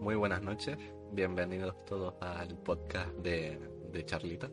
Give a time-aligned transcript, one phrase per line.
[0.00, 0.76] Muy buenas noches,
[1.12, 3.56] bienvenidos todos al podcast de,
[3.92, 4.50] de Charlita.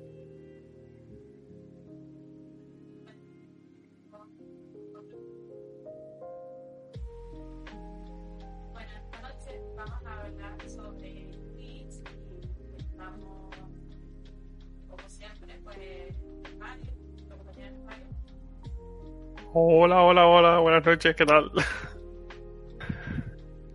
[8.71, 12.03] Bueno, esta noche vamos a hablar sobre Twitch
[12.59, 13.55] y estamos,
[14.87, 16.15] como siempre, pues
[16.59, 18.05] Mario, nuestro compañero Mario,
[19.53, 20.30] Hola, hola, buenas
[21.01, 21.51] noches, ¿qué tal?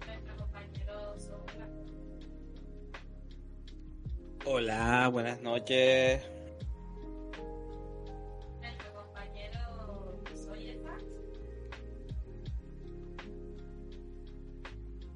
[0.06, 1.66] nuestro compañero Sombra,
[4.44, 6.22] Hola, buenas noches.
[8.60, 10.80] nuestro compañero Soy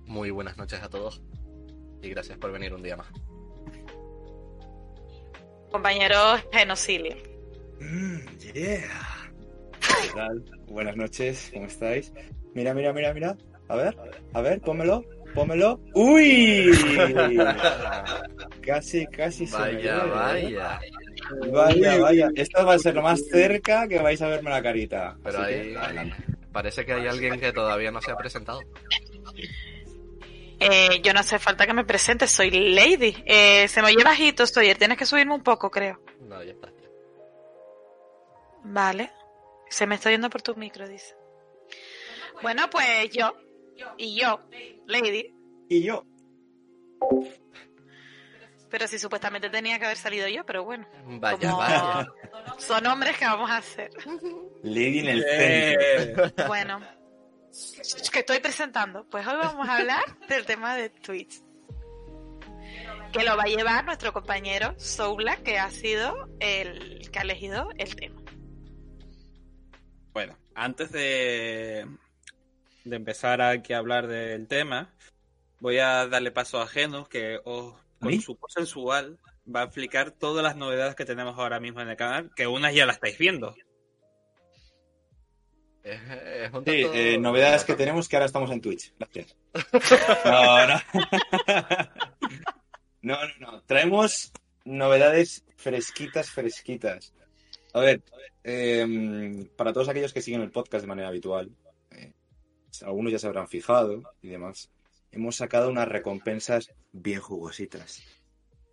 [0.06, 1.22] Muy buenas noches a todos
[2.02, 3.06] y gracias por venir un día más.
[5.70, 6.16] Compañero
[6.50, 7.14] Genocidio.
[7.78, 8.99] Mm, yeah.
[10.10, 10.44] ¿Qué tal?
[10.66, 12.12] Buenas noches, ¿cómo estáis?
[12.54, 13.36] Mira, mira, mira, mira.
[13.68, 13.96] A ver,
[14.32, 15.04] a ver, pómelo,
[15.34, 15.80] pómelo.
[15.94, 16.70] ¡Uy!
[18.62, 20.80] Casi, casi se me Vaya, ve, vaya.
[20.84, 21.50] ¿eh?
[21.50, 22.28] Vaya, vaya.
[22.36, 25.16] Esto va a ser lo más cerca que vais a verme la carita.
[25.24, 26.16] Pero Así ahí que, adelante.
[26.52, 28.60] parece que hay alguien que todavía no se ha presentado.
[30.60, 33.16] Eh, yo no hace falta que me presente, soy Lady.
[33.24, 34.74] Eh, se me oye bajito, estoy.
[34.74, 36.00] Tienes que subirme un poco, creo.
[36.28, 36.68] No, ya está.
[38.64, 39.10] Vale.
[39.70, 41.14] Se me está yendo por tu micro, dice.
[42.42, 43.34] Bueno, pues yo.
[43.96, 44.40] Y yo,
[44.86, 45.32] Lady.
[45.68, 46.04] Y yo.
[48.68, 50.86] Pero si supuestamente tenía que haber salido yo, pero bueno.
[51.04, 52.06] Vaya, Como vaya.
[52.58, 53.90] son hombres que vamos a hacer.
[54.62, 56.46] Lady en el centro.
[56.46, 56.80] Bueno.
[58.12, 59.04] Que estoy presentando.
[59.08, 61.42] Pues hoy vamos a hablar del tema de Twitch.
[63.12, 67.70] Que lo va a llevar nuestro compañero Soula, que ha sido el que ha elegido
[67.76, 68.19] el tema.
[70.12, 71.86] Bueno, antes de,
[72.84, 74.92] de empezar aquí a hablar del tema,
[75.60, 79.18] voy a darle paso a Genos, que os, con su voz sensual
[79.54, 82.74] va a explicar todas las novedades que tenemos ahora mismo en el canal, que unas
[82.74, 83.54] ya las estáis viendo.
[85.82, 88.92] Es, es un Sí, eh, novedades que tenemos que ahora estamos en Twitch.
[88.98, 89.36] Gracias.
[90.24, 90.80] No, no.
[93.02, 93.62] No, no, no.
[93.62, 94.32] Traemos
[94.64, 97.14] novedades fresquitas, fresquitas.
[97.72, 98.02] A ver,
[98.42, 101.50] eh, para todos aquellos que siguen el podcast de manera habitual,
[101.90, 102.12] eh,
[102.82, 104.70] algunos ya se habrán fijado y demás,
[105.12, 108.02] hemos sacado unas recompensas bien jugositas.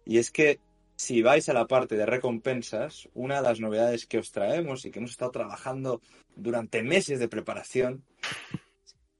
[0.05, 0.59] Y es que
[0.95, 4.91] si vais a la parte de recompensas, una de las novedades que os traemos y
[4.91, 6.01] que hemos estado trabajando
[6.35, 8.03] durante meses de preparación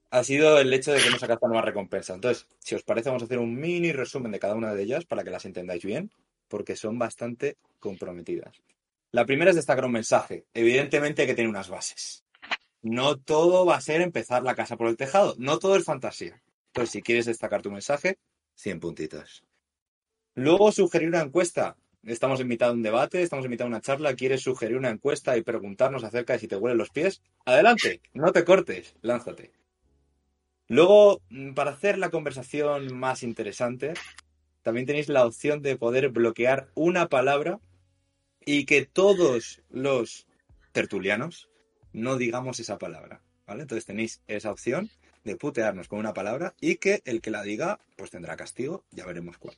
[0.09, 2.15] ha sido el hecho de que hemos sacado esta nueva recompensa.
[2.15, 5.05] Entonces, si os parece, vamos a hacer un mini resumen de cada una de ellas
[5.05, 6.09] para que las entendáis bien,
[6.47, 8.61] porque son bastante comprometidas.
[9.11, 10.45] La primera es destacar un mensaje.
[10.53, 12.25] Evidentemente hay que tener unas bases.
[12.81, 15.35] No todo va a ser empezar la casa por el tejado.
[15.37, 16.41] No todo es fantasía.
[16.67, 18.19] Entonces, si quieres destacar tu mensaje,
[18.55, 19.43] 100 puntitos.
[20.35, 21.77] Luego, sugerir una encuesta.
[22.03, 24.15] Estamos en mitad de un debate, estamos en mitad de una charla.
[24.15, 27.21] ¿Quieres sugerir una encuesta y preguntarnos acerca de si te huelen los pies?
[27.45, 29.51] Adelante, no te cortes, lánzate.
[30.67, 33.93] Luego, mm, para hacer la conversación más interesante,
[34.61, 37.59] también tenéis la opción de poder bloquear una palabra
[38.47, 40.25] y que todos los
[40.71, 41.49] tertulianos
[41.91, 43.21] no digamos esa palabra.
[43.45, 43.63] ¿Vale?
[43.63, 44.89] Entonces tenéis esa opción
[45.25, 49.05] de putearnos con una palabra y que el que la diga, pues tendrá castigo, ya
[49.05, 49.57] veremos cuál.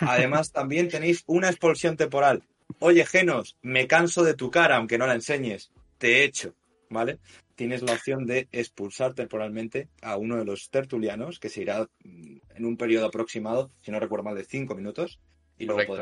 [0.00, 2.44] Además, también tenéis una expulsión temporal.
[2.78, 5.72] Oye, Genos, me canso de tu cara, aunque no la enseñes.
[5.98, 6.54] Te echo,
[6.90, 7.18] ¿vale?
[7.56, 12.64] Tienes la opción de expulsar temporalmente a uno de los tertulianos, que se irá en
[12.64, 15.20] un periodo aproximado, si no recuerdo mal, de cinco minutos,
[15.58, 15.96] y luego.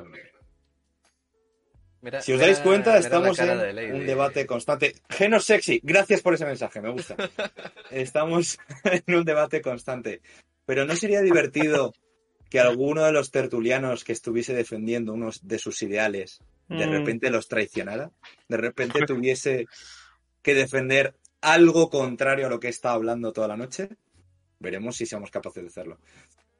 [2.03, 3.47] Mira- Si os mira- dais cuenta, mira estamos en
[3.77, 4.95] de un debate constante.
[5.09, 7.17] Genos sexy, gracias por ese mensaje, me gusta.
[7.91, 8.59] Estamos
[9.07, 10.21] en un debate constante.
[10.67, 11.95] Pero ¿no sería divertido
[12.51, 16.91] que alguno de los tertulianos que estuviese defendiendo unos de sus ideales de Mm.
[16.91, 18.11] repente los traicionara?
[18.49, 19.67] De repente tuviese
[20.43, 23.89] que defender algo contrario a lo que está hablando toda la noche?
[24.59, 25.99] Veremos si somos capaces de hacerlo.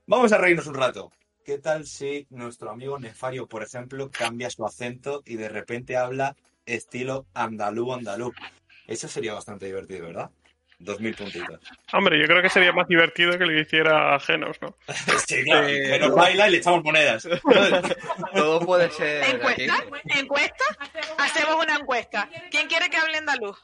[0.07, 1.13] Vamos a reírnos un rato.
[1.45, 6.37] ¿Qué tal si nuestro amigo Nefario, por ejemplo, cambia su acento y de repente habla
[6.67, 8.33] estilo andalú andalú?
[8.87, 10.31] Eso sería bastante divertido, ¿verdad?
[10.79, 11.61] Dos mil puntitos.
[11.93, 14.77] Hombre, yo creo que sería más divertido que lo hiciera Genos, ¿no?
[15.27, 17.29] Sí, claro, Eh, que nos baila y le echamos monedas.
[18.35, 19.37] Todo puede ser aquí.
[19.37, 19.85] ¿Encuesta?
[20.19, 20.65] ¿Encuesta?
[21.19, 22.29] Hacemos una encuesta.
[22.51, 23.59] ¿Quién quiere que hable andaluz?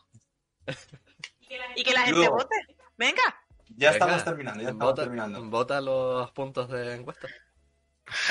[1.75, 2.55] Y que la gente vote.
[2.97, 3.23] Venga.
[3.71, 5.45] Ya Venga, estamos terminando, ya estamos vota, terminando.
[5.51, 7.29] vota los puntos de encuesta.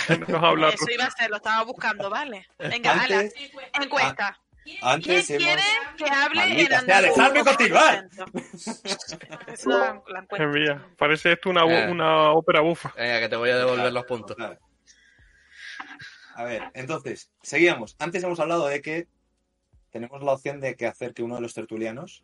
[0.42, 2.48] Habla Eso iba a ser, lo estaba buscando, ¿vale?
[2.60, 3.20] Venga, ala.
[3.20, 3.34] Antes,
[3.82, 4.40] Encuesta.
[4.82, 5.56] Antes ¿Quién hemos...
[5.56, 5.64] quiere
[5.98, 7.16] que hable en Maldita andaluz?
[7.16, 8.08] dejadme continuar.
[9.48, 10.44] Eso la, la encuentro.
[10.44, 10.88] Envía.
[10.98, 11.90] Parece esto una, Eh.
[11.92, 12.94] una ópera bufa.
[12.98, 14.36] Venga, que te voy a devolver los puntos.
[14.36, 14.58] Claro.
[16.36, 17.96] A ver, entonces, seguíamos.
[18.00, 19.08] Antes hemos hablado de que
[19.90, 22.24] tenemos la opción de que hacer que uno de los tertulianos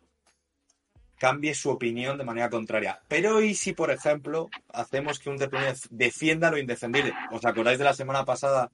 [1.18, 3.00] cambie su opinión de manera contraria.
[3.08, 7.12] Pero ¿y si, por ejemplo, hacemos que un tertuliano defienda lo indefendible?
[7.30, 8.70] ¿Os acordáis de la semana pasada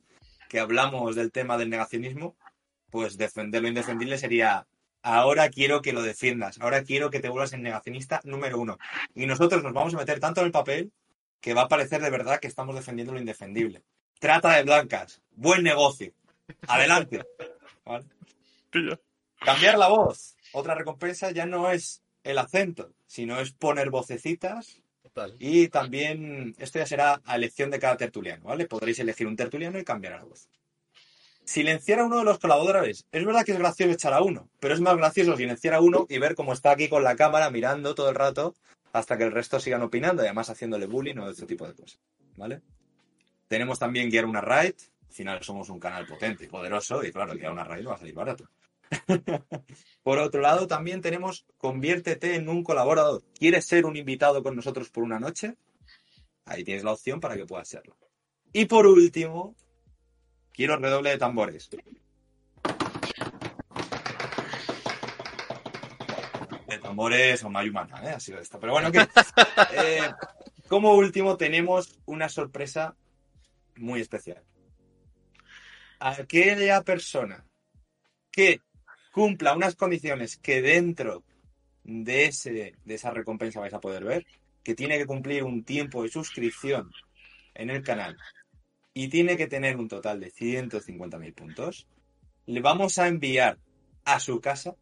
[0.49, 2.37] que hablamos del tema del negacionismo?
[2.91, 4.67] Pues defender lo indefendible sería,
[5.03, 8.79] ahora quiero que lo defiendas, ahora quiero que te vuelvas el negacionista número uno.
[9.15, 10.93] Y nosotros nos vamos a meter tanto en el papel
[11.41, 13.83] que va a parecer de verdad que estamos defendiendo lo indefendible.
[14.19, 16.13] Trata de blancas, buen negocio.
[16.67, 17.23] Adelante.
[17.85, 18.07] ¿Vale?
[19.39, 20.37] Cambiar la voz.
[20.53, 25.35] Otra recompensa ya no es el acento, sino es poner vocecitas Total.
[25.39, 28.67] y también esto ya será a elección de cada tertuliano, ¿vale?
[28.67, 30.49] Podréis elegir un tertuliano y cambiar la voz.
[31.45, 33.07] Silenciar a uno de los colaboradores.
[33.11, 36.07] Es verdad que es gracioso echar a uno, pero es más gracioso silenciar a uno
[36.09, 38.55] y ver cómo está aquí con la cámara mirando todo el rato
[38.93, 41.99] hasta que el resto sigan opinando y además haciéndole bullying o este tipo de cosas,
[42.37, 42.61] ¿vale?
[43.49, 44.75] Tenemos también guiar una raid.
[45.09, 47.99] Al final somos un canal potente y poderoso y claro, guiar una raid va a
[47.99, 48.49] salir barato.
[50.03, 53.23] Por otro lado, también tenemos conviértete en un colaborador.
[53.39, 55.57] ¿Quieres ser un invitado con nosotros por una noche?
[56.45, 57.97] Ahí tienes la opción para que puedas serlo.
[58.53, 59.55] Y por último,
[60.53, 61.71] quiero redoble de tambores.
[66.67, 68.15] De tambores o mayumana, ¿eh?
[68.15, 68.59] Ha sido esta.
[68.59, 68.99] Pero bueno, que
[69.77, 70.11] eh,
[70.69, 72.97] como último tenemos una sorpresa
[73.77, 74.43] muy especial.
[76.01, 77.45] Aquella persona
[78.33, 78.61] que
[79.13, 81.25] cumpla unas condiciones que dentro
[81.85, 84.27] de, ese, de esa recompensa vais a poder ver,
[84.63, 86.91] que tiene que cumplir un tiempo de suscripción
[87.55, 88.17] en el canal
[88.95, 91.87] y tiene que tener un total de 150.000 puntos,
[92.47, 93.59] le vamos a enviar
[94.05, 94.75] a su casa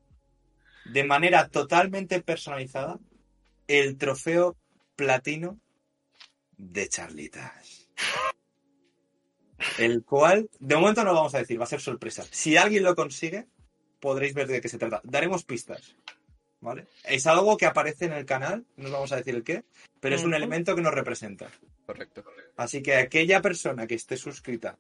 [0.87, 2.99] de manera totalmente personalizada
[3.67, 4.57] el trofeo
[4.97, 5.61] platino
[6.57, 7.89] de Charlitas.
[9.79, 12.25] El cual, de momento no lo vamos a decir, va a ser sorpresa.
[12.31, 13.47] Si alguien lo consigue,
[14.01, 15.01] podréis ver de qué se trata.
[15.05, 15.97] Daremos pistas.
[16.61, 16.87] ¿Vale?
[17.05, 19.63] Es algo que aparece en el canal, no os vamos a decir el qué,
[20.01, 21.49] pero es un elemento que nos representa.
[21.87, 22.25] Correcto.
[22.57, 24.77] Así que aquella persona que esté suscrita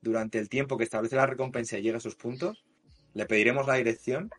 [0.00, 2.64] durante el tiempo que establece la recompensa y llegue a sus puntos,
[3.14, 4.30] le pediremos la dirección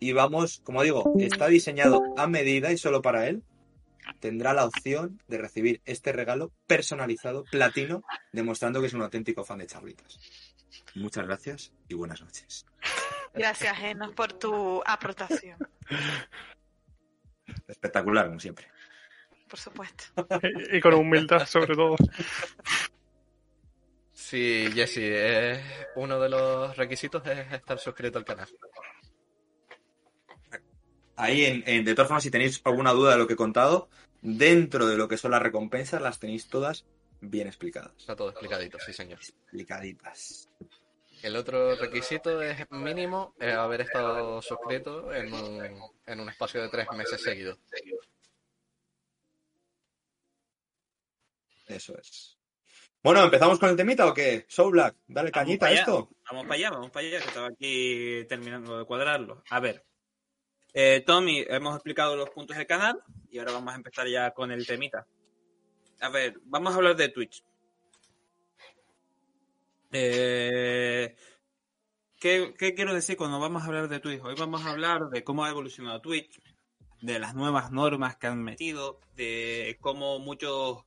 [0.00, 3.42] y vamos, como digo, está diseñado a medida y solo para él.
[4.20, 8.02] Tendrá la opción de recibir este regalo personalizado, platino,
[8.32, 10.18] demostrando que es un auténtico fan de Charlitas.
[10.94, 12.66] Muchas gracias y buenas noches.
[13.34, 15.58] Gracias, Enos, por tu aportación,
[17.66, 18.66] Espectacular, como siempre.
[19.48, 20.04] por supuesto.
[20.70, 21.96] Y, y con humildad, sobre todo.
[24.12, 25.62] Sí, Jesse, eh,
[25.96, 28.48] uno de los requisitos es estar suscrito al canal.
[31.16, 33.88] Ahí, en, en- de todas formas, si tenéis alguna duda de lo que he contado,
[34.20, 36.84] dentro de lo que son las recompensas, las tenéis todas
[37.20, 37.92] bien explicadas.
[37.96, 39.18] Está todo explicadito, sí, señor.
[39.18, 40.48] Explicaditas.
[41.22, 46.68] El otro requisito es mínimo eh, haber estado suscrito en un, en un espacio de
[46.68, 47.58] tres meses seguidos.
[51.66, 52.38] Eso es.
[53.02, 54.44] Bueno, ¿empezamos con el temita o qué?
[54.48, 56.08] Soul Black, dale cañita a esto.
[56.30, 59.42] Vamos para allá, vamos para allá, que estaba aquí terminando de cuadrarlo.
[59.50, 59.84] A ver.
[60.74, 64.50] Eh, Tommy, hemos explicado los puntos del canal y ahora vamos a empezar ya con
[64.50, 65.06] el temita.
[66.00, 67.42] A ver, vamos a hablar de Twitch.
[69.90, 71.16] Eh,
[72.20, 74.22] ¿qué, quiero decir cuando vamos a hablar de Twitch?
[74.22, 76.40] Hoy vamos a hablar de cómo ha evolucionado Twitch,
[77.00, 80.84] de las nuevas normas que han metido, de cómo muchos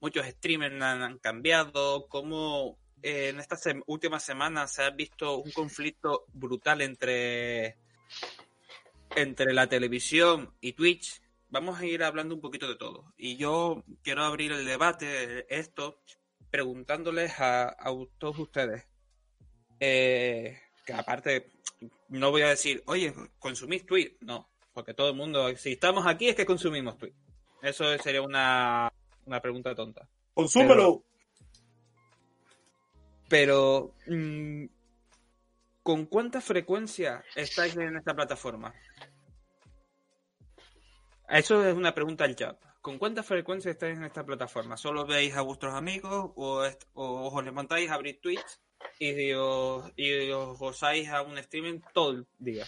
[0.00, 6.24] muchos streamers han, cambiado, cómo eh, en estas últimas semanas se ha visto un conflicto
[6.32, 7.76] brutal entre,
[9.14, 11.20] entre la televisión y Twitch.
[11.50, 13.12] Vamos a ir hablando un poquito de todo.
[13.16, 16.00] Y yo quiero abrir el debate, esto,
[16.50, 18.86] preguntándoles a, a todos ustedes.
[19.80, 21.50] eh, que aparte,
[22.08, 24.16] no voy a decir, oye, consumís Twitch.
[24.20, 27.14] No, porque todo el mundo, si estamos aquí es que consumimos Twitch.
[27.62, 28.92] Eso sería una,
[29.26, 30.08] una pregunta tonta.
[30.34, 31.02] ¡Consúmelo!
[33.28, 34.64] Pero, mm,
[35.82, 38.72] ¿con cuánta frecuencia estáis en esta plataforma?
[41.28, 42.58] Eso es una pregunta al chat.
[42.80, 44.76] ¿Con cuánta frecuencia estáis en esta plataforma?
[44.76, 46.62] ¿Solo veis a vuestros amigos o,
[46.94, 48.60] o os levantáis a abrir Twitch
[48.98, 52.64] y os, y os gozáis a un streaming todo el día?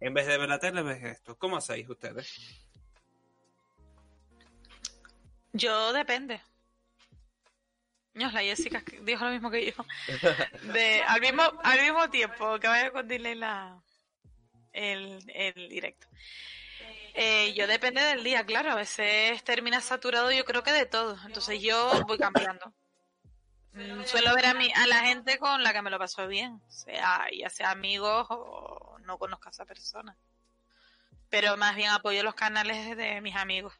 [0.00, 1.38] En vez de ver la tele, ves esto.
[1.38, 2.28] ¿Cómo hacéis ustedes?
[5.52, 6.40] Yo depende.
[8.14, 9.84] Dios, la Jessica dijo lo mismo que yo.
[10.72, 13.82] De, al, mismo, al mismo tiempo que vaya con delay la,
[14.72, 16.08] el, el directo.
[17.14, 18.72] Eh, yo depende del día, claro.
[18.72, 21.18] A veces termina saturado, yo creo que de todo.
[21.26, 22.72] Entonces yo voy cambiando.
[23.72, 26.60] Mm, Suelo ver a, mi, a la gente con la que me lo paso bien.
[26.68, 30.16] Sea, ya sea amigos o no conozca a esa persona.
[31.28, 33.74] Pero más bien apoyo los canales de mis amigos.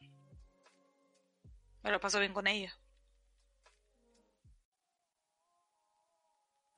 [1.82, 2.72] Me lo paso bien con ellos.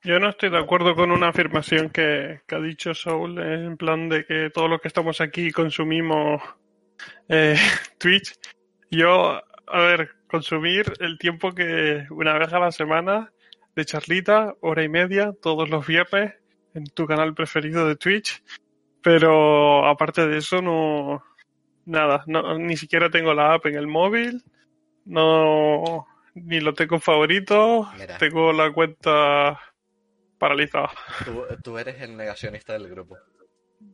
[0.04, 4.11] Yo no estoy de acuerdo con una afirmación que, que ha dicho Soul, en plan
[4.11, 6.42] de que todos los que estamos aquí consumimos
[7.30, 7.56] eh,
[7.99, 8.34] Twitch.
[8.90, 13.32] Yo, a ver, consumir el tiempo que una vez a la semana
[13.75, 16.34] de charlita, hora y media, todos los viernes,
[16.75, 18.42] en tu canal preferido de Twitch.
[19.02, 21.25] Pero aparte de eso, no.
[21.87, 24.42] Nada, no, ni siquiera tengo la app en el móvil.
[25.06, 26.06] No.
[26.34, 27.88] Ni lo tengo en favorito.
[27.99, 28.18] Mira.
[28.18, 29.58] Tengo la cuenta
[30.48, 30.90] paralizada.
[31.24, 33.16] Tú, tú eres el negacionista del grupo.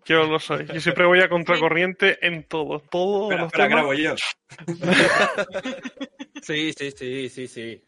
[0.05, 0.67] Yo lo soy.
[0.67, 2.81] Yo siempre voy a contracorriente en todo.
[2.81, 3.83] Todos Espera, los espera, temas.
[3.83, 4.15] grabo yo.
[6.43, 7.85] Sí, sí, sí, sí, sí.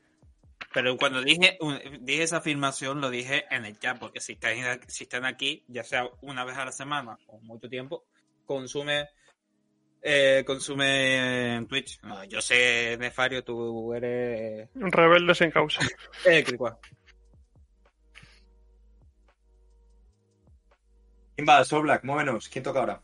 [0.75, 4.81] Pero cuando dije, un- dije esa afirmación, lo dije en el chat, porque si están,
[4.88, 8.04] si están aquí, ya sea una vez a la semana o mucho tiempo,
[8.47, 9.09] consume
[10.02, 12.00] eh, consume en Twitch.
[12.02, 15.81] No, yo sé, Nefario, tú eres Rebeldes en causa.
[16.26, 16.45] eh,
[21.43, 22.49] Inva, Soul Black, muévenos.
[22.49, 23.03] ¿Quién toca ahora?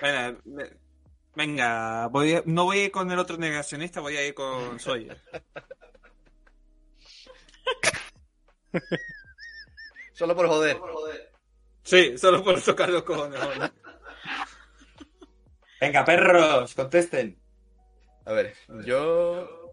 [0.00, 0.76] Venga, ve-
[1.34, 4.80] venga, voy a- no voy a ir con el otro negacionista, voy a ir con
[4.80, 5.20] Sawyer.
[10.14, 10.80] Solo por joder.
[11.82, 13.38] Sí, solo por tocar los cojones.
[15.80, 17.38] Venga, perros, contesten.
[18.24, 18.54] A ver,
[18.86, 19.70] yo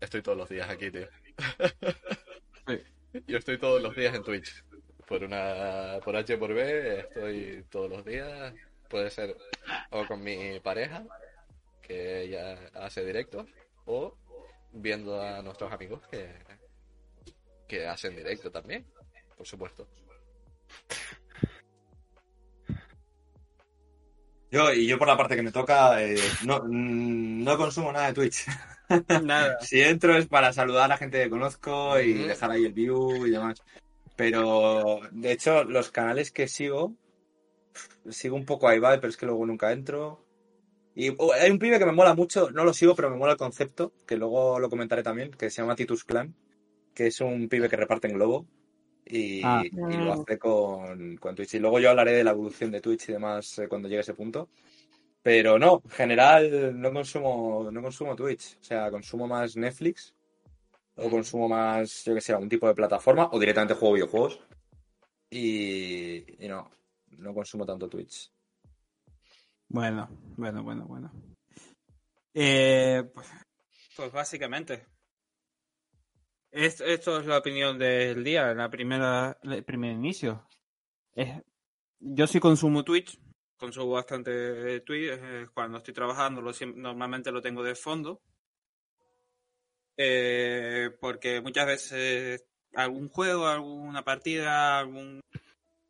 [0.00, 1.08] estoy todos los días aquí, tío.
[3.26, 4.62] Yo estoy todos los días en Twitch.
[5.06, 8.52] Por una por H por B estoy todos los días.
[8.88, 9.36] Puede ser
[9.90, 11.04] o con mi pareja,
[11.82, 13.46] que ella hace directos,
[13.84, 14.16] o
[14.72, 16.28] viendo a nuestros amigos que,
[17.66, 18.84] que hacen directo también,
[19.36, 19.88] por supuesto.
[24.50, 28.14] Yo, y yo por la parte que me toca, eh, no, no consumo nada de
[28.14, 28.46] Twitch.
[29.22, 29.58] Nada.
[29.62, 33.26] Si entro es para saludar a la gente que conozco y dejar ahí el view
[33.26, 33.62] y demás.
[34.16, 36.94] Pero, de hecho, los canales que sigo,
[38.08, 40.24] sigo un poco ahí va, pero es que luego nunca entro.
[40.94, 43.32] Y oh, hay un pibe que me mola mucho, no lo sigo, pero me mola
[43.32, 46.34] el concepto, que luego lo comentaré también, que se llama Titus Clan,
[46.94, 48.46] que es un pibe que reparte en globo
[49.04, 49.62] y, Ah.
[49.64, 51.54] y lo hace con, con Twitch.
[51.54, 54.00] Y luego yo hablaré de la evolución de Twitch y demás eh, cuando llegue a
[54.00, 54.48] ese punto.
[55.22, 58.56] Pero no, en general no consumo, no consumo Twitch.
[58.60, 60.14] O sea, consumo más Netflix
[60.96, 64.40] o consumo más, yo que sé, algún tipo de plataforma o directamente juego videojuegos.
[65.30, 66.70] Y, no,
[67.18, 68.30] no consumo tanto Twitch.
[69.68, 71.12] Bueno, bueno, bueno, bueno.
[72.32, 73.26] Eh, pues,
[73.96, 74.86] pues básicamente.
[76.50, 80.46] Esto, esto es la opinión del día, la primera, el primer inicio.
[81.98, 83.18] Yo sí consumo Twitch,
[83.58, 85.18] consumo bastante Twitch.
[85.52, 88.22] cuando estoy trabajando, lo, normalmente lo tengo de fondo.
[89.96, 95.20] Eh, porque muchas veces algún juego, alguna partida, algún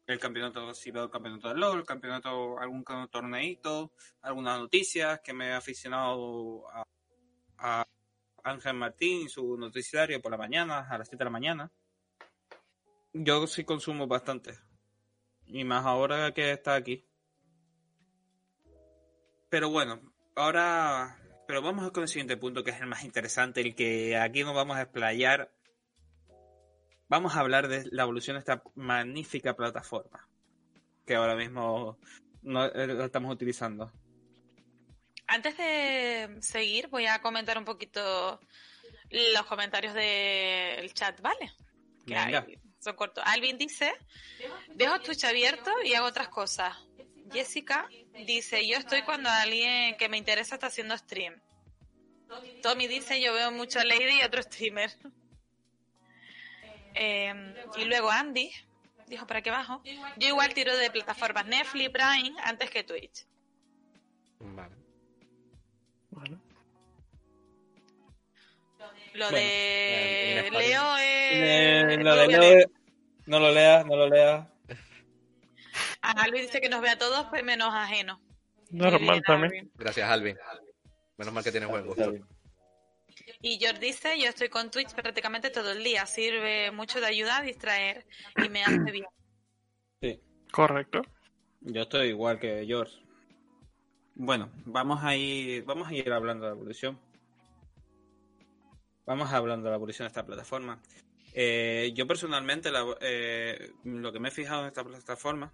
[0.06, 5.32] el campeonato, si veo el campeonato de LOL, el campeonato, algún torneito, algunas noticias que
[5.32, 6.84] me he aficionado a,
[7.58, 7.86] a
[8.44, 11.72] Ángel Martín su noticiario por la mañana, a las 7 de la mañana.
[13.12, 14.56] Yo sí consumo bastante.
[15.46, 17.04] Y más ahora que está aquí.
[19.48, 20.00] Pero bueno,
[20.34, 21.25] ahora.
[21.46, 24.54] Pero vamos con el siguiente punto, que es el más interesante, el que aquí nos
[24.54, 25.52] vamos a explayar.
[27.08, 30.28] Vamos a hablar de la evolución de esta magnífica plataforma
[31.06, 31.98] que ahora mismo
[32.42, 33.92] no, eh, la estamos utilizando.
[35.28, 38.40] Antes de seguir, voy a comentar un poquito
[39.10, 41.52] los comentarios del chat, ¿vale?
[42.06, 42.44] Que Venga.
[42.46, 43.22] hay- son cortos.
[43.26, 43.92] Alvin dice,
[44.74, 46.76] dejo Twitch abierto y hago otras cosas.
[47.32, 47.88] Jessica
[48.26, 51.34] dice, yo estoy cuando alguien que me interesa está haciendo stream.
[52.62, 54.90] Tommy dice, yo veo mucho a Lady y otro streamer.
[56.98, 58.50] Eh, y luego Andy
[59.06, 59.82] dijo, ¿para qué bajo?
[60.16, 63.26] Yo igual tiro de plataformas Netflix, Prime, antes que Twitch.
[64.40, 64.74] Vale.
[66.08, 66.40] Bueno.
[69.12, 71.98] Lo Bueno, de eh, Leo Eh, es...
[72.02, 72.70] lo de Leo-
[73.26, 74.46] no lo leas, no lo leas.
[76.30, 78.20] Luis dice que nos ve a todos, pues menos ajeno.
[78.70, 79.52] Muy Normal también.
[79.52, 79.72] Alvin.
[79.76, 80.36] Gracias, Alvin.
[81.16, 82.12] Menos mal que tienes buen gusto.
[83.40, 86.04] Y George dice, yo estoy con Twitch prácticamente todo el día.
[86.06, 88.06] Sirve mucho de ayuda a distraer
[88.44, 89.06] y me hace bien.
[90.00, 90.20] Sí,
[90.52, 91.02] Correcto.
[91.60, 92.98] yo estoy igual que George.
[94.14, 96.98] Bueno, vamos a ir, vamos a ir hablando de la evolución.
[99.06, 100.80] Vamos hablando de la evolución de esta plataforma.
[101.32, 105.52] Eh, yo personalmente la- eh, lo que me he fijado en esta plataforma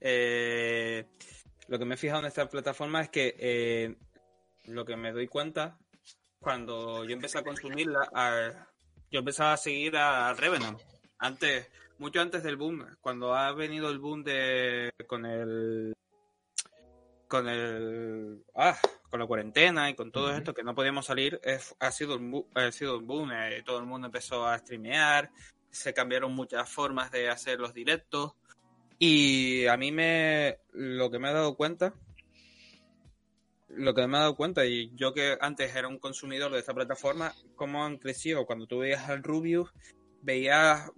[0.00, 1.06] eh,
[1.68, 3.96] lo que me he fijado en esta plataforma es que eh,
[4.64, 5.78] lo que me doy cuenta
[6.40, 8.68] cuando yo empecé a consumirla a-
[9.10, 10.80] yo empezaba a seguir a Revenant.
[11.18, 15.94] Antes mucho antes del boom cuando ha venido el boom de con el
[17.26, 18.78] con el ah
[19.10, 22.46] con la cuarentena y con todo esto que no podíamos salir es- ha sido un
[22.54, 25.30] ha sido un boom eh, todo el mundo empezó a streamear
[25.70, 28.32] se cambiaron muchas formas de hacer los directos
[28.98, 31.94] y a mí me lo que me he dado cuenta
[33.68, 36.74] lo que me he dado cuenta y yo que antes era un consumidor de esta
[36.74, 38.46] plataforma cómo han crecido.
[38.46, 39.72] Cuando tú veías al Rubius
[40.22, 40.90] veías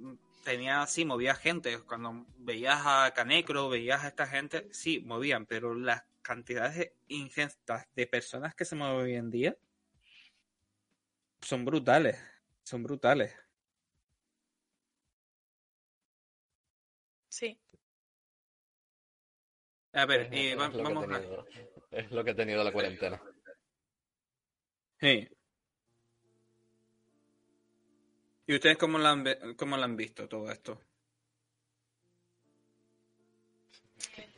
[0.45, 1.79] tenía sí movía gente.
[1.81, 5.47] Cuando veías a Canecro veías a esta gente sí movían.
[5.47, 9.57] Pero las cantidades ingentes de personas que se mueven hoy en día
[11.43, 12.19] son brutales
[12.63, 13.35] son brutales
[19.93, 21.47] a ver va- ha vamos a tenido-
[21.91, 23.21] Es lo que ha tenido la cuarentena.
[25.01, 25.29] Sí.
[28.47, 30.81] ¿Y ustedes cómo lo han, ve- cómo lo han visto todo esto?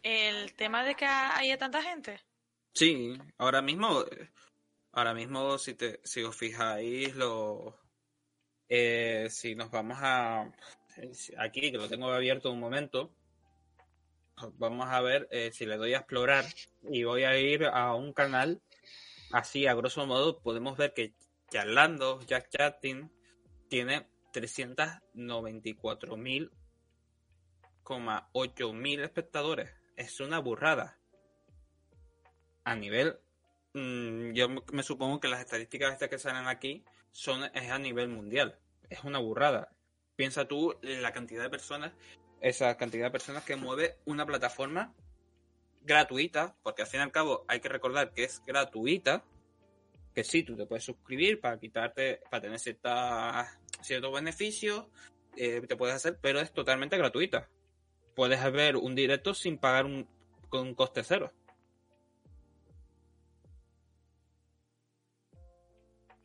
[0.02, 2.20] El tema de que haya tanta gente.
[2.74, 4.04] Sí, ahora mismo,
[4.92, 7.78] ahora mismo si te, si os fijáis, lo,
[8.68, 10.50] eh, si nos vamos a,
[11.38, 13.14] aquí que lo tengo abierto un momento,
[14.54, 16.44] vamos a ver eh, si le doy a explorar
[16.82, 18.60] y voy a ir a un canal,
[19.30, 21.14] así a grosso modo podemos ver que
[21.50, 23.10] charlando, Jack Chatting,
[23.68, 26.50] tiene 394.000
[28.32, 29.70] 8 mil espectadores.
[29.96, 30.98] Es una burrada.
[32.64, 33.18] A nivel.
[33.74, 38.08] mm, yo me supongo que las estadísticas estas que salen aquí son es a nivel
[38.08, 38.58] mundial.
[38.88, 39.70] Es una burrada.
[40.16, 41.92] Piensa tú la cantidad de personas,
[42.42, 44.92] esa cantidad de personas que mueve una plataforma
[45.82, 49.24] gratuita, porque al fin y al cabo hay que recordar que es gratuita,
[50.14, 54.86] que sí, tú te puedes suscribir para quitarte, para tener cierta, ciertos beneficios,
[55.36, 57.48] eh, te puedes hacer, pero es totalmente gratuita.
[58.14, 60.06] Puedes ver un directo sin pagar un,
[60.48, 61.32] con un coste cero.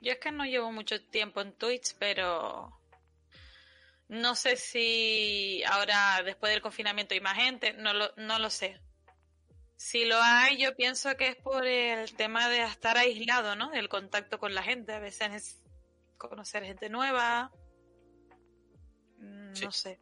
[0.02, 2.77] Yo es que no llevo mucho tiempo en Twitch, pero
[4.10, 8.80] no sé si ahora después del confinamiento hay más gente, no lo, no lo sé.
[9.76, 13.70] Si lo hay, yo pienso que es por el tema de estar aislado, ¿no?
[13.70, 14.94] Del contacto con la gente.
[14.94, 15.64] A veces es
[16.18, 17.52] conocer gente nueva.
[19.20, 19.66] Mm, Sí.
[19.66, 20.00] No sé.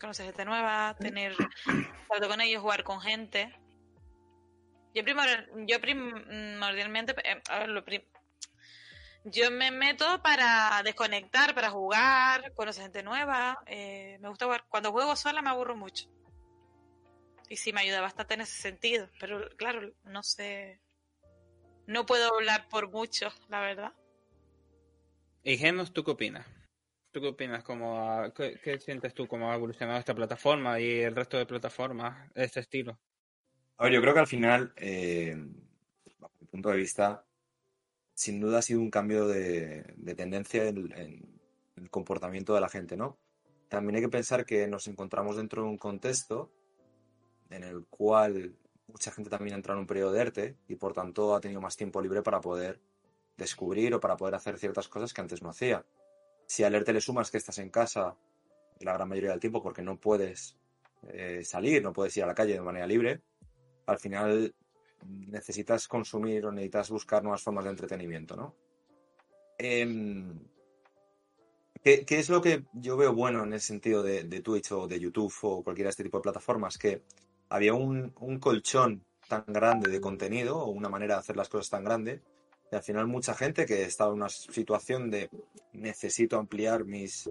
[0.00, 1.34] Conocer gente nueva, tener
[2.08, 3.54] trato con ellos, jugar con gente.
[4.94, 8.04] Yo, primor- yo primordialmente, eh, lo prim-
[9.24, 13.58] yo me meto para desconectar, para jugar, conocer gente nueva.
[13.66, 14.64] eh, me gusta jugar.
[14.68, 16.08] Cuando juego sola me aburro mucho.
[17.48, 19.08] Y sí me ayuda bastante en ese sentido.
[19.20, 20.80] Pero claro, no sé.
[21.86, 23.92] No puedo hablar por mucho, la verdad.
[25.42, 26.46] Y Genos, ¿tú qué opinas?
[27.10, 27.62] ¿Tú qué opinas?
[27.62, 31.46] Cómo ha- qué, qué sientes tú cómo ha evolucionado esta plataforma y el resto de
[31.46, 32.98] plataformas de este estilo?
[33.76, 35.36] A ver, yo creo que al final, eh,
[36.18, 37.24] bajo mi punto de vista,
[38.14, 41.38] sin duda ha sido un cambio de, de tendencia en, en
[41.76, 43.18] el comportamiento de la gente, ¿no?
[43.68, 46.50] También hay que pensar que nos encontramos dentro de un contexto
[47.50, 48.56] en el cual
[48.88, 51.60] mucha gente también ha entrado en un periodo de ERTE y por tanto ha tenido
[51.60, 52.80] más tiempo libre para poder
[53.36, 55.84] descubrir o para poder hacer ciertas cosas que antes no hacía.
[56.46, 58.16] Si al ERTE le sumas que estás en casa
[58.80, 60.56] la gran mayoría del tiempo porque no puedes
[61.08, 63.22] eh, salir, no puedes ir a la calle de manera libre,
[63.86, 64.54] al final
[65.04, 68.54] necesitas consumir o necesitas buscar nuevas formas de entretenimiento, ¿no?
[69.58, 70.38] Em,
[71.82, 74.86] ¿qué, qué es lo que yo veo bueno en el sentido de, de Twitch o
[74.86, 76.78] de YouTube o cualquiera de este tipo de plataformas?
[76.78, 77.02] Que
[77.48, 81.70] había un, un colchón tan grande de contenido o una manera de hacer las cosas
[81.70, 82.22] tan grande
[82.70, 85.30] y al final mucha gente que estaba en una situación de
[85.72, 87.30] necesito ampliar mis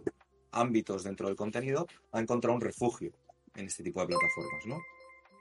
[0.52, 3.12] ámbitos dentro del contenido ha encontrado un refugio
[3.56, 4.78] en este tipo de plataformas, ¿no?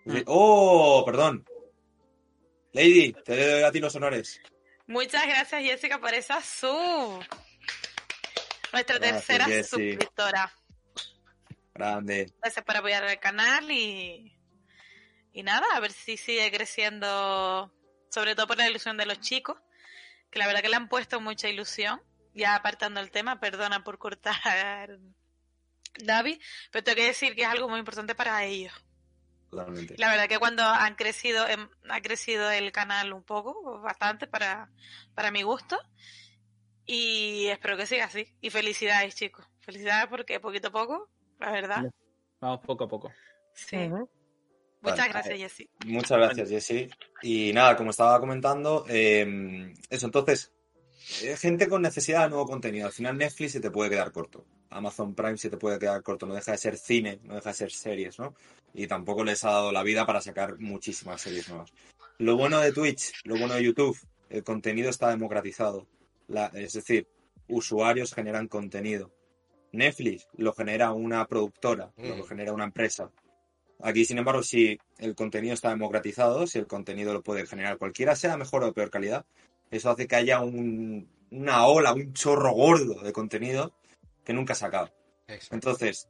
[0.04, 0.22] Mm.
[0.26, 1.02] ¡Oh!
[1.06, 1.44] Perdón.
[2.72, 4.40] Lady, te doy a ti los honores.
[4.86, 7.24] Muchas gracias, Jessica, por esa sub.
[8.72, 10.52] Nuestra Gracias, tercera suscriptora.
[11.74, 12.32] Grande.
[12.40, 14.36] Gracias por apoyar el canal y.
[15.34, 17.72] Y nada, a ver si sigue creciendo
[18.12, 19.56] sobre todo por la ilusión de los chicos,
[20.30, 22.02] que la verdad que le han puesto mucha ilusión,
[22.34, 24.98] ya apartando el tema, perdona por cortar
[25.98, 26.38] David,
[26.70, 28.72] pero tengo que decir que es algo muy importante para ellos.
[29.52, 29.96] Totalmente.
[29.98, 34.70] La verdad que cuando han crecido, em, ha crecido el canal un poco, bastante para,
[35.14, 35.78] para mi gusto.
[36.86, 38.34] Y espero que siga así.
[38.40, 39.46] Y felicidades, chicos.
[39.60, 41.84] Felicidades porque poquito a poco, la verdad.
[42.40, 43.12] Vamos poco a poco.
[43.52, 43.76] Sí.
[44.80, 45.12] Muchas Vale.
[45.12, 45.70] gracias, Jessy.
[45.84, 46.88] Muchas gracias, Jesse.
[47.20, 50.50] Y nada, como estaba comentando, eh, eso, entonces,
[51.22, 52.86] eh, gente con necesidad de nuevo contenido.
[52.86, 54.46] Al final Netflix se te puede quedar corto.
[54.72, 56.26] Amazon Prime se te puede quedar corto.
[56.26, 58.34] No deja de ser cine, no deja de ser series, ¿no?
[58.74, 61.72] Y tampoco les ha dado la vida para sacar muchísimas series nuevas.
[62.18, 63.98] Lo bueno de Twitch, lo bueno de YouTube,
[64.30, 65.86] el contenido está democratizado.
[66.28, 67.06] La- es decir,
[67.48, 69.10] usuarios generan contenido.
[69.72, 72.08] Netflix lo genera una productora, Mm.
[72.08, 73.10] lo genera una empresa.
[73.80, 78.14] Aquí, sin embargo, si el contenido está democratizado, si el contenido lo puede generar cualquiera,
[78.14, 79.24] sea mejor o peor calidad,
[79.70, 83.72] eso hace que haya un- una ola, un chorro gordo de contenido
[84.24, 84.92] que nunca se acaba.
[85.26, 85.54] Eso.
[85.54, 86.08] Entonces,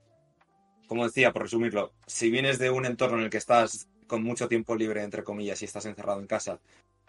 [0.87, 4.49] como decía, por resumirlo, si vienes de un entorno en el que estás con mucho
[4.49, 6.61] tiempo libre, entre comillas, y estás encerrado en casa,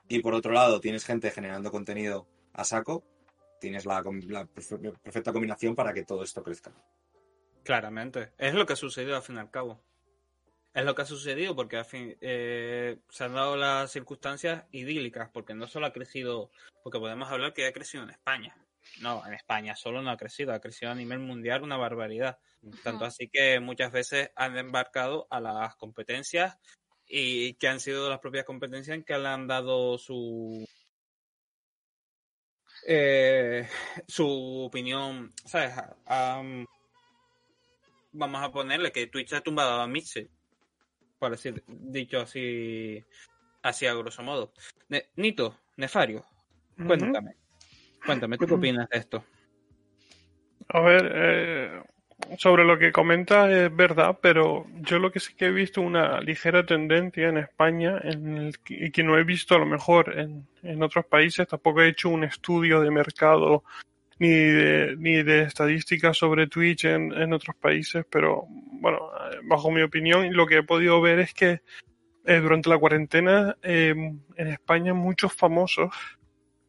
[0.07, 3.03] y por otro lado tienes gente generando contenido a saco,
[3.59, 6.71] tienes la, la perfe- perfecta combinación para que todo esto crezca.
[7.63, 8.31] Claramente.
[8.37, 9.81] Es lo que ha sucedido al fin y al cabo.
[10.73, 15.29] Es lo que ha sucedido porque al fin, eh, se han dado las circunstancias idílicas,
[15.31, 16.51] porque no solo ha crecido,
[16.83, 18.57] porque podemos hablar que ha crecido en España.
[19.01, 22.37] No, en España solo no ha crecido, ha crecido a nivel mundial una barbaridad.
[22.83, 26.57] Tanto así que muchas veces han embarcado a las competencias
[27.07, 30.65] y que han sido las propias competencias en que le han dado su
[32.87, 33.67] eh,
[34.07, 35.73] su opinión, ¿sabes?
[38.11, 40.29] Vamos a ponerle que Twitch ha tumbado a Mitchell,
[41.17, 43.03] por decir, dicho así,
[43.61, 44.53] así a grosso modo.
[44.89, 46.25] Ne- Nito, Nefario,
[46.87, 47.35] cuéntame,
[48.05, 49.23] cuéntame, ¿tú qué opinas de esto?
[50.69, 51.81] A ver, eh,
[52.37, 56.21] sobre lo que comentas es verdad, pero yo lo que sí que he visto una
[56.21, 60.17] ligera tendencia en España en el que, y que no he visto a lo mejor
[60.17, 63.63] en, en otros países, tampoco he hecho un estudio de mercado
[64.19, 68.99] ni de, ni de estadísticas sobre Twitch en, en otros países, pero bueno,
[69.31, 71.61] eh, bajo mi opinión, lo que he podido ver es que
[72.25, 73.93] eh, durante la cuarentena eh,
[74.35, 75.91] en España muchos famosos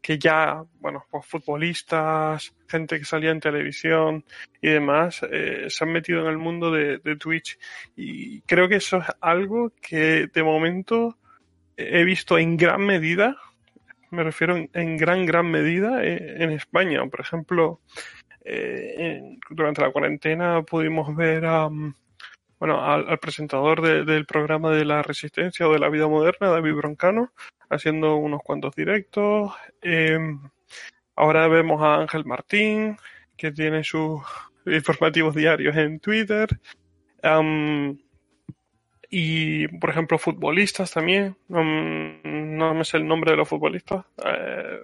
[0.04, 4.22] que ya, bueno, pues futbolistas, gente que salía en televisión
[4.60, 7.58] y demás, eh, se han metido en el mundo de, Twitch.
[7.96, 11.16] Y creo que eso es algo que de momento
[11.78, 13.34] he visto en gran medida,
[14.10, 17.02] me refiero en, gran, gran medida eh, en España.
[17.06, 17.80] Por ejemplo,
[18.44, 21.94] eh, durante la cuarentena pudimos ver a, mm,
[22.64, 26.48] bueno, al, al presentador de- del programa de la Resistencia o de la vida moderna,
[26.48, 27.30] David Broncano,
[27.68, 29.52] haciendo unos cuantos directos.
[29.82, 30.18] Eh,
[31.14, 32.96] ahora vemos a Ángel Martín,
[33.36, 34.22] que tiene sus
[34.64, 36.48] informativos diarios en Twitter.
[39.10, 41.36] Y, por ejemplo, futbolistas también.
[41.48, 44.06] No me sé el nombre de los futbolistas.
[44.24, 44.78] Eh,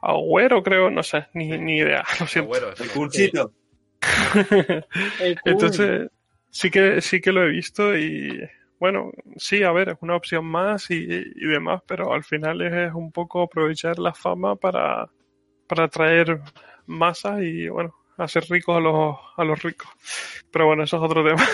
[0.00, 2.02] Agüero, creo, no sé, ni, ni idea.
[2.18, 2.54] Lo siento.
[2.54, 3.52] Agüero, El cursito.
[5.44, 6.08] Entonces,
[6.56, 8.40] sí que, sí que lo he visto y
[8.78, 12.94] bueno, sí, a ver, es una opción más y, y demás, pero al final es
[12.94, 15.10] un poco aprovechar la fama para,
[15.66, 16.40] para atraer
[16.86, 19.88] masas y bueno, hacer ricos a los, a los ricos.
[20.50, 21.44] Pero bueno, eso es otro tema.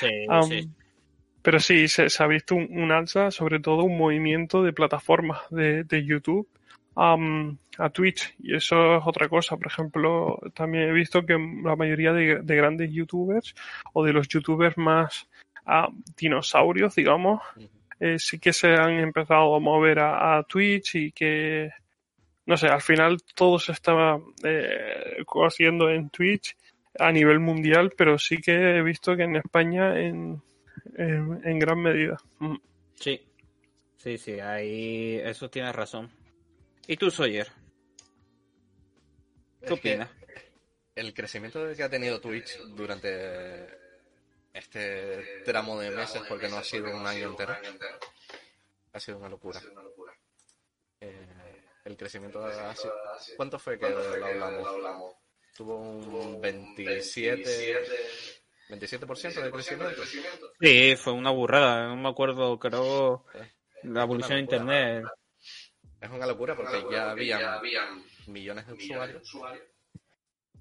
[0.00, 0.70] Sí, sí.
[1.42, 5.40] Pero sí, se, se ha visto un, un alza, sobre todo un movimiento de plataformas
[5.50, 6.48] de, de YouTube
[6.94, 8.34] am, a Twitch.
[8.38, 9.56] Y eso es otra cosa.
[9.56, 13.54] Por ejemplo, también he visto que la mayoría de, de grandes YouTubers
[13.92, 15.28] o de los YouTubers más
[15.66, 17.40] ah, dinosaurios, digamos,
[18.00, 21.70] eh, sí que se han empezado a mover a, a Twitch y que,
[22.46, 26.56] no sé, al final todo se estaba eh, haciendo en Twitch
[26.98, 30.42] a nivel mundial, pero sí que he visto que en España en,
[30.96, 32.18] en, en gran medida.
[32.38, 32.56] Mm.
[32.94, 33.20] Sí,
[33.96, 36.10] sí, sí, ahí eso tienes razón.
[36.86, 37.48] ¿Y tú, Sawyer?
[39.64, 40.10] ¿Qué opinas?
[40.94, 43.66] El crecimiento que ha tenido Twitch durante
[44.52, 47.56] este tramo de meses, porque no ha sido un año entero,
[48.92, 49.60] ha sido una locura.
[51.00, 52.92] Eh, el crecimiento ha sido...
[53.36, 55.14] ¿Cuánto fue que lo hablamos?
[55.56, 57.84] Tuvo un 27...
[58.68, 60.02] 27% de crecimiento.
[60.60, 63.26] Sí, fue una burrada, no me acuerdo, creo,
[63.82, 65.04] la evolución de
[66.02, 66.02] Una locura.
[66.02, 66.02] internet.
[66.02, 69.22] Es una locura porque ya habían millones de usuarios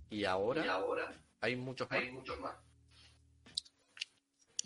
[0.09, 2.55] y ahora hay muchos más.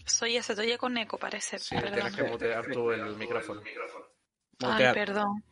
[0.06, 1.58] Soy ese, te oye con eco, parece.
[1.58, 1.94] Sí, perdón.
[1.94, 3.62] tienes que mutear tú el micrófono.
[4.60, 5.44] Ay, perdón.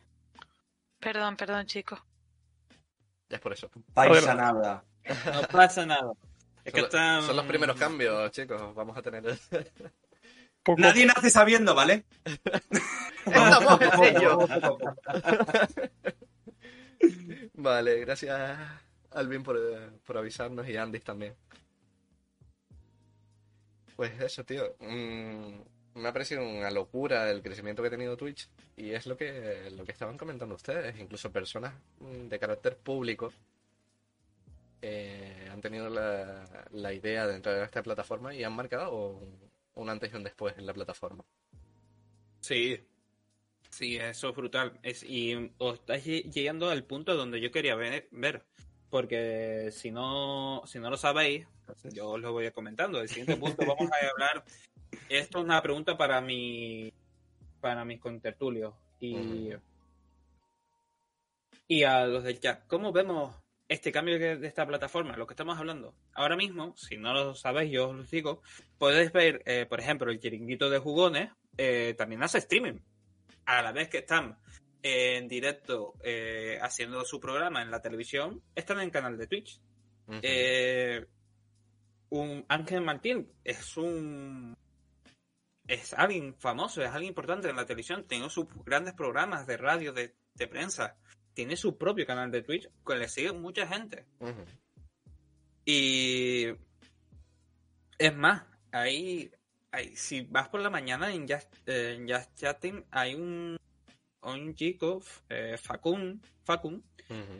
[1.00, 2.00] Perdón, perdón, chicos.
[3.28, 3.70] Ya es por eso.
[3.92, 4.84] Paisa nada.
[5.34, 6.12] No pasa nada.
[6.64, 7.22] Es que Son, están...
[7.22, 8.74] son los primeros cambios, chicos.
[8.74, 9.22] Vamos a tener.
[10.64, 12.04] Poco- Nadie nace sabiendo, ¿vale?
[17.54, 18.58] Vale, gracias
[19.12, 19.58] Alvin por,
[20.04, 21.34] por avisarnos y Andy también.
[23.96, 24.74] Pues eso, tío.
[24.80, 25.60] Mm,
[26.00, 29.70] me ha parecido una locura el crecimiento que ha tenido Twitch y es lo que,
[29.76, 30.98] lo que estaban comentando ustedes.
[30.98, 33.32] Incluso personas de carácter público
[34.82, 39.38] eh, han tenido la, la idea de entrar a esta plataforma y han marcado un,
[39.74, 41.24] un antes y un después en la plataforma.
[42.40, 42.78] Sí,
[43.70, 44.78] sí, eso es brutal.
[44.82, 48.44] Es, y os estáis lle- llegando al punto donde yo quería ver, ver.
[48.90, 51.46] Porque si no, si no lo sabéis,
[51.92, 53.00] yo os lo voy a comentando.
[53.00, 54.44] El siguiente punto vamos a hablar.
[55.08, 56.92] Esto es una pregunta para mi
[57.60, 59.48] para mis contertulios y,
[61.66, 62.66] y a los del chat.
[62.66, 63.34] ¿Cómo vemos
[63.74, 65.16] este cambio de esta plataforma?
[65.16, 65.94] Lo que estamos hablando.
[66.14, 68.42] Ahora mismo, si no lo sabéis, yo os lo digo,
[68.78, 72.78] podéis ver, eh, por ejemplo, el chiringuito de jugones eh, también hace streaming.
[73.46, 74.38] A la vez que están
[74.82, 79.60] en directo eh, haciendo su programa en la televisión, están en canal de Twitch.
[80.22, 81.04] Eh,
[82.10, 84.54] un Ángel Martín es un
[85.66, 89.94] es alguien famoso, es alguien importante en la televisión, tiene sus grandes programas de radio,
[89.94, 90.96] de, de prensa,
[91.34, 94.06] tiene su propio canal de Twitch que le sigue mucha gente.
[95.64, 96.46] Y
[97.98, 99.30] es más, ahí,
[99.70, 103.56] ahí si vas por la mañana en Just, eh, en Just Chatting hay un,
[104.22, 106.82] un chico, eh, Facun, Facun,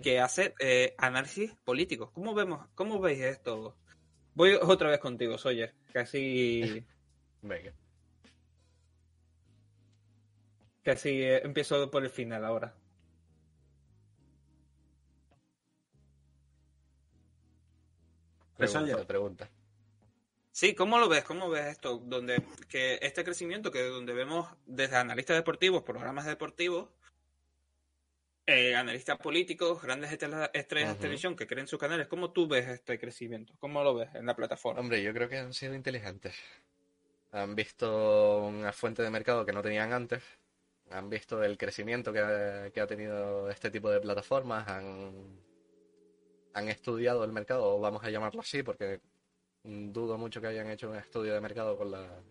[0.02, 2.10] que hace eh, análisis políticos.
[2.12, 3.76] ¿Cómo vemos, cómo veis esto?
[4.34, 6.84] Voy otra vez contigo, Sawyer, casi,
[7.42, 7.72] Venga.
[10.82, 12.74] casi eh, empiezo por el final ahora.
[19.06, 19.50] Pregunta.
[20.50, 21.24] Sí, ¿cómo lo ves?
[21.24, 21.98] ¿Cómo ves esto?
[21.98, 26.90] Donde que este crecimiento que donde vemos desde analistas deportivos, programas deportivos,
[28.46, 33.00] eh, analistas políticos, grandes estrellas de televisión que creen sus canales, ¿cómo tú ves este
[33.00, 33.54] crecimiento?
[33.58, 34.80] ¿Cómo lo ves en la plataforma?
[34.80, 36.36] Hombre, yo creo que han sido inteligentes.
[37.32, 40.22] Han visto una fuente de mercado que no tenían antes.
[40.90, 44.68] Han visto el crecimiento que ha, que ha tenido este tipo de plataformas.
[44.68, 45.40] Han,
[46.54, 49.00] han estudiado el mercado, vamos a llamarlo así, porque
[49.64, 52.22] dudo mucho que hayan hecho un estudio de mercado con, la,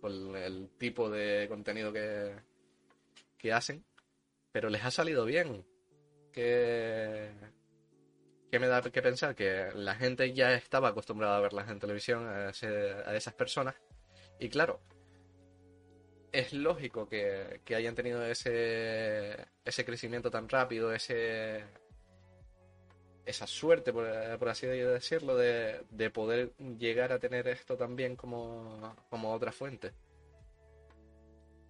[0.00, 2.34] con el tipo de contenido que,
[3.38, 3.84] que hacen.
[4.52, 5.64] Pero les ha salido bien.
[6.32, 7.30] Que,
[8.50, 9.34] ¿Qué me da que pensar?
[9.34, 13.74] Que la gente ya estaba acostumbrada a verlas en televisión, a, a esas personas.
[14.38, 14.80] Y claro,
[16.32, 21.64] es lógico que, que hayan tenido ese, ese crecimiento tan rápido, ese,
[23.26, 24.06] esa suerte, por,
[24.38, 29.92] por así decirlo, de, de poder llegar a tener esto también como, como otra fuente.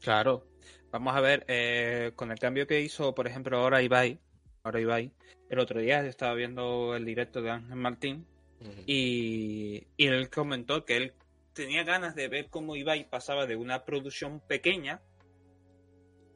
[0.00, 0.46] Claro.
[0.90, 4.18] Vamos a ver, eh, con el cambio que hizo, por ejemplo, ahora Ibai,
[4.64, 5.12] ahora Ibai,
[5.48, 8.26] el otro día estaba viendo el directo de Ángel Martín
[8.86, 11.14] y, y él comentó que él
[11.52, 15.00] tenía ganas de ver cómo Ibai pasaba de una producción pequeña,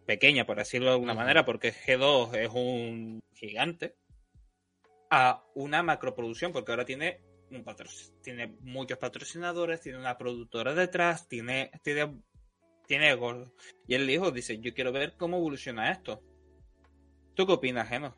[0.07, 3.97] pequeña por decirlo de alguna manera, porque G2 es un gigante,
[5.17, 7.65] a una macroproducción, porque ahora tiene un
[8.21, 12.21] tiene muchos patrocinadores, tiene una productora detrás, tiene, tiene,
[12.89, 13.45] tiene ego.
[13.87, 16.21] Y él dijo, dice, yo quiero ver cómo evoluciona esto.
[17.35, 18.15] ¿Tú qué opinas, Geno?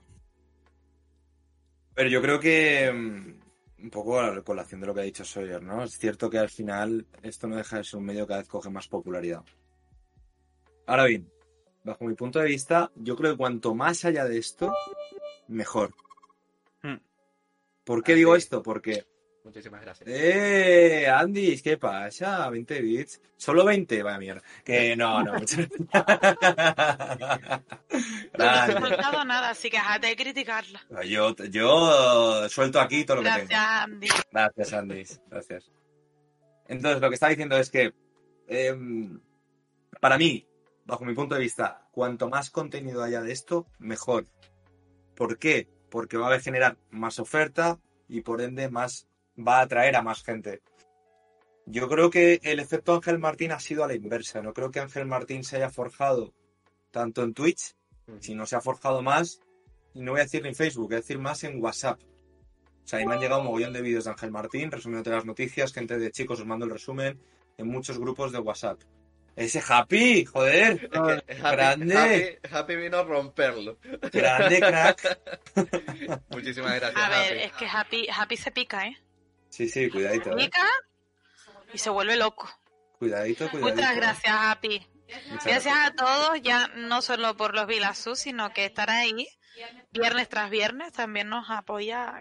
[1.95, 5.25] Pero yo creo que mm, un poco a la colación de lo que ha dicho
[5.25, 5.85] Sawyer, ¿no?
[5.85, 8.49] Es cierto que al final esto no deja de ser un medio que cada vez
[8.49, 9.45] coge más popularidad.
[10.87, 11.31] Ahora bien,
[11.85, 14.73] bajo mi punto de vista, yo creo que cuanto más allá de esto,
[15.49, 15.95] mejor.
[16.87, 17.01] Hmm.
[17.85, 18.63] ¿Por qué digo esto?
[18.63, 19.05] Porque
[19.47, 20.09] Muchísimas gracias.
[20.09, 21.07] ¡Eh!
[21.07, 22.51] Andy, ¿qué pasa?
[22.51, 23.21] 20 bits.
[23.37, 24.03] ¿Solo 20?
[24.03, 24.43] Vaya mierda.
[24.65, 25.35] Que no, no.
[28.39, 30.81] No le he soltado nada, así que déjate de criticarla.
[31.05, 33.63] Yo, yo suelto aquí todo lo que Gracias, tengo.
[33.63, 34.09] Andy.
[34.33, 35.05] Gracias, Andy.
[35.31, 35.71] Gracias.
[36.67, 37.95] Entonces, lo que está diciendo es que,
[38.49, 39.21] em,
[40.01, 40.45] para mí,
[40.85, 44.27] bajo mi punto de vista, cuanto más contenido haya de esto, mejor.
[45.15, 45.69] ¿Por qué?
[45.91, 50.23] Porque va a generar más oferta y por ende más va a atraer a más
[50.23, 50.63] gente.
[51.67, 54.41] Yo creo que el efecto Ángel Martín ha sido a la inversa.
[54.41, 56.33] No creo que Ángel Martín se haya forjado
[56.93, 57.75] tanto en Twitch,
[58.21, 59.41] si no se ha forjado más,
[59.93, 62.01] y no voy a decir en Facebook, voy a decir más en WhatsApp.
[62.85, 65.25] O sea, ahí me han llegado un mogollón de vídeos de Ángel Martín, resumiéndote las
[65.25, 67.21] noticias, gente de chicos os mando el resumen,
[67.59, 68.81] en muchos grupos de WhatsApp.
[69.37, 70.73] Ese Happy, joder.
[70.83, 72.41] Es que Happy, grande.
[72.43, 73.79] Happy- Happy vino a romperlo.
[74.13, 75.21] Grande, crack.
[76.31, 77.43] Muchísimas gracias, A ver, Happy.
[77.45, 78.97] es que Happy, Happy se pica, ¿eh?
[79.51, 80.37] Sí, sí, cuidadito, eh.
[80.47, 80.67] Pica
[81.73, 82.49] y se vuelve loco.
[82.99, 83.77] Cuidadito, cuidadito.
[83.77, 84.87] Muchas gracias, Happy.
[85.29, 89.29] Muchas Gracias a todos, ya no solo por los Vilasus, sino que estar ahí
[89.93, 92.15] viernes tras viernes también nos apoya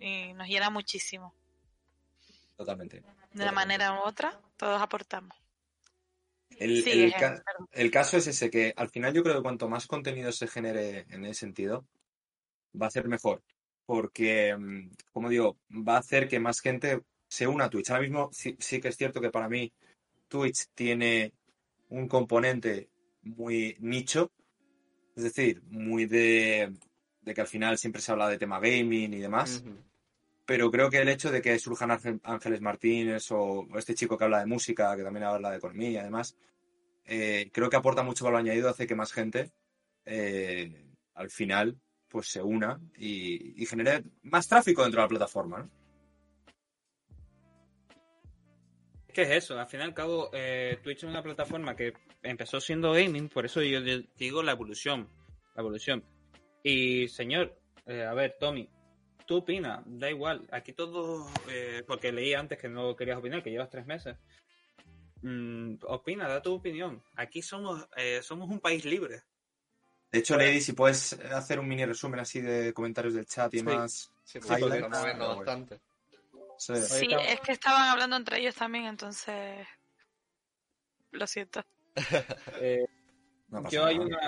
[0.00, 1.34] y nos llena muchísimo.
[2.56, 3.02] Totalmente.
[3.32, 5.36] De una manera u otra, todos aportamos.
[6.58, 7.42] El, Sí, el ca-
[7.90, 11.24] caso es ese, que al final yo creo que cuanto más contenido se genere en
[11.24, 11.86] ese sentido,
[12.80, 13.42] va a ser mejor.
[13.86, 17.90] Porque, mm, como digo, va a hacer que más gente se una a Twitch.
[17.90, 19.72] Ahora mismo sí, sí que es cierto que para mí
[20.28, 21.32] Twitch tiene
[21.88, 22.90] un componente
[23.22, 24.32] muy nicho,
[25.16, 26.72] es decir, muy de,
[27.22, 29.64] de que al final siempre se habla de tema gaming y demás.
[30.48, 34.24] Pero creo que el hecho de que surjan Ángel- Ángeles Martínez o este chico que
[34.24, 36.38] habla de música, que también habla de economía y además,
[37.04, 39.50] eh, creo que aporta mucho valor añadido, hace que más gente
[40.06, 45.58] eh, al final pues se una y, genere más tráfico dentro de la plataforma.
[45.58, 45.70] ¿no?
[49.12, 49.60] ¿Qué es eso?
[49.60, 53.44] Al fin y al cabo, eh, Twitch es una plataforma que empezó siendo gaming, por
[53.44, 53.80] eso yo
[54.16, 55.10] digo la evolución.
[55.54, 56.02] La evolución.
[56.62, 58.70] Y señor, eh, a ver, Tommy,
[59.28, 60.48] tú opinas, da igual.
[60.50, 64.16] Aquí todo, eh, porque leí antes que no querías opinar, que llevas tres meses.
[65.20, 67.02] Mm, opina, da tu opinión.
[67.14, 69.22] Aquí somos, eh, somos un país libre.
[70.10, 73.58] De hecho, Lady, si puedes hacer un mini resumen así de comentarios del chat y
[73.58, 73.64] Sí.
[73.64, 74.10] más.
[74.24, 74.84] Sí, porque Highlights.
[74.84, 75.38] estamos viendo Ah, bueno.
[75.44, 75.80] bastante.
[76.56, 76.76] Sí.
[76.76, 79.66] Sí, Ahorita- es que estaban hablando entre ellos también, entonces
[81.12, 81.62] lo siento.
[82.62, 82.86] Eh,
[83.50, 84.18] No Yo hay una.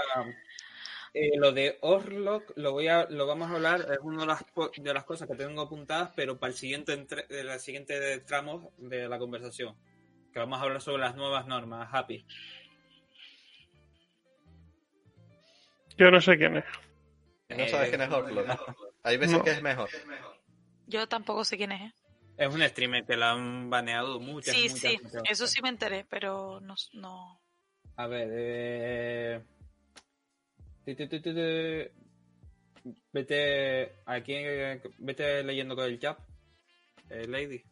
[1.12, 4.44] Eh, lo de Orlock lo voy a, lo vamos a hablar, es una de las,
[4.76, 8.72] de las cosas que tengo apuntadas, pero para el siguiente entre, de la siguiente tramo
[8.78, 9.76] de la conversación.
[10.32, 12.24] Que vamos a hablar sobre las nuevas normas, Happy.
[15.96, 16.64] Yo no sé quién es.
[17.50, 18.76] No sabes Eh, quién es Orlok.
[19.02, 19.44] Hay veces no.
[19.44, 19.88] que es mejor.
[20.86, 21.90] Yo tampoco sé quién es.
[21.90, 21.94] ¿eh?
[22.36, 25.68] Es un streamer que la han baneado muchas, Sí, muchas, sí, muchas eso sí me
[25.68, 26.74] enteré, pero no.
[26.94, 27.40] no...
[27.96, 29.44] A ver, eh...
[33.12, 34.34] Vete aquí,
[34.98, 36.18] vete leyendo con el chat,
[37.10, 37.62] eh, Lady.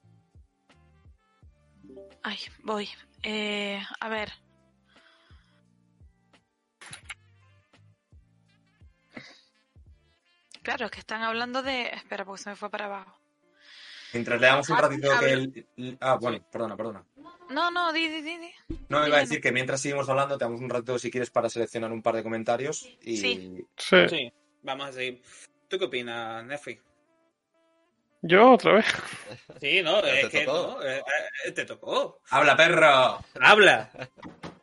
[2.22, 2.88] Ay, voy.
[3.22, 4.30] Eh, a ver.
[10.62, 11.88] Claro, es que están hablando de.
[11.88, 13.18] Espera, porque se me fue para abajo.
[14.12, 15.98] Mientras le damos un Ah, ratito que el...
[16.00, 17.04] Ah, bueno, perdona, perdona.
[17.50, 18.36] No, no, di, di, di.
[18.38, 18.50] di.
[18.88, 21.48] No, iba a decir que mientras seguimos hablando, te damos un ratito si quieres para
[21.48, 23.16] seleccionar un par de comentarios y...
[23.16, 23.64] Sí.
[23.76, 24.08] Sí.
[24.08, 25.22] Sí, vamos a seguir.
[25.68, 26.78] ¿Tú qué opinas, Nefi?
[28.22, 28.86] Yo otra vez.
[29.60, 30.76] Sí, no, Ya es te que tocó.
[30.78, 31.02] no, eh,
[31.46, 32.20] eh, te tocó.
[32.30, 33.18] ¡Habla, perro!
[33.40, 33.90] Habla.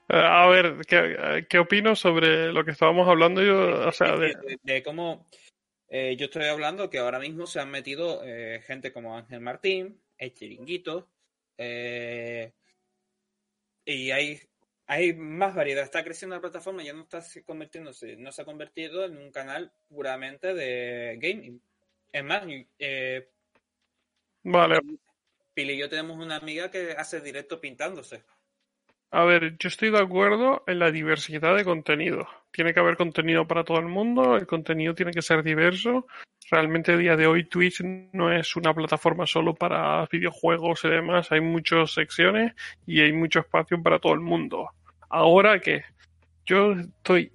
[0.10, 3.88] Eh, A ver, ¿qué, qué opino sobre lo que estábamos hablando yo?
[3.88, 5.28] O sea, de, de, de cómo
[5.90, 10.00] eh, yo estoy hablando que ahora mismo se han metido eh, gente como Ángel Martín,
[10.18, 11.08] el Chiringuito,
[11.58, 12.52] eh,
[13.86, 14.40] y hay,
[14.88, 15.84] hay más variedad.
[15.84, 19.32] Está creciendo la plataforma, ya no está se- convirtiéndose, no se ha convertido en un
[19.32, 21.62] canal puramente de gaming.
[22.12, 22.44] Es más,
[22.80, 23.30] eh,
[24.44, 24.80] Vale,
[25.54, 28.24] Pili y yo tenemos una amiga que hace directo pintándose.
[29.12, 32.28] a ver, yo estoy de acuerdo en la diversidad de contenido.
[32.52, 36.08] Tiene que haber contenido para todo el mundo, el contenido tiene que ser diverso.
[36.52, 37.82] Realmente a día de hoy Twitch
[38.14, 42.54] no es una plataforma solo para videojuegos y demás, hay muchas secciones
[42.86, 44.70] y hay mucho espacio para todo el mundo.
[45.10, 45.84] Ahora que
[46.46, 47.32] yo estoy,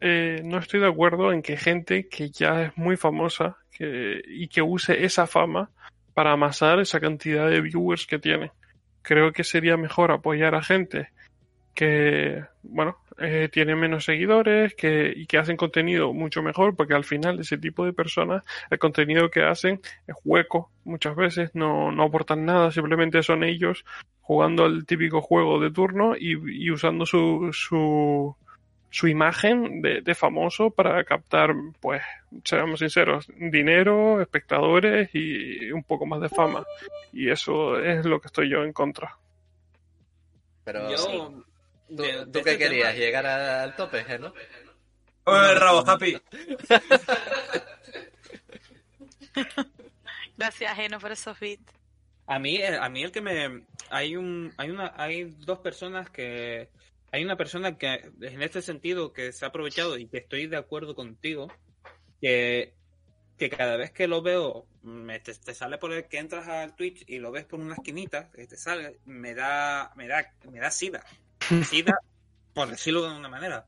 [0.00, 4.62] eh, no estoy de acuerdo en que gente que ya es muy famosa y que
[4.62, 5.68] use esa fama
[6.14, 8.52] para amasar esa cantidad de viewers que tiene.
[9.02, 11.08] Creo que sería mejor apoyar a gente
[11.74, 17.04] que, bueno, eh, tiene menos seguidores que, y que hacen contenido mucho mejor, porque al
[17.04, 22.04] final ese tipo de personas, el contenido que hacen es hueco muchas veces, no, no
[22.04, 23.84] aportan nada, simplemente son ellos
[24.20, 28.34] jugando el típico juego de turno y, y usando su, su,
[28.90, 32.00] su imagen de, de famoso para captar, pues,
[32.44, 36.64] seamos sinceros, dinero, espectadores y un poco más de fama.
[37.12, 39.16] Y eso es lo que estoy yo en contra.
[40.64, 41.44] Pero, yo,
[41.96, 42.94] ¿tú, de- tú de qué este querías?
[42.94, 44.32] tema- ¿Llegar al tope, eh, no?
[45.24, 46.20] ¡Oye, el rabo, Happy!
[50.36, 51.62] Gracias, Geno, por esos beats.
[52.26, 56.10] A mí, eh, a mí el que me hay un, hay una, hay dos personas
[56.10, 56.70] que,
[57.12, 60.56] hay una persona que en este sentido que se ha aprovechado y que estoy de
[60.56, 61.52] acuerdo contigo,
[62.20, 62.74] que,
[63.38, 66.74] que cada vez que lo veo, me, te, te sale por el que entras al
[66.74, 70.60] Twitch y lo ves por una esquinita, que te sale, me da, me da, me
[70.60, 71.04] da sida.
[71.68, 71.98] SIDA,
[72.52, 73.66] por decirlo de una manera.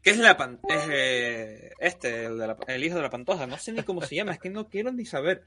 [0.00, 3.46] ¿Qué es la pan es, eh, este, el, de la- el hijo de la pantoja?
[3.46, 5.42] No sé ni cómo se llama, es que no quiero ni saber.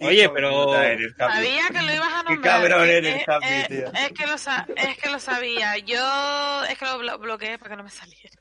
[0.00, 0.72] Oye, pero
[1.18, 2.60] Sabía que lo ibas a Qué nombrar.
[2.62, 3.92] cabrón Es- eres, es- Capi, es- tío.
[3.92, 4.34] Es que lo
[4.76, 5.76] es que lo sabía.
[5.78, 8.40] Yo es que lo blo- bloqueé para que no me saliera.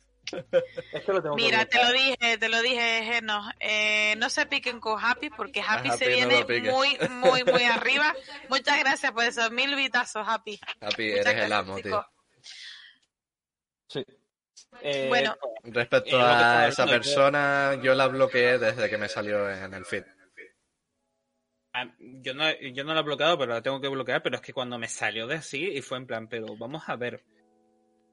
[0.91, 3.41] Es que lo tengo que Mira, te lo dije, te lo dije, Geno.
[3.59, 7.63] Eh, no se piquen con Happy porque Happy, Happy se no viene muy, muy, muy
[7.63, 8.13] arriba.
[8.49, 10.59] Muchas gracias por esos mil vitazos, Happy.
[10.81, 12.05] Happy, Muchas eres el amo, tío.
[13.87, 14.05] Sí.
[14.81, 15.35] Eh, Bueno.
[15.63, 20.03] Respecto Eh, a esa persona, yo la bloqueé desde que me salió en el feed.
[21.75, 24.41] Ah, Yo no, yo no la he bloqueado, pero la tengo que bloquear, pero es
[24.43, 27.23] que cuando me salió de así y fue en plan, pero vamos a ver.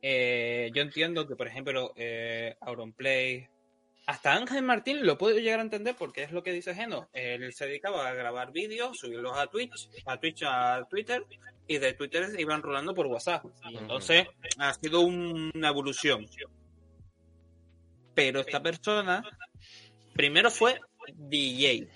[0.02, 3.46] Eh, yo entiendo que, por ejemplo, eh, Auronplay,
[4.06, 7.08] hasta Ángel Martín lo puedo llegar a entender porque es lo que dice Geno.
[7.12, 11.24] Él se dedicaba a grabar vídeos, subirlos a Twitch, a Twitch, a Twitter,
[11.68, 13.44] y de Twitter se iban rolando por WhatsApp.
[13.70, 14.26] Y entonces
[14.58, 16.26] ha sido un- una evolución.
[18.14, 19.22] Pero esta persona,
[20.14, 20.80] primero fue
[21.16, 21.88] DJ.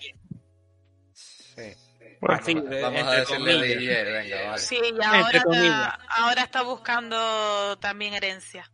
[2.25, 4.57] Bueno, Así, Vamos, a decirle venga, vale.
[4.57, 8.71] Sí, y ahora está, ahora está buscando también herencia.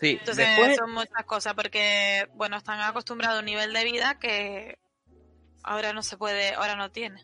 [0.00, 4.18] Sí, Entonces después, son muchas cosas porque, bueno, están acostumbrados a un nivel de vida
[4.18, 4.78] que
[5.62, 7.22] ahora no se puede, ahora no tiene.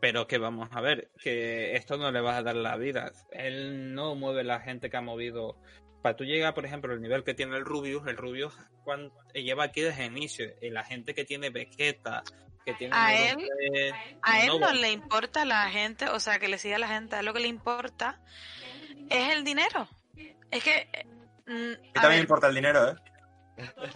[0.00, 3.12] pero que vamos a ver, que esto no le vas a dar la vida.
[3.30, 5.56] Él no mueve la gente que ha movido.
[6.02, 9.42] Para tú llegar, por ejemplo, al nivel que tiene el Rubius, el Rubius cuan- eh,
[9.44, 10.46] lleva aquí desde el inicio.
[10.60, 12.22] Y la gente que tiene Vegeta,
[12.64, 12.96] que tiene.
[12.96, 13.92] A él- eh,
[14.22, 17.16] A él no le importa la gente, o sea, que le siga a la gente,
[17.16, 18.20] a él lo que le importa
[19.10, 19.88] es el dinero.
[20.50, 20.88] Es que
[21.46, 22.94] mm, A también ver, importa el dinero, ¿eh?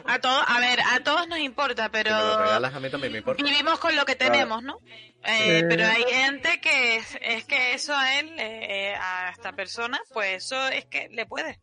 [0.07, 2.91] a todos, a ver, a todos nos importa, pero Si me lo regalas a mí
[2.91, 3.43] también me importa.
[3.43, 4.33] vivimos con lo que Claro.
[4.33, 4.79] tenemos, ¿no?
[5.25, 5.67] Eh, Sí.
[5.69, 10.45] Pero hay gente que es, es que eso a él, eh, a esta persona, pues
[10.45, 11.59] eso es que le puede.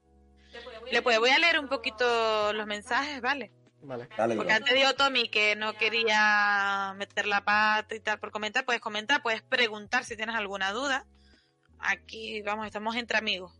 [0.91, 1.20] Le puede.
[1.20, 3.51] Voy a leer un poquito los mensajes, ¿vale?
[3.86, 4.07] Vale.
[4.17, 8.65] Dale, Porque antes dijo Tommy que no quería meter la pata y tal por comentar,
[8.65, 11.05] puedes comentar, puedes preguntar si tienes alguna duda.
[11.79, 13.53] Aquí, vamos, estamos entre amigos.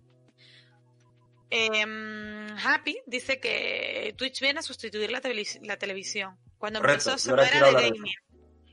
[1.50, 6.38] Em, Happy dice que Twitch viene a sustituir la, televis- la televisión.
[6.58, 8.14] Cuando Correcto, empezó solo era de gaming.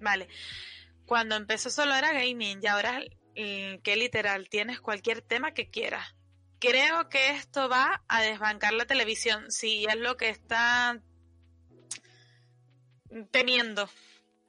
[0.00, 0.28] Vale.
[1.04, 3.02] Cuando empezó solo era gaming y ahora
[3.34, 6.14] eh, que literal tienes cualquier tema que quieras.
[6.58, 9.50] Creo que esto va a desbancar la televisión.
[9.50, 11.00] Si es lo que está
[13.30, 13.88] temiendo.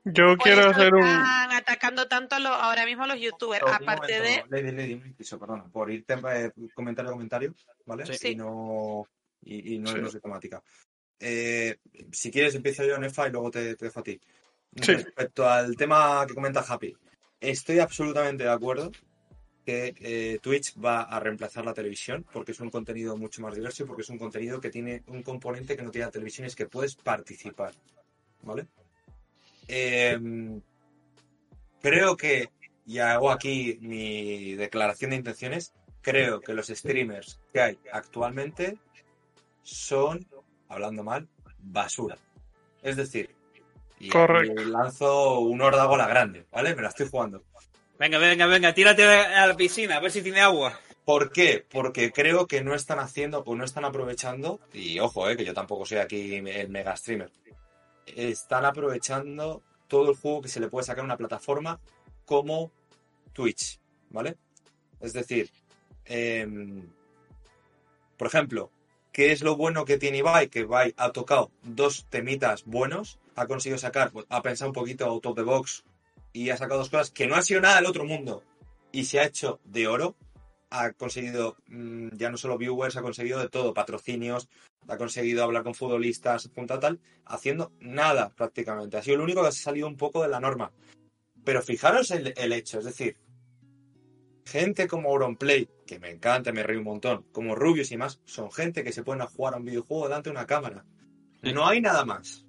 [0.05, 0.99] yo quiero hacer un.
[1.03, 3.63] están atacando tanto a los- ahora mismo a los youtubers.
[3.63, 4.43] Oh, un aparte de.
[4.43, 7.55] momento, Lady, Lady, un inciso, perdona, por ir eh, comentario a comentario,
[7.85, 8.05] ¿vale?
[8.17, 8.29] Sí.
[8.29, 9.07] Y no,
[9.41, 9.99] y, y no, Sí.
[10.01, 10.61] no es de temática.
[11.19, 11.77] Eh,
[12.11, 14.19] si quieres, empiezo yo, Nefa, y luego te, te dejo a ti.
[14.81, 14.93] Sí.
[14.93, 16.93] Respecto al tema que comenta Happy,
[17.39, 18.91] estoy absolutamente de acuerdo
[19.65, 23.83] que eh, Twitch va a reemplazar la televisión porque es un contenido mucho más diverso
[23.83, 26.47] y porque es un contenido que tiene un componente que no tiene la televisión y
[26.47, 27.71] es que puedes participar,
[28.43, 28.67] ¿vale?
[29.67, 30.61] Em,
[31.81, 32.49] creo que,
[32.85, 38.77] y hago aquí mi declaración de intenciones, creo que los streamers que hay actualmente
[39.63, 40.27] son,
[40.67, 41.27] hablando mal,
[41.59, 42.17] basura.
[42.81, 43.29] Es decir,
[43.99, 46.75] y lanzo un órdago a la grande, ¿vale?
[46.75, 47.41] Me la estoy jugando.
[47.97, 50.77] Venga, venga, venga, tírate a la piscina a ver si tiene agua.
[51.05, 51.65] ¿Por qué?
[51.69, 55.53] Porque creo que no están haciendo o no están aprovechando, y ojo, eh, que yo
[55.53, 57.29] tampoco soy aquí el mega streamer,
[58.05, 61.79] están aprovechando todo el juego que se le puede sacar a una plataforma
[62.25, 62.71] como
[63.33, 63.79] Twitch,
[64.09, 64.37] ¿vale?
[64.99, 65.51] Es decir,
[66.05, 66.87] em,
[68.17, 68.71] por ejemplo,
[69.11, 70.47] ¿qué es lo bueno que tiene Ibai?
[70.47, 75.05] Que Ibai ha tocado dos temitas buenos, ha conseguido sacar, pues, ha pensado un poquito
[75.05, 75.83] out of the box
[76.31, 78.43] y ha sacado dos cosas que no ha sido nada del otro mundo
[78.91, 80.15] y se ha hecho de oro.
[80.75, 84.49] Ha conseguido mm, ya no solo viewers, ha conseguido de todo, patrocinios,
[84.87, 88.97] ha conseguido hablar con futbolistas, punta tal, haciendo nada prácticamente.
[88.97, 90.71] Ha sido el único que ha salido un poco de la norma.
[91.43, 93.17] Pero fijaros el, el hecho, es decir,
[94.45, 98.51] gente como Auronplay, que me encanta, me río un montón, como Rubius y más, son
[98.51, 100.85] gente que se pueden a jugar a un videojuego delante de una cámara.
[101.43, 101.53] Sí.
[101.53, 102.45] No hay nada más.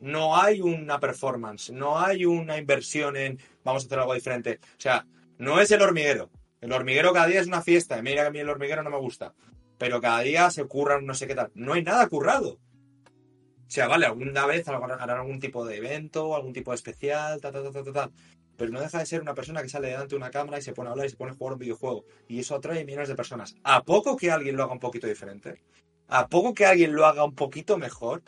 [0.00, 4.60] No hay una performance, no hay una inversión en vamos a hacer algo diferente.
[4.62, 5.06] O sea,
[5.38, 6.30] no es el hormiguero.
[6.64, 8.00] El hormiguero cada día es una fiesta.
[8.00, 9.34] Mira que a mí el hormiguero no me gusta.
[9.76, 11.50] Pero cada día se curran no sé qué tal.
[11.54, 12.52] No hay nada currado.
[12.54, 17.52] O sea, vale, alguna vez harán algún tipo de evento, algún tipo de especial, ta,
[17.52, 18.10] ta, ta, ta, ta, ta.
[18.56, 20.72] Pero no deja de ser una persona que sale delante de una cámara y se
[20.72, 22.06] pone a hablar y se pone a jugar un videojuego.
[22.28, 23.54] Y eso atrae millones de personas.
[23.62, 25.62] ¿A poco que alguien lo haga un poquito diferente?
[26.08, 28.22] ¿A poco que alguien lo haga un poquito mejor?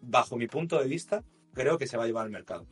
[0.00, 1.22] Bajo mi punto de vista,
[1.54, 2.66] creo que se va a llevar al mercado.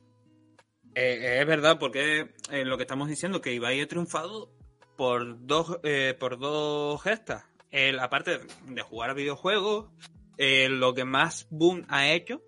[0.97, 4.51] Eh, es verdad, porque eh, lo que estamos diciendo, que Ibai ha triunfado
[4.97, 7.45] por dos, eh, por dos gestas.
[7.71, 9.91] Él, aparte de jugar a videojuegos,
[10.39, 12.43] eh, lo que más boom ha hecho,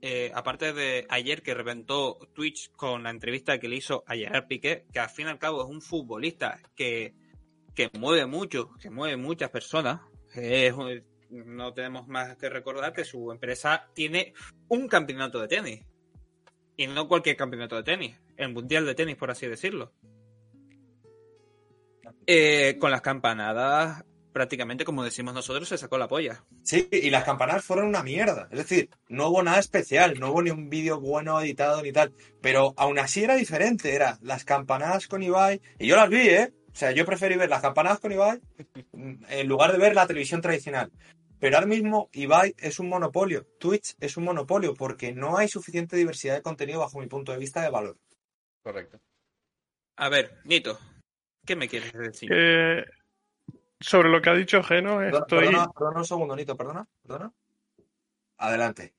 [0.00, 4.46] eh, aparte de ayer que reventó Twitch con la entrevista que le hizo a Gerard
[4.46, 7.14] Piqué, que al fin y al cabo es un futbolista que,
[7.74, 10.00] que mueve mucho, que mueve muchas personas.
[10.34, 14.32] Es un- no tenemos más que recordar que su empresa tiene
[14.68, 15.84] un campeonato de tenis.
[16.76, 19.92] Y no cualquier campeonato de tenis, el mundial de tenis, por así decirlo.
[22.30, 24.04] Eh, con las campanadas,
[24.34, 26.44] prácticamente como decimos nosotros, se sacó la polla.
[26.62, 28.48] Sí, y las campanadas fueron una mierda.
[28.50, 32.12] Es decir, no hubo nada especial, no hubo ni un vídeo bueno editado ni tal.
[32.42, 35.62] Pero aún así era diferente, era las campanadas con Ibai.
[35.78, 36.52] Y yo las vi, ¿eh?
[36.70, 38.42] O sea, yo preferí ver las campanadas con Ibai
[38.92, 40.92] en lugar de ver la televisión tradicional.
[41.40, 45.96] Pero ahora mismo Ibai es un monopolio, Twitch es un monopolio, porque no hay suficiente
[45.96, 47.96] diversidad de contenido bajo mi punto de vista de valor.
[48.62, 49.00] Correcto.
[49.96, 50.78] A ver, Nito,
[51.48, 52.30] ¿qué me quieres decir?
[52.30, 52.84] Eh,
[53.80, 55.46] sobre lo que ha dicho Geno, Perdona, estoy.
[55.46, 57.32] perdona, perdona un segundo, Nito, perdona, perdona.
[58.36, 58.94] Adelante,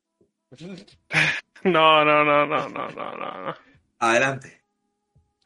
[1.63, 3.55] No, no, no, no, no, no, no,
[3.99, 4.63] adelante.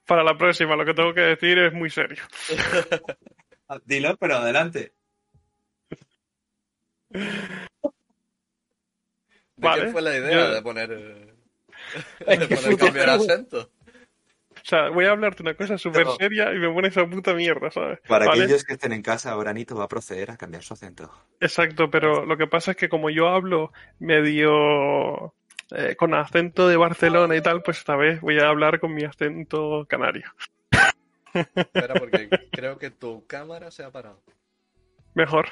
[0.08, 2.24] Para la próxima, lo que tengo que decir es muy serio.
[3.86, 4.94] Dilo, pero adelante.
[7.10, 7.22] ¿De
[9.58, 10.90] Vale, quién fue la idea yo- de poner,
[12.28, 13.72] de poner cambio de acento?
[14.64, 16.16] O sea, voy a hablarte una cosa súper No.
[16.16, 18.00] seria y me pones esa puta mierda, ¿sabes?
[18.08, 18.44] Para ¿Vale?
[18.44, 21.12] aquellos que estén en casa, ahora Nito va a proceder a cambiar su acento.
[21.42, 25.34] Exacto, pero lo que pasa es que como yo hablo medio
[25.72, 29.04] eh, con acento de Barcelona y tal, pues esta vez voy a hablar con mi
[29.04, 30.32] acento canario.
[31.34, 34.22] Espera, porque creo que tu cámara se ha parado.
[35.14, 35.50] Mejor.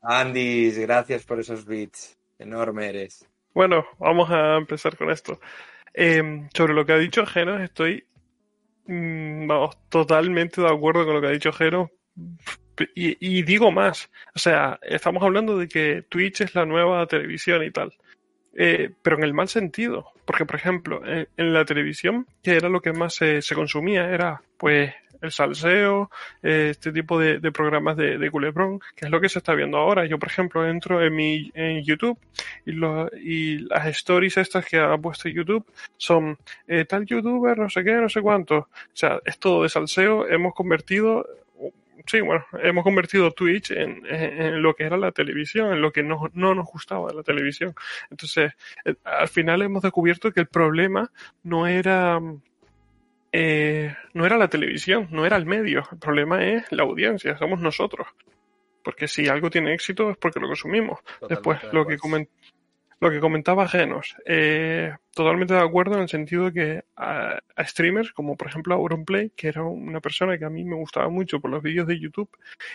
[0.00, 2.16] Andis, gracias por esos beats.
[2.38, 3.28] Enorme eres.
[3.54, 5.38] Bueno, vamos a empezar con esto.
[5.94, 8.04] Eh, sobre lo que ha dicho Geno, estoy
[8.86, 11.90] mm, vamos, totalmente de acuerdo con lo que ha dicho Geno.
[12.94, 17.62] Y, y digo más, o sea, estamos hablando de que Twitch es la nueva televisión
[17.62, 17.92] y tal.
[18.54, 20.12] Eh, pero en el mal sentido.
[20.24, 24.10] Porque, por ejemplo, en, en la televisión, que era lo que más se, se consumía,
[24.10, 26.10] era pues el salseo,
[26.42, 29.78] eh, este tipo de, programas de, de culebrón, que es lo que se está viendo
[29.78, 30.04] ahora.
[30.04, 32.18] Yo, por ejemplo, entro en mi en YouTube
[32.66, 32.72] y,
[33.22, 35.64] y las stories estas que ha puesto YouTube
[35.96, 38.56] son eh, tal youtuber, no sé qué, no sé cuánto.
[38.56, 40.28] O sea, es todo de salseo.
[40.28, 41.24] Hemos convertido,
[42.06, 46.30] sí, bueno, hemos convertido Twitch en lo que era la televisión, en lo que no,
[46.34, 47.74] no nos gustaba de la televisión.
[48.10, 48.52] Entonces,
[48.84, 51.10] eh, al final hemos descubierto que el problema
[51.44, 52.20] no era...
[53.32, 57.60] eh, no era la televisión, no era el medio, el problema es la audiencia, somos
[57.60, 58.06] nosotros.
[58.84, 61.00] Porque si algo tiene éxito es porque lo consumimos.
[61.28, 62.28] Después, Totalmente lo que,
[63.02, 67.64] lo que comentaba Genos, eh, totalmente de acuerdo en el sentido de que a, a
[67.64, 71.40] streamers, como por ejemplo Auronplay, que era una persona que a mí me gustaba mucho
[71.40, 72.30] por los vídeos de YouTube,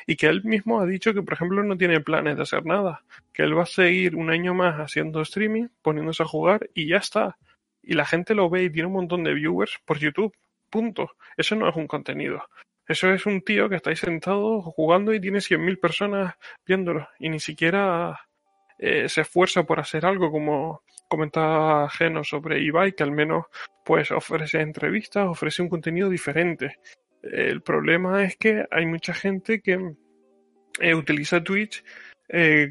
[0.05, 3.03] y que él mismo ha dicho que, por ejemplo, no tiene planes de hacer nada,
[3.32, 6.97] que él va a seguir un año más haciendo streaming, poniéndose a jugar, y ya
[6.97, 7.38] está.
[7.82, 10.34] Y la gente lo ve y tiene un montón de viewers por YouTube.
[10.70, 11.11] Punto.
[11.36, 12.43] Eso no es un contenido.
[12.88, 17.07] Eso es un tío que está ahí sentado jugando y tiene 100.000 personas viéndolo.
[17.20, 18.20] Y ni siquiera
[18.80, 23.45] eh, se esfuerza por hacer algo como comentaba Geno sobre Ibai, que al menos
[23.84, 26.80] pues ofrece entrevistas, ofrece un contenido diferente.
[27.22, 29.93] El problema es que hay mucha gente que
[30.80, 31.84] eh, utiliza Twitch,
[32.30, 32.70] eh,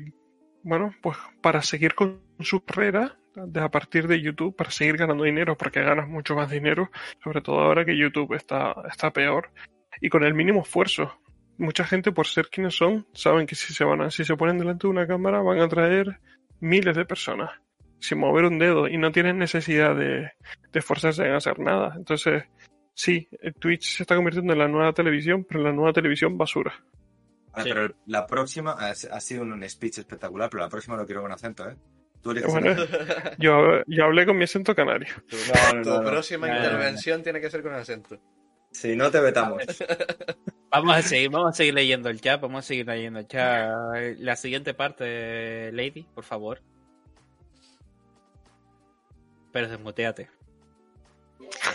[0.63, 5.25] bueno, pues para seguir con su carrera de a partir de YouTube, para seguir ganando
[5.25, 6.91] dinero, porque ganas mucho más dinero,
[7.23, 9.51] sobre todo ahora que YouTube está, está peor,
[10.01, 11.21] y con el mínimo esfuerzo.
[11.59, 14.59] Mucha gente, por ser quienes son, saben que si se van a, si se ponen
[14.59, 16.21] delante de una cámara van a traer
[16.61, 17.51] miles de personas
[17.99, 20.31] sin mover un dedo y no tienen necesidad de,
[20.73, 21.95] de esforzarse en hacer nada.
[21.97, 22.45] Entonces,
[22.95, 26.37] sí, el Twitch se está convirtiendo en la nueva televisión, pero en la nueva televisión
[26.37, 26.75] basura.
[27.57, 27.71] Sí.
[27.71, 31.33] pero la próxima ha, ha sido un speech espectacular, pero la próxima lo quiero con
[31.33, 31.77] acento, ¿eh?
[32.25, 32.75] Bueno,
[33.39, 35.15] yo, yo hablé con mi acento canario.
[35.29, 36.11] Tu, No, no, tu no, no.
[36.11, 36.65] próxima No, no, no.
[36.67, 38.19] intervención tiene que ser con acento.
[38.73, 39.63] Si no te vetamos.
[40.71, 43.71] Vamos a seguir, vamos a seguir leyendo el chat, vamos a seguir leyendo el chat.
[44.19, 46.61] La siguiente parte, Lady, por favor.
[49.53, 50.29] Pero desmuteate.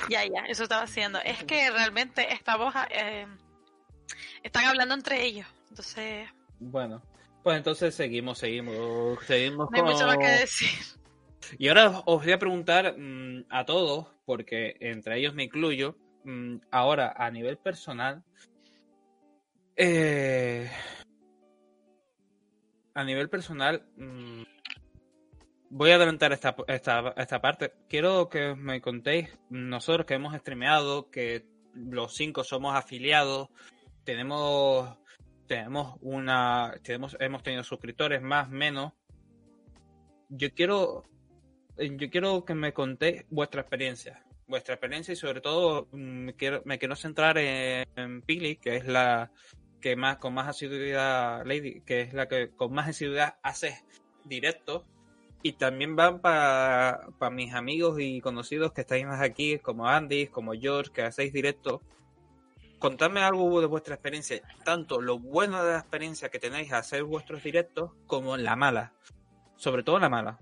[0.10, 1.20] Ya, ya, eso estaba haciendo.
[1.20, 2.76] Es que realmente estamos.
[2.92, 3.26] eh,
[4.44, 5.48] están hablando entre ellos.
[5.70, 6.28] Entonces,
[6.60, 7.02] Bueno,
[7.44, 10.70] pues entonces seguimos, seguimos, seguimos no hay mucho más que decir.
[11.58, 15.96] Y ahora os- os voy a preguntar mm, a todos, porque entre ellos me incluyo,
[16.24, 18.24] mm, ahora a nivel personal,
[19.76, 20.70] eh,
[22.94, 24.44] a nivel personal, mm,
[25.70, 27.74] voy a adelantar esta, esta, esta parte.
[27.90, 33.50] Quiero que me contéis, nosotros que hemos streameado, que los cinco somos afiliados,
[34.04, 34.98] tenemos,
[35.52, 38.94] tenemos una, tenemos, hemos tenido suscriptores más, menos.
[40.30, 41.04] Yo quiero,
[41.76, 46.62] eh, yo quiero que me contéis vuestra experiencia, vuestra experiencia y sobre todo mm, quiero,
[46.64, 49.30] me quiero centrar en, Pili, que es la
[49.82, 53.78] que más con más asiduidad, Lady, que es la que con más asiduidad hace
[54.24, 54.86] directos
[55.44, 60.54] y también van para mis amigos y conocidos que estáis más aquí, como Andy, como
[60.54, 61.82] George, que hacéis directos.
[62.82, 67.04] Contadme algo de vuestra experiencia, tanto lo bueno de la experiencia que tenéis a hacer
[67.04, 68.92] vuestros directos, como la mala.
[69.56, 70.40] Sobre todo la mala.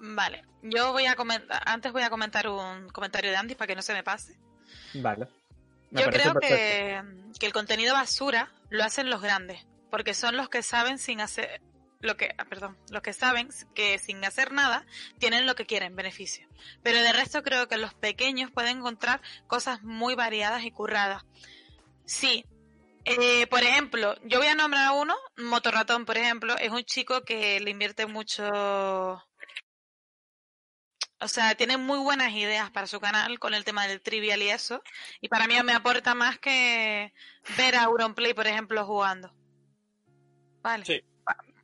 [0.00, 3.76] Vale, yo voy a comentar, antes voy a comentar un comentario de Andy para que
[3.76, 4.36] no se me pase.
[4.94, 5.28] Vale.
[5.92, 7.00] Me Yo creo que,
[7.38, 11.62] que el contenido basura lo hacen los grandes, porque son los que saben sin hacer
[12.00, 14.86] lo que, ah, perdón, los que saben que sin hacer nada
[15.18, 16.48] tienen lo que quieren, beneficio.
[16.82, 21.24] Pero de resto creo que los pequeños pueden encontrar cosas muy variadas y curradas.
[22.04, 22.44] Sí.
[23.04, 27.22] Eh, por ejemplo, yo voy a nombrar a uno, Motorratón, por ejemplo, es un chico
[27.22, 29.24] que le invierte mucho
[31.20, 34.50] o sea, tiene muy buenas ideas para su canal con el tema del trivial y
[34.50, 34.82] eso.
[35.20, 37.12] Y para mí me aporta más que
[37.56, 39.34] ver a Auronplay, por ejemplo, jugando.
[40.62, 40.84] Vale.
[40.84, 41.02] Sí.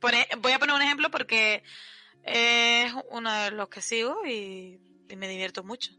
[0.01, 1.63] Voy a poner un ejemplo porque
[2.23, 4.79] es uno de los que sigo y,
[5.09, 5.91] y me divierto mucho.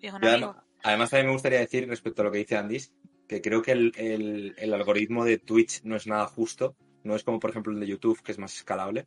[0.00, 0.50] Y es un amigo.
[0.50, 2.92] además, además también me gustaría decir respecto a lo que dice Andis,
[3.28, 6.76] que creo que el, el- el algoritmo de Twitch no es nada justo.
[7.04, 9.06] No es como, por ejemplo, el de YouTube, que es más escalable.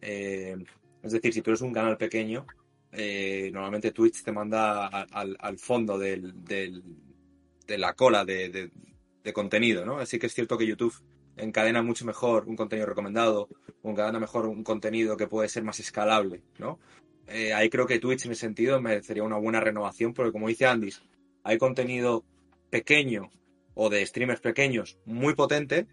[0.00, 0.56] Eh,
[1.02, 2.46] es decir, si tú eres un canal pequeño,
[2.92, 6.82] eh, normalmente Twitch te manda a- al, al fondo del, del-
[7.66, 8.70] de la cola de, de-
[9.22, 9.98] de contenido, ¿no?
[9.98, 10.94] Así que es cierto que YouTube
[11.38, 13.48] encadena mucho mejor un contenido recomendado,
[13.82, 16.78] o encadena mejor un contenido que puede ser más escalable, ¿no?
[17.26, 20.66] Eh, ahí creo que Twitch en ese sentido merecería una buena renovación, porque como dice
[20.66, 21.02] Andis,
[21.44, 22.24] hay contenido
[22.70, 23.30] pequeño
[23.74, 25.86] o de streamers pequeños muy potente,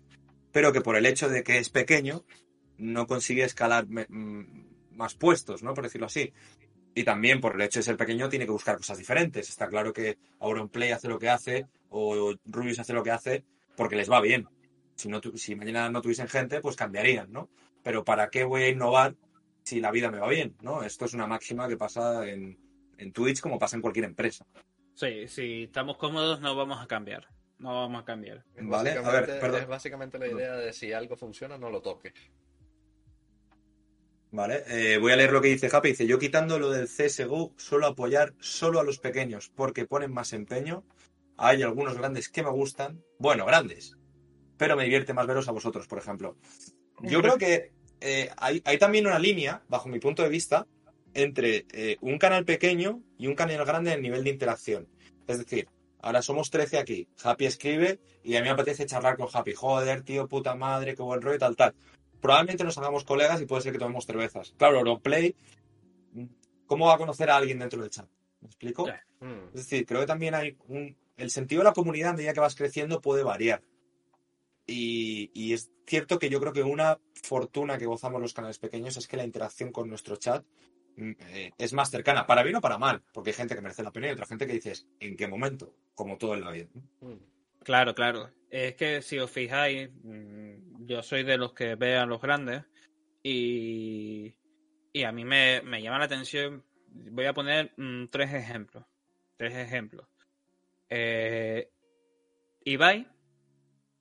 [0.51, 2.23] pero que por el hecho de que es pequeño
[2.77, 5.73] no consigue escalar mm, más puestos, ¿no?
[5.73, 6.33] Por decirlo así.
[6.93, 9.49] Y también por el hecho de ser pequeño tiene que buscar cosas diferentes.
[9.49, 13.43] Está claro que Auronplay hace lo que hace o Rubius hace lo que hace
[13.75, 14.47] porque les va bien.
[14.95, 17.49] Si, no, tu- si mañana no tuviesen gente, pues cambiarían, ¿no?
[17.83, 19.15] Pero ¿para qué voy a innovar
[19.63, 20.83] si la vida me va bien, ¿no?
[20.83, 22.57] Esto es una máxima que pasa en,
[22.97, 24.45] en Twitch como pasa en cualquier empresa.
[24.93, 27.27] Sí, si estamos cómodos no vamos a cambiar.
[27.59, 28.43] No vamos a cambiar.
[28.61, 29.61] Vale, a ver, perdón.
[29.61, 32.13] Es básicamente la idea de si algo funciona, no lo toques.
[34.31, 35.89] Vale, eh, voy a leer lo que dice Happy.
[35.89, 40.33] Dice, yo quitando lo del CSGO, suelo apoyar solo a los pequeños porque ponen más
[40.33, 40.83] empeño.
[41.37, 43.01] Hay algunos grandes que me gustan.
[43.17, 43.95] Bueno, grandes.
[44.57, 46.37] Pero me divierte más veros a vosotros, por ejemplo.
[47.01, 50.67] Yo creo que eh, hay, hay también una línea, bajo mi punto de vista,
[51.13, 54.87] entre eh, un canal pequeño y un canal grande en nivel de interacción.
[55.27, 55.67] Es decir,
[56.01, 57.07] ahora somos 13 aquí.
[57.23, 59.53] Happy escribe y a mí me apetece charlar con Happy.
[59.53, 61.75] Joder, tío, puta madre, qué buen rollo, tal, tal
[62.25, 64.55] probablemente nos hagamos colegas y puede ser que tomemos cervezas.
[64.57, 65.35] Claro, Europlay,
[66.65, 68.07] ¿cómo va a conocer a alguien dentro del chat?
[68.41, 68.87] ¿Me explico?
[69.19, 69.49] Mm.
[69.53, 70.97] Es decir, creo que también hay un...
[71.17, 73.61] El sentido de la comunidad a medida que vas creciendo puede variar.
[74.67, 79.07] Y, es cierto que yo creo que una fortuna que gozamos los canales pequeños es
[79.07, 80.43] que la interacción con nuestro chat
[80.97, 83.83] mm, eh, es más cercana, para bien o para mal, porque hay gente que merece
[83.83, 85.73] la pena y otra gente que dices, ¿en qué momento?
[85.93, 86.67] Como todo en la vida.
[87.01, 87.13] Mm.
[87.63, 88.31] Claro, claro.
[88.49, 92.63] Es que si os fijáis, mm, yo soy de los que ve a los grandes
[93.23, 94.35] y,
[94.93, 96.63] y a mí me, me llama la atención.
[96.87, 97.73] Voy a poner
[98.11, 98.85] tres ejemplos.
[99.37, 100.07] Tres ejemplos.
[100.89, 101.69] Eh,
[102.63, 103.07] Ibai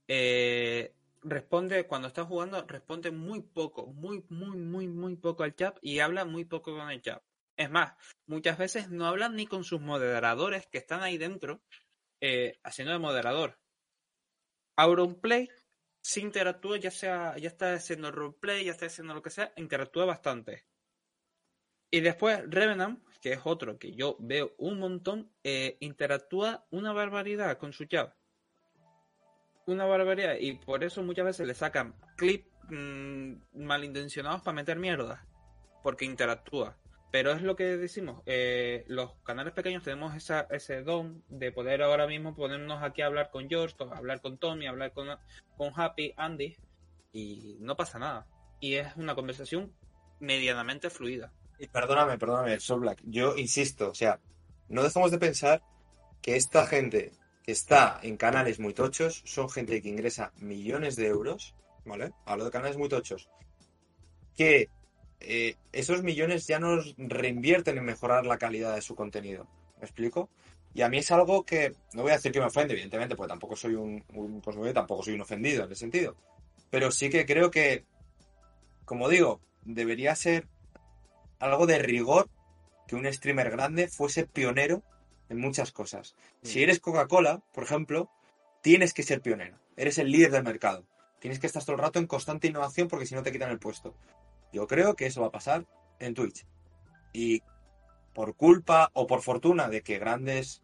[0.09, 5.79] eh, responde, cuando está jugando, responde muy poco, muy, muy, muy, muy poco al chat
[5.81, 7.23] y habla muy poco con el chat.
[7.57, 7.95] Es más,
[8.27, 11.63] muchas veces no hablan ni con sus moderadores que están ahí dentro
[12.21, 13.59] eh, haciendo de moderador.
[14.77, 15.49] Auronplay
[16.03, 20.05] sí interactúa, ya sea, ya está haciendo roleplay, ya está haciendo lo que sea, interactúa
[20.05, 20.67] bastante.
[21.91, 27.57] Y después Revenant, que es otro que yo veo un montón, eh, interactúa una barbaridad
[27.57, 28.13] con su chat.
[29.67, 30.37] Una barbaridad.
[30.39, 35.27] Y por eso muchas veces le sacan clips mm, malintencionados para meter mierda.
[35.83, 36.77] Porque interactúa.
[37.15, 41.81] Pero es lo que decimos, eh, los canales pequeños tenemos esa, ese don de poder
[41.81, 45.07] ahora mismo ponernos aquí a hablar con George, hablar con Tommy, hablar con,
[45.57, 46.57] con Happy, Andy,
[47.13, 48.27] y no pasa nada.
[48.59, 49.73] Y es una conversación
[50.19, 51.33] medianamente fluida.
[51.61, 52.99] Y perdóname, perdóname, Soul Black.
[53.05, 54.19] Yo insisto, o sea,
[54.69, 55.63] no dejemos de pensar
[56.21, 57.13] que esta gente
[57.47, 62.13] está en canales muy tochos son gente que ingresa millones de euros, ¿vale?
[62.25, 63.29] Hablo de canales muy tochos.
[64.37, 64.69] Que
[65.21, 69.47] eh, esos millones ya nos reinvierten en mejorar la calidad de su contenido.
[69.79, 70.31] ¿Me explico?
[70.73, 73.31] Y a mí es algo que, no voy a decir que me ofende, evidentemente, porque
[73.31, 76.17] tampoco soy un, un consumidor, tampoco soy un ofendido en ese sentido.
[76.71, 77.85] Pero sí que creo que,
[78.85, 80.49] como digo, debería ser
[81.39, 82.29] algo de rigor
[82.89, 84.83] que un streamer grande fuese pionero
[85.29, 86.15] en muchas cosas.
[86.43, 88.11] Si eres Coca-Cola, por ejemplo,
[88.63, 89.59] tienes que ser pionero.
[89.77, 90.87] Eres el líder del mercado.
[91.21, 93.59] Tienes que estar todo el rato en constante innovación porque si no te quitan el
[93.59, 93.95] puesto.
[94.53, 95.67] Yo creo que eso va a pasar
[95.99, 96.47] en Twitch.
[97.13, 97.43] Y
[98.13, 100.63] por culpa o por fortuna de que grandes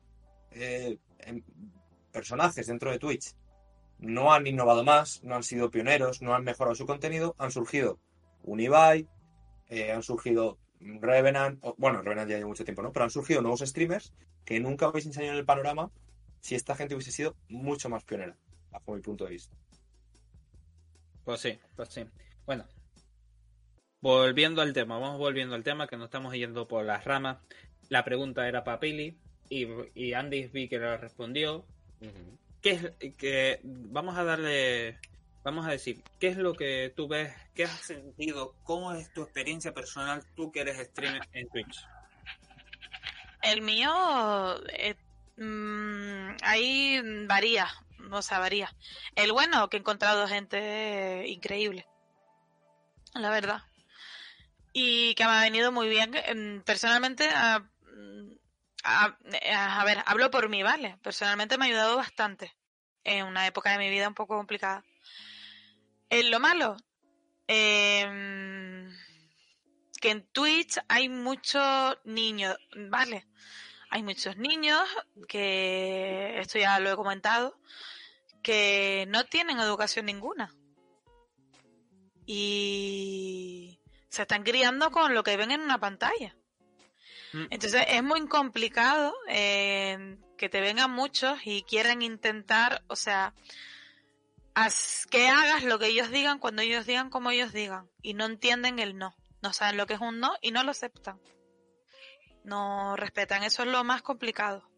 [0.53, 1.43] eh, em-
[2.13, 3.35] personajes dentro de Twitch
[3.99, 7.99] no han innovado más, no han sido pioneros, no han mejorado su contenido, han surgido
[8.43, 9.09] un Ibai,
[9.69, 12.93] eh, han surgido Revenant, bueno, Revenant ya lleva mucho tiempo, ¿no?
[12.93, 14.13] Pero han surgido nuevos streamers
[14.45, 15.91] que nunca habéis enseñado en el panorama
[16.41, 18.37] si esta gente hubiese sido mucho más pionera,
[18.71, 19.55] bajo mi punto de vista.
[21.25, 22.05] Pues sí, pues sí.
[22.47, 22.65] Bueno,
[24.01, 27.39] volviendo al tema, vamos volviendo al tema que nos estamos yendo por las ramas.
[27.91, 29.19] La pregunta era para Pili
[29.51, 31.67] y, y Andy vi que le respondió.
[32.01, 32.39] Ujú.
[32.63, 34.99] ¿Qué es que vamos a darle,
[35.45, 39.23] vamos a decir, qué es lo que tú ves, qué has sentido, cómo es tu
[39.23, 41.89] experiencia personal, tú que eres streamer en Twitch?
[43.43, 43.91] El mío,
[44.73, 44.95] eh,
[45.37, 47.69] mm, ahí varía,
[48.13, 48.75] o sea, varía.
[49.17, 51.87] El bueno, que he encontrado gente increíble,
[53.15, 53.63] la verdad.
[54.73, 56.13] Y que me ha venido muy bien.
[56.15, 57.69] em, Personalmente, a,
[58.85, 59.17] a-
[59.81, 60.99] a ver, hablo por mí, ¿vale?
[61.03, 62.53] Personalmente me ha ayudado bastante
[63.05, 64.85] en una época de mi vida un poco complicada.
[66.11, 66.77] En lo malo,
[67.47, 68.93] em,
[70.01, 72.57] que en Twitch hay muchos niños,
[72.89, 73.29] ¿vale?
[73.91, 74.81] Hay muchos niños
[75.29, 77.57] que, esto ya lo he comentado,
[78.43, 80.53] que no tienen educación ninguna.
[82.27, 86.35] Y se están criando con lo que ven en una pantalla.
[87.33, 87.47] Mm.
[87.51, 93.33] Entonces es muy complicado eh, que te vengan muchos y quieran intentar, o sea,
[94.55, 98.25] haz- que hagas lo que ellos digan cuando ellos digan como ellos digan y no
[98.27, 99.15] entienden el no.
[99.43, 101.21] No saben lo que es un no y no lo aceptan.
[102.45, 103.43] No respetan.
[103.43, 104.69] Eso es lo más complicado.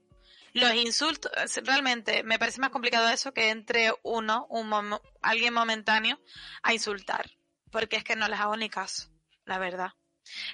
[0.53, 1.33] Los insultos,
[1.65, 6.21] realmente me parece más complicado eso que entre uno, un momo- alguien momentáneo,
[6.63, 7.31] a insultar.
[7.71, 9.09] Porque es que no les hago ni caso,
[9.47, 9.93] la verdad.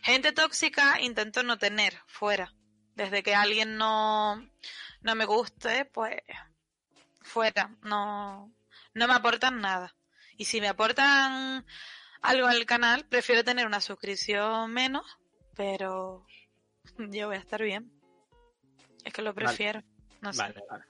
[0.03, 2.55] Gente tóxica intento no tener fuera.
[2.95, 4.37] Desde que alguien no,
[5.01, 6.16] no me guste, pues
[7.23, 7.77] fuera.
[7.83, 8.53] No,
[8.99, 9.95] no me aportan nada.
[10.37, 11.65] Y si me aportan
[12.23, 15.05] algo al canal, prefiero tener una suscripción menos,
[15.57, 16.27] pero
[16.99, 17.91] yo voy a estar bien.
[19.05, 19.47] Es que lo Vale.
[19.47, 19.83] prefiero.
[20.21, 20.43] No sé.
[20.43, 20.85] Vale, vale.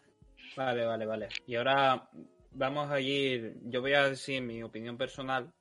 [0.56, 1.28] Vale, vale, vale.
[1.46, 2.08] Y ahora
[2.50, 5.52] vamos a ir, yo voy a decir mi opinión personal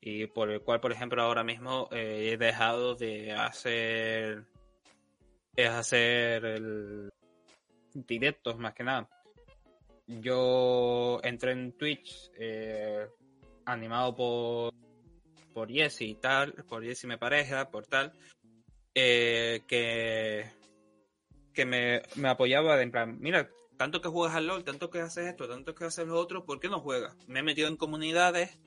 [0.00, 4.46] y por el cual, por ejemplo, ahora mismo eh, he dejado de hacer
[5.56, 7.10] es hacer el
[7.92, 9.08] directos más que nada.
[10.20, 13.06] Yo entré en Twitch eh,
[13.64, 14.74] animado por
[15.54, 18.12] por Jesse y tal, por Jesse me pareja, por tal,
[18.94, 20.50] eh, que
[21.54, 25.00] que me, me apoyaba de en plan, mira, tanto que juegas al LOL, tanto que
[25.00, 27.16] haces esto, tanto que haces lo otro, ¿por qué no juegas?
[27.28, 28.58] Me he metido en comunidades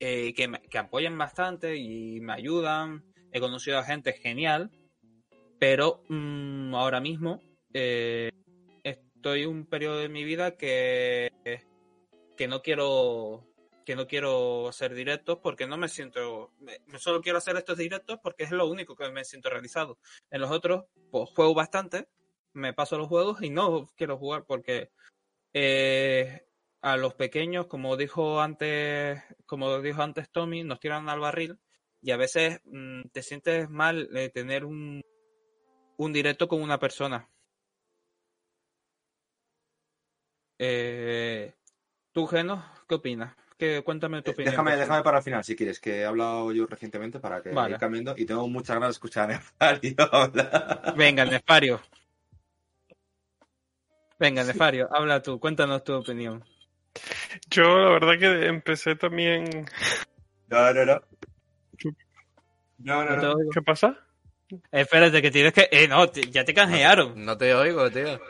[0.00, 3.04] eh, que, me- que apoyan bastante y me ayudan.
[3.30, 4.70] He conocido a gente genial,
[5.58, 7.40] pero mm, ahora mismo
[9.22, 11.30] estoy en un periodo de mi vida que,
[12.36, 13.46] que no quiero
[13.86, 16.52] que no quiero hacer directos porque no me siento
[16.98, 19.98] solo quiero hacer estos directos porque es lo único que me siento realizado
[20.30, 22.08] en los otros pues juego bastante
[22.52, 24.90] me paso los juegos y no quiero jugar porque
[25.54, 26.46] eh,
[26.80, 31.58] a los pequeños, como dijo antes, como dijo antes Tommy, nos tiran al barril
[32.00, 35.00] y a veces mm, te sientes mal de tener un,
[35.96, 37.28] un directo con una persona.
[40.64, 41.52] Eh,
[42.12, 43.34] ¿Tú, Geno, qué opinas?
[43.58, 44.52] ¿Qué, cuéntame tu Eh, opinión.
[44.52, 47.74] Déjame, déjame para el final, si quieres, que he hablado yo recientemente para que Vale.
[47.74, 50.94] ir cambiando y tengo muchas ganas de escuchar a Nefario hablar.
[50.96, 51.80] Venga, Nefario.
[54.20, 56.44] Venga, Nefario, habla tú, cuéntanos tu opinión.
[57.50, 59.66] Yo la verdad que empecé también...
[60.46, 61.02] No, no, no.
[62.78, 63.34] No, no, No.
[63.52, 63.98] ¿Qué pasa?
[64.70, 65.68] Espérate, que tienes que...
[65.72, 67.24] Eh, no, ya te canjearon.
[67.24, 68.20] No te oigo, tío.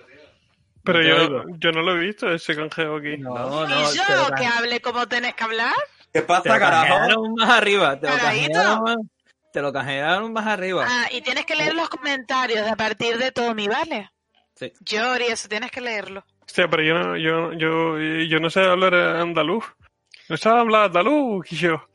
[0.84, 3.16] Pero te yo, yo no lo he visto ese canjeo aquí.
[3.18, 5.74] No, no, ¿Y yo te lo, que can- hable como tenés que hablar?
[6.12, 6.86] ¿Qué te pasa, lo carajo?
[6.96, 8.00] canjearon más arriba.
[8.00, 8.52] Te lo Caradito.
[8.52, 8.96] canjearon más,
[9.52, 10.86] te lo canjearon más arriba.
[10.88, 14.10] Ah, y tienes que leer los comentarios a partir de Tommy, ¿vale?
[14.54, 14.72] Sí.
[14.80, 16.24] Yori, eso tienes que leerlo.
[16.44, 19.64] Hostia, pero yo no, yo, yo, yo no sé hablar andaluz.
[20.28, 21.86] No sé hablar andaluz, y yo.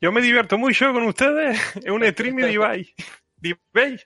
[0.00, 1.58] Yo me divierto mucho con ustedes.
[1.76, 2.94] Es un stream de Ibai.
[3.42, 4.00] Ibai.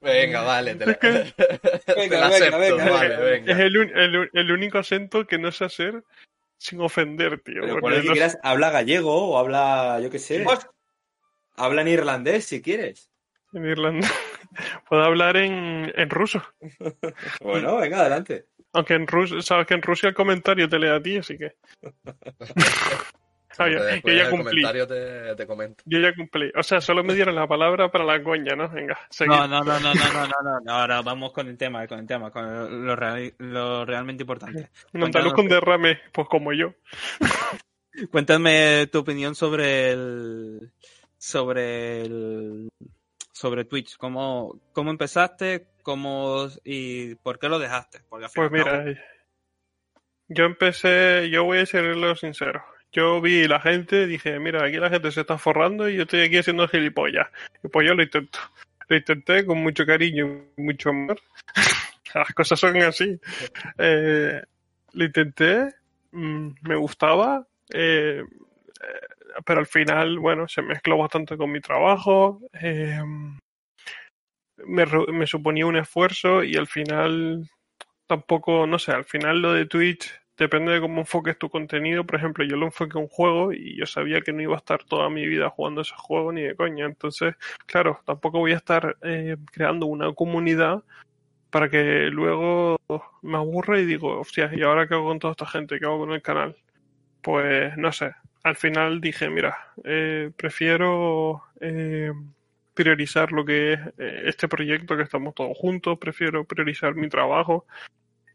[0.00, 1.08] Venga, vale, te la, Es que-
[1.86, 3.52] te Venga, la venga, acepto, venga, vale, venga.
[3.52, 6.02] Es el, un- el, el único acento que no sé hacer
[6.58, 7.60] sin ofender, tío.
[7.62, 10.44] Pero por el que no- quieras, habla gallego o habla, yo qué sé.
[10.46, 10.70] Hostia.
[11.56, 13.10] Habla en irlandés si quieres.
[13.52, 14.08] en Irlanda.
[14.88, 16.42] Puedo hablar en, en ruso.
[17.40, 18.46] Bueno, venga, adelante.
[18.72, 21.52] Aunque en Rusia, sabes que en Rusia el comentario te lee a ti, así que.
[23.58, 23.78] Ah, yo,
[24.12, 24.62] ya cumplí.
[25.84, 26.52] Yo ya cumplí.
[26.56, 28.68] O sea, solo me dieron la palabra para la coña, ¿no?
[28.68, 29.30] Venga, seguid.
[29.30, 32.30] No, no, no, no, no, no, no, Ahora vamos con el tema, con el tema,
[32.30, 34.70] con lo, real, lo realmente importante.
[34.92, 36.74] Un con derrame, pues como yo.
[38.10, 40.72] Cuéntame tu opinión sobre el.
[41.16, 42.68] sobre el.
[43.32, 43.96] sobre Twitch.
[43.96, 45.68] ¿Cómo, cómo empezaste?
[45.82, 46.48] ¿Cómo.
[46.64, 48.00] y por qué lo dejaste?
[48.08, 48.84] Pues mira.
[48.84, 48.94] No...
[50.28, 52.64] Yo empecé, yo voy a serlo sincero
[52.96, 56.22] yo vi la gente, dije, mira, aquí la gente se está forrando y yo estoy
[56.22, 57.28] aquí haciendo gilipollas.
[57.62, 58.38] Y pues yo lo intento.
[58.88, 61.20] Lo intenté con mucho cariño y mucho amor.
[62.14, 63.20] Las cosas son así.
[63.76, 64.42] Eh,
[64.94, 65.74] lo intenté,
[66.12, 69.06] mm, me gustaba, eh, eh,
[69.44, 72.40] pero al final, bueno, se mezcló bastante con mi trabajo.
[74.64, 77.46] me, me suponía un esfuerzo y al final
[78.06, 82.04] tampoco, no sé, al final lo de Twitch depende de cómo enfoques tu contenido.
[82.04, 84.58] Por ejemplo, yo lo enfoqué a un juego y yo sabía que no iba a
[84.58, 86.86] estar toda mi vida jugando ese juego ni de coña.
[86.86, 87.34] Entonces,
[87.66, 90.82] claro, tampoco voy a estar eh, creando una comunidad
[91.50, 92.76] para que luego
[93.22, 95.78] me aburra y digo, hostia, ¿y ahora qué hago con toda esta gente?
[95.78, 96.56] ¿Qué hago con el canal?
[97.22, 98.12] Pues no sé.
[98.42, 102.12] Al final dije, mira, eh, prefiero eh,
[102.74, 107.66] priorizar lo que es eh, este proyecto que estamos todos juntos, prefiero priorizar mi trabajo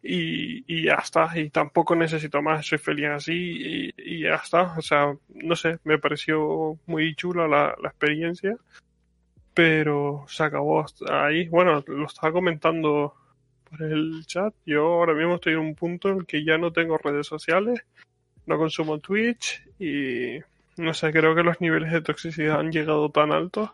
[0.03, 4.73] y, y ya está, y tampoco necesito más, soy feliz así y, y ya está,
[4.77, 8.57] o sea, no sé, me pareció muy chula la, la experiencia,
[9.53, 13.13] pero se acabó ahí, bueno, lo estaba comentando
[13.69, 16.71] por el chat, yo ahora mismo estoy en un punto en el que ya no
[16.71, 17.83] tengo redes sociales,
[18.47, 20.39] no consumo Twitch y
[20.77, 23.69] no sé, creo que los niveles de toxicidad han llegado tan altos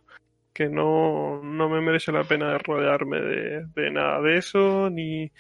[0.54, 5.32] que no, no me merece la pena rodearme de, de nada de eso, ni,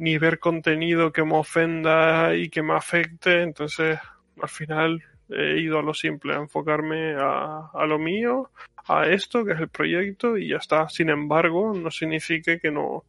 [0.00, 3.42] ni ver contenido que me ofenda y que me afecte.
[3.42, 3.98] Entonces,
[4.40, 8.50] al final he ido a lo simple, a enfocarme a, a lo mío,
[8.88, 10.88] a esto, que es el proyecto, y ya está.
[10.88, 13.04] Sin embargo, no significa que no,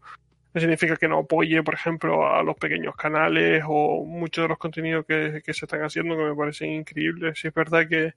[0.53, 4.57] no significa que no apoye, por ejemplo, a los pequeños canales o muchos de los
[4.57, 7.39] contenidos que, que se están haciendo que me parecen increíbles.
[7.39, 8.13] Sí es verdad que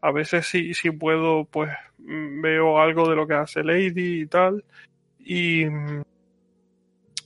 [0.00, 4.26] a veces sí, sí puedo, pues mm, veo algo de lo que hace Lady y
[4.26, 4.64] tal.
[5.18, 6.02] Y, mm,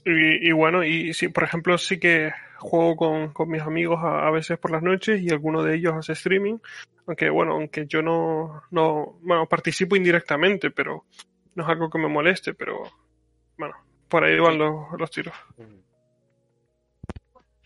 [0.05, 4.27] y, y bueno, y sí, por ejemplo, sí que juego con, con mis amigos a,
[4.27, 6.57] a veces por las noches y alguno de ellos hace streaming.
[7.07, 11.05] Aunque bueno, aunque yo no, no, bueno, participo indirectamente, pero
[11.55, 12.83] no es algo que me moleste, pero
[13.57, 13.75] bueno,
[14.07, 15.33] por ahí van los, los tiros.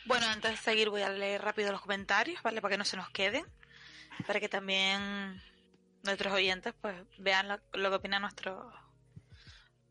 [0.05, 2.61] Bueno, antes de seguir voy a leer rápido los comentarios, ¿vale?
[2.61, 3.45] Para que no se nos queden.
[4.27, 5.41] Para que también
[6.03, 8.71] nuestros oyentes pues vean lo, lo que opina nuestro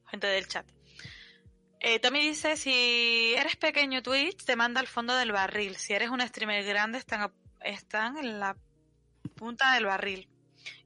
[0.09, 0.67] gente del chat.
[1.85, 5.75] Eh, Tommy dice, si eres pequeño Twitch, te manda al fondo del barril.
[5.77, 8.57] Si eres un streamer grande, están, están en la
[9.35, 10.29] punta del barril.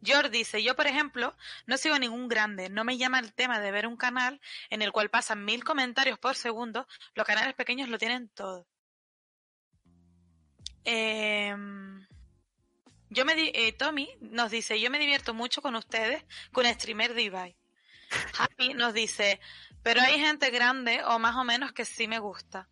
[0.02, 1.36] George dice, yo por ejemplo,
[1.66, 4.40] no sigo ningún grande, no me llama el tema de ver un canal
[4.70, 8.66] en el cual pasan mil comentarios por segundo, los canales pequeños lo tienen todo.
[10.84, 12.06] Em,
[13.10, 17.12] yo me di- eh, Tommy nos dice, yo me divierto mucho con ustedes, con streamer
[17.12, 17.56] de Ibai.
[18.38, 19.40] Happy nos dice,
[19.86, 22.68] pero hay gente grande o más o menos que sí me gusta.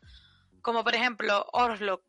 [0.63, 2.03] Como por ejemplo Orlok,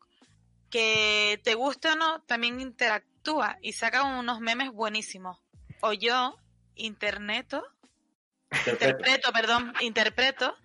[0.68, 5.38] que te guste o no, también interactúa y saca unos memes buenísimos.
[5.80, 6.36] O yo,
[6.74, 7.62] interneto,
[8.66, 10.56] interpreto, perdón, interpreto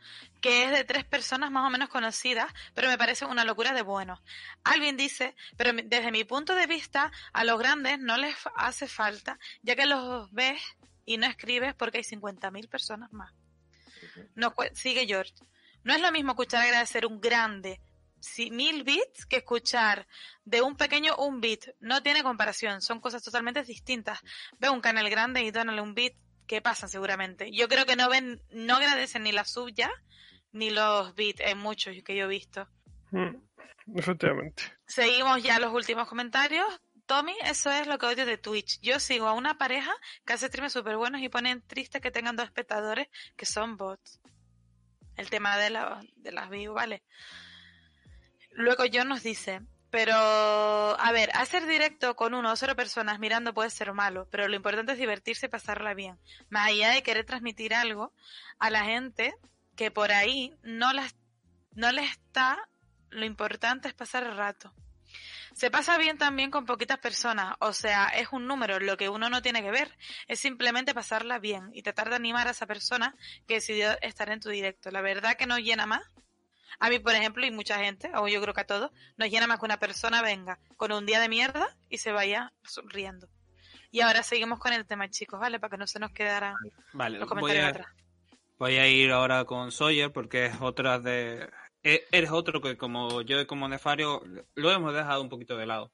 [0.42, 3.84] que es de tres personas más o menos conocidas, pero me parece una locura de
[3.84, 4.24] bueno.
[4.64, 9.38] Alguien dice, pero desde mi punto de vista, a los grandes no les hace falta,
[9.62, 10.60] ya que los ves
[11.06, 13.32] y no escribes porque hay 50.000 personas más.
[14.36, 15.34] No, cu- sigue George.
[15.84, 17.80] No es lo mismo escuchar agradecer un grande
[18.20, 20.08] si, mil bits que escuchar
[20.46, 21.66] de un pequeño un bit.
[21.80, 24.20] No tiene comparación, son cosas totalmente distintas.
[24.60, 26.14] Ve un canal grande y dónale un bit,
[26.48, 27.52] ¿qué pasa seguramente?
[27.52, 29.90] Yo creo que no ven, no agradecen ni la sub ya,
[30.52, 32.68] ni los bits en muchos que yo he visto.
[33.10, 33.38] Mm,
[33.96, 34.64] efectivamente.
[34.86, 36.68] Seguimos ya los últimos comentarios.
[37.12, 38.80] Tommy, eso es lo que odio de Twitch.
[38.80, 39.92] Yo sigo a una pareja
[40.26, 44.22] que hace streams súper buenos y ponen triste que tengan dos espectadores que son bots.
[45.18, 45.78] El tema de,
[46.16, 47.04] de las views, ¿vale?
[48.52, 49.60] Luego John nos dice,
[49.90, 54.48] pero a ver, hacer directo con uno o cero personas mirando puede ser malo, pero
[54.48, 56.18] lo importante es divertirse y pasarla bien.
[56.48, 58.14] Más allá de querer transmitir algo
[58.58, 59.36] a la gente
[59.76, 61.14] que por ahí no las
[61.74, 62.70] no le está,
[63.10, 64.74] lo importante es pasar el rato.
[65.54, 69.30] Se pasa bien también con poquitas personas, o sea, es un número, lo que uno
[69.30, 69.96] no tiene que ver,
[70.28, 73.16] es simplemente pasarla bien y tratar de animar a esa persona
[73.48, 74.92] que decidió estar en tu directo.
[74.92, 76.04] La verdad que nos llena más.
[76.80, 79.46] A mí, por ejemplo, y mucha gente, o yo creo que a todos, nos llena
[79.46, 83.28] más que una persona venga con un día de mierda y se vaya sonriendo.
[83.92, 85.60] Y ahora seguimos con el tema, chicos, ¿vale?
[85.60, 86.56] Para que no se nos quedaran
[86.94, 87.88] Vale, los voy comentarios a, atrás.
[88.58, 91.50] voy a ir ahora con Sawyer porque es otra de...
[91.84, 94.22] e- Eres otro que como yo y como Nefario
[94.56, 95.92] lo hemos dejado un poquito de lado.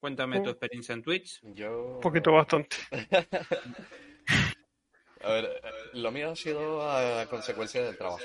[0.00, 1.40] Cuéntame tu experiencia en Twitch.
[1.42, 1.96] Yo...
[1.96, 2.76] Un poquito bastante.
[5.20, 8.22] A ver, eh, lo mío ha sido a consecuencia del trabajo.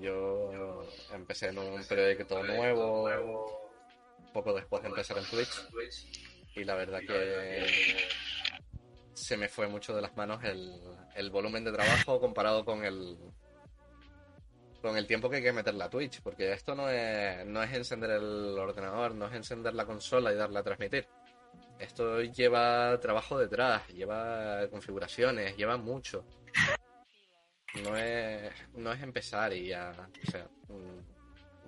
[0.00, 3.10] Yo empecé en un proyecto nuevo
[4.32, 5.68] poco después de empezar en Twitch
[6.56, 7.66] y la verdad que
[9.12, 10.72] se me fue mucho de las manos el,
[11.14, 13.16] el volumen de trabajo comparado con el
[14.84, 17.72] con el tiempo que hay que meterle a Twitch, porque esto no es, no es
[17.72, 21.08] encender el ordenador, no es encender la consola y darle a transmitir.
[21.78, 26.26] Esto lleva trabajo detrás, lleva configuraciones, lleva mucho.
[27.82, 30.46] No es, no es empezar y ya, o sea,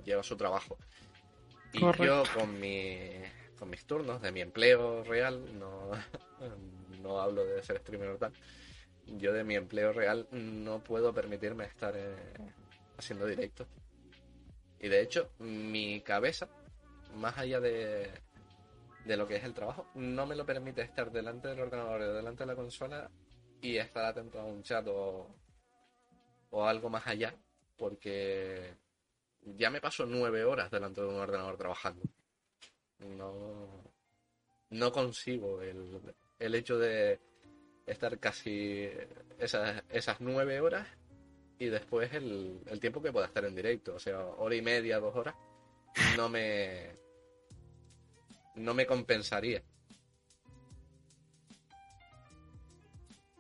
[0.05, 0.77] lleva su trabajo.
[1.73, 3.13] Y yo con, mi,
[3.59, 5.91] con mis turnos de mi empleo real, no,
[7.01, 8.35] no hablo de ser streamer o tal,
[9.07, 12.15] yo de mi empleo real no puedo permitirme estar eh,
[12.97, 13.67] haciendo directos.
[14.79, 16.49] Y de hecho, mi cabeza,
[17.15, 18.11] más allá de,
[19.05, 22.15] de lo que es el trabajo, no me lo permite estar delante del ordenador o
[22.15, 23.11] delante de la consola
[23.61, 25.35] y estar atento a un chat o,
[26.51, 27.35] o algo más allá,
[27.77, 28.75] porque
[29.43, 32.03] ya me paso nueve horas delante de un ordenador trabajando.
[32.99, 33.83] No,
[34.71, 36.01] no consigo el,
[36.39, 37.21] el hecho de
[37.87, 38.91] estar casi
[39.39, 40.87] esas, esas nueve horas
[41.59, 44.99] y después el, el tiempo que pueda estar en directo, o sea, hora y media,
[44.99, 45.35] dos horas,
[46.17, 46.91] no me
[48.55, 49.63] no me compensaría.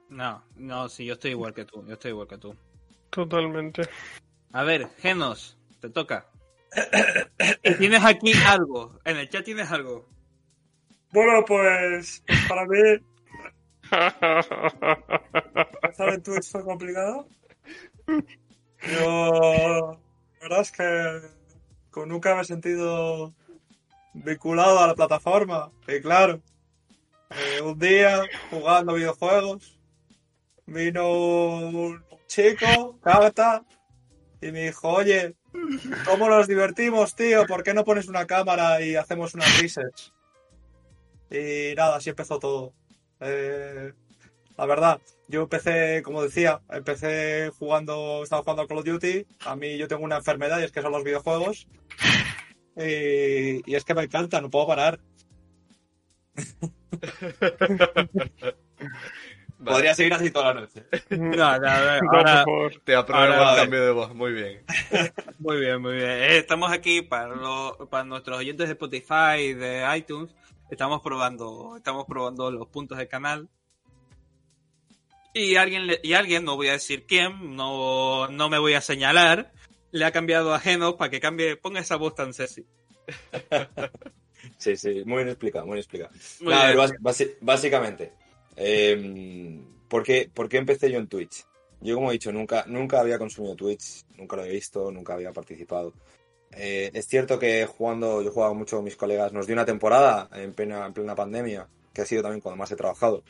[0.08, 2.54] No, no, sí, yo estoy igual que tú, yo estoy igual que tú.
[3.10, 3.82] Totalmente.
[4.52, 6.26] A ver, Genos, te toca.
[7.78, 10.08] tienes aquí algo, en el chat tienes algo.
[11.12, 12.78] Bueno, pues para mí
[15.98, 17.28] en Twitch fue complicado.
[18.06, 19.98] Yo,
[20.34, 21.20] la verdad es que
[22.06, 23.32] nunca me he sentido
[24.12, 25.70] vinculado a la plataforma.
[25.88, 26.40] Y claro,
[27.30, 29.78] eh, un día jugando videojuegos,
[30.66, 33.64] vino un chico, Cata,
[34.40, 35.34] y me dijo, oye,
[36.04, 37.46] ¿cómo nos divertimos, tío?
[37.46, 40.12] ¿Por qué no pones una cámara y hacemos unas risas?
[41.30, 42.72] Y nada, así empezó todo.
[43.20, 43.92] Eh,
[44.58, 49.26] la verdad, yo empecé, como decía, empecé jugando, estaba jugando a Call of Duty.
[49.46, 51.66] A mí yo tengo una enfermedad y es que son los videojuegos.
[52.76, 55.00] Y, y es que me encanta, no puedo parar.
[59.64, 60.84] Podría seguir así toda la noche.
[61.10, 62.44] No, no, No, ahora-.
[62.84, 64.62] Te apruebo Ahora, el cambio de voz, muy bien.
[65.38, 66.08] Muy bien, muy bien.
[66.08, 70.34] Eh, Estamos aquí para, lo- para nuestros oyentes de Spotify, de iTunes.
[70.70, 73.48] Estamos probando, estamos probando los puntos del canal.
[75.38, 79.52] Y alguien, y alguien, no voy a decir quién, no, no me voy a señalar,
[79.92, 82.64] le ha cambiado a Genos para que cambie, ponga esa voz tan sexy.
[84.58, 86.10] Sí, sí, muy bien explicado, muy bien explicado.
[86.40, 86.88] Muy ver, bien.
[87.00, 88.12] basi- básicamente,
[88.56, 91.44] eh, ¿por, qué, por qué empecé yo en Twitch?
[91.80, 95.32] Yo, como he dicho, nunca, nunca había consumido Twitch, nunca lo he visto, nunca había
[95.32, 95.92] participado.
[96.52, 100.28] Eh, es cierto que jugando, yo jugaba mucho con mis colegas, nos dio una temporada
[100.32, 103.22] en plena, en plena pandemia, que ha sido también cuando más he trabajado.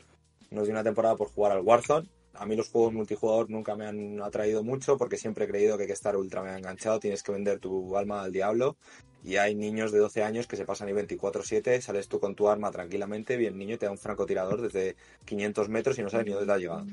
[0.49, 2.07] Nos dio una temporada por jugar al Warzone.
[2.33, 5.83] A mí los juegos multijugador nunca me han atraído mucho porque siempre he creído que
[5.83, 8.77] hay que estar ultra mega enganchado, tienes que vender tu alma al diablo
[9.23, 12.47] y hay niños de 12 años que se pasan ahí 24-7, sales tú con tu
[12.47, 14.95] arma tranquilamente, bien el niño te da un francotirador desde
[15.25, 16.85] 500 metros y no sabes ni dónde te ha llegado.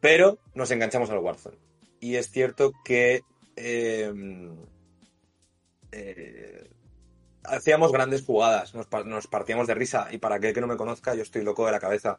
[0.00, 1.56] Pero nos enganchamos al Warzone.
[2.00, 3.22] Y es cierto que
[3.56, 4.12] eh,
[5.92, 6.70] eh,
[7.44, 11.14] hacíamos grandes jugadas, nos, nos partíamos de risa y para aquel que no me conozca
[11.14, 12.18] yo estoy loco de la cabeza.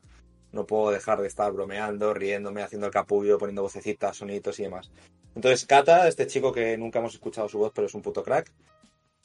[0.51, 4.91] No puedo dejar de estar bromeando, riéndome, haciendo el capullo, poniendo vocecitas, sonitos y demás.
[5.35, 8.51] Entonces Kata, este chico que nunca hemos escuchado su voz pero es un puto crack,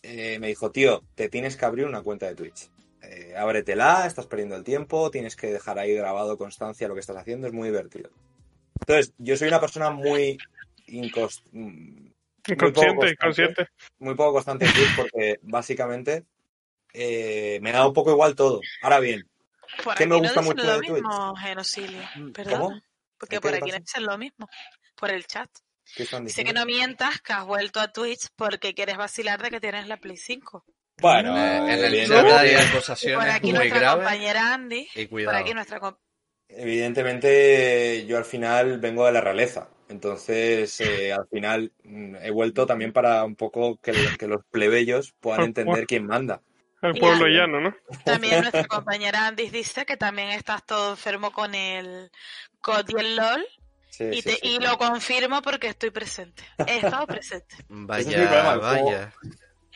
[0.02, 2.70] eh, me dijo, tío, te tienes que abrir una cuenta de Twitch.
[3.02, 7.16] Eh, ábretela, estás perdiendo el tiempo, tienes que dejar ahí grabado constancia lo que estás
[7.16, 8.10] haciendo, es muy divertido.
[8.80, 10.36] Entonces, yo soy una persona muy
[10.88, 12.06] incos- mm,
[13.12, 13.66] inconsciente.
[13.98, 16.24] muy poco constante en Twitch porque básicamente
[16.92, 18.60] eh, me da un poco igual todo.
[18.82, 19.26] Ahora bien,
[19.82, 22.02] Por ¿Qué aquí me no gusta dicen mucho lo de mismo, Genocilio.
[22.14, 22.32] ¿Cómo?
[22.32, 22.82] Perdona.
[23.18, 24.48] Porque ¿Qué por aquí no dicen lo mismo.
[24.96, 25.50] Por el chat.
[25.96, 29.50] ¿qué están Dice que no mientas que has vuelto a Twitch porque quieres vacilar de
[29.50, 30.64] que tienes la Play 5.
[31.00, 34.54] Bueno, Eh, en el evidentemente- chat hay Y por acusaciones aquí muy nuestra graves compañera
[34.54, 34.88] Andy.
[34.94, 35.80] y Por aquí nuestra
[36.48, 39.68] Evidentemente, yo al final vengo de la realeza.
[39.88, 45.14] Entonces, eh, al final mm, he vuelto también para un poco que, que los plebeyos
[45.20, 46.42] puedan entender quién manda.
[46.88, 47.74] El pueblo la- llano, ¿no?
[48.04, 52.10] También nuestra compañera Andy dice que también estás todo enfermo con el
[52.60, 53.46] COD y el LOL.
[53.90, 54.58] Sí, Y, sí, te- sí, y sí.
[54.60, 56.42] lo confirmo porque estoy presente.
[56.66, 57.56] He estado presente.
[57.68, 59.12] Vaya, vaya.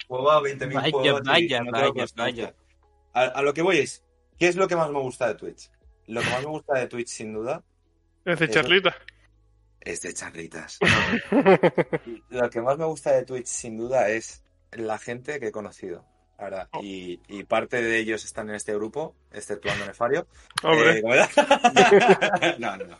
[0.06, 1.70] Juego a 20.000 Vaya, juegos vaya, no
[2.16, 2.54] vaya.
[3.14, 4.02] A, a lo que voy es,
[4.38, 5.70] ¿qué es lo que más me gusta de Twitch?
[6.06, 7.62] Lo que más me gusta de Twitch, sin duda,
[8.24, 8.54] Es de Eso.
[8.54, 8.96] charlita.
[9.80, 10.78] es de charlitas.
[12.30, 14.42] Lo que más me gusta de Twitch, sin duda, es
[14.72, 16.04] la gente que he conocido.
[16.40, 16.80] Oh.
[16.82, 20.26] Y, y parte de ellos están en este grupo, exceptuando Nefario.
[20.62, 21.02] Hombre, Eh,
[22.58, 22.98] no, no, no.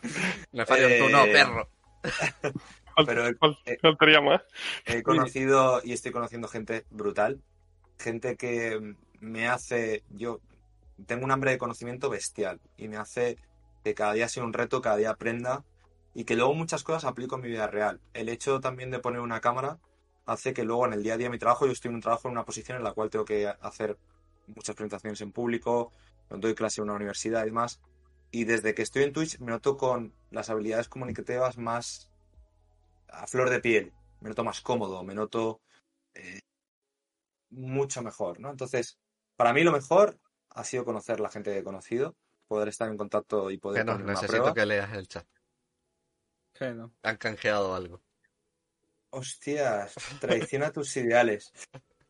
[0.51, 1.69] Nefario, tú no, eh, perro.
[3.05, 4.41] Pero eh, faltaría más.
[4.85, 7.41] he conocido y estoy conociendo gente brutal.
[7.97, 10.03] Gente que me hace.
[10.09, 10.41] Yo
[11.05, 13.37] tengo un hambre de conocimiento bestial y me hace
[13.85, 15.63] que cada día sea un reto, cada día aprenda
[16.13, 18.01] y que luego muchas cosas aplico en mi vida real.
[18.13, 19.77] El hecho también de poner una cámara
[20.29, 22.01] hace que luego en el día a día de mi trabajo, yo estoy en un
[22.01, 23.97] trabajo en una posición en la cual tengo que hacer
[24.47, 25.91] muchas presentaciones en público,
[26.29, 27.79] doy clase en una universidad y demás.
[28.31, 32.11] Y desde que estoy en Twitch me noto con las habilidades comunicativas más
[33.07, 33.91] a flor de piel.
[34.21, 35.61] Me noto más cómodo, me noto
[36.13, 36.41] eh,
[37.49, 38.51] mucho mejor, ¿no?
[38.51, 38.99] Entonces,
[39.35, 40.19] para mí lo mejor
[40.49, 42.15] ha sido conocer la gente que he conocido,
[42.47, 44.53] poder estar en contacto y poder Que no, necesito prueba.
[44.53, 45.25] que leas el chat.
[46.75, 46.91] No.
[47.03, 48.01] Han canjeado algo.
[49.11, 51.51] Hostias, traiciona tus ideales.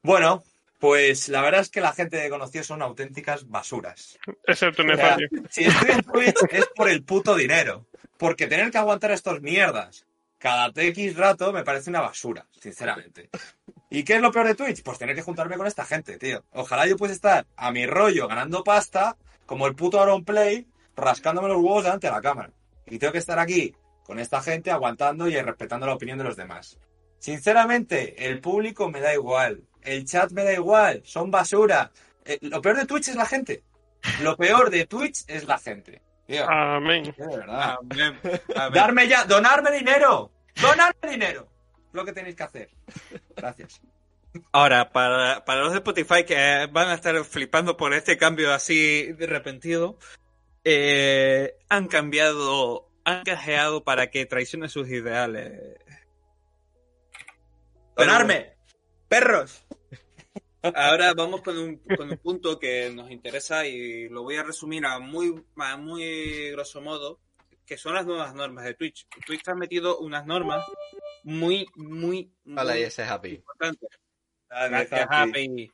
[0.02, 0.44] Bueno,
[0.80, 4.18] pues la verdad es que la gente que he conocido son auténticas basuras.
[4.46, 5.30] Excepto O sea, Nefario.
[5.50, 7.86] si estoy en Twitch es por el puto dinero.
[8.18, 10.06] Porque tener que aguantar estos mierdas
[10.40, 13.30] cada TX rato me parece una basura, sinceramente.
[13.90, 14.84] ¿Y qué es lo peor de Twitch?
[14.84, 16.44] Pues tener que juntarme con esta gente, tío.
[16.54, 21.50] Ojalá yo pudiese estar a mi rollo ganando pasta, como el puto Aaron Play, rascándome
[21.50, 22.52] los huevos delante de la cámara.
[22.88, 23.76] Y tengo que estar aquí
[24.06, 26.80] con esta gente aguantando y respetando la opinión de los demás.
[27.20, 29.64] Sinceramente, el público me da igual.
[29.82, 31.02] El chat me da igual.
[31.06, 31.92] Son basura.
[32.26, 33.64] Eh, lo peor de Twitch es la gente.
[34.22, 36.02] Lo peor de Twitch es la gente.
[36.26, 37.04] Tío, Amén.
[37.18, 37.78] de verdad.
[37.80, 38.20] Amén.
[38.56, 38.74] Amén.
[38.74, 40.32] Darme ya, donarme dinero.
[40.62, 41.48] Donarme dinero.
[41.92, 42.70] Lo que tenéis que hacer.
[43.36, 43.82] Gracias.
[44.52, 49.12] Ahora, para, para los de Spotify que van a estar flipando por este cambio así
[49.14, 49.98] de repentino,
[50.64, 55.80] eh, han cambiado, han canjeado para que traicione sus ideales.
[58.00, 58.56] Donarme.
[59.08, 59.66] Perros.
[60.62, 64.86] Ahora vamos con un, con un punto que nos interesa y lo voy a resumir
[64.86, 67.20] a muy, a muy grosso modo,
[67.66, 69.08] que son las nuevas normas de Twitch.
[69.26, 70.66] Twitch ha metido unas normas
[71.24, 73.30] muy, muy, Hola, muy y ese es Happy.
[73.36, 73.90] importantes.
[74.50, 75.30] Gracias, Happy.
[75.30, 75.72] Happy.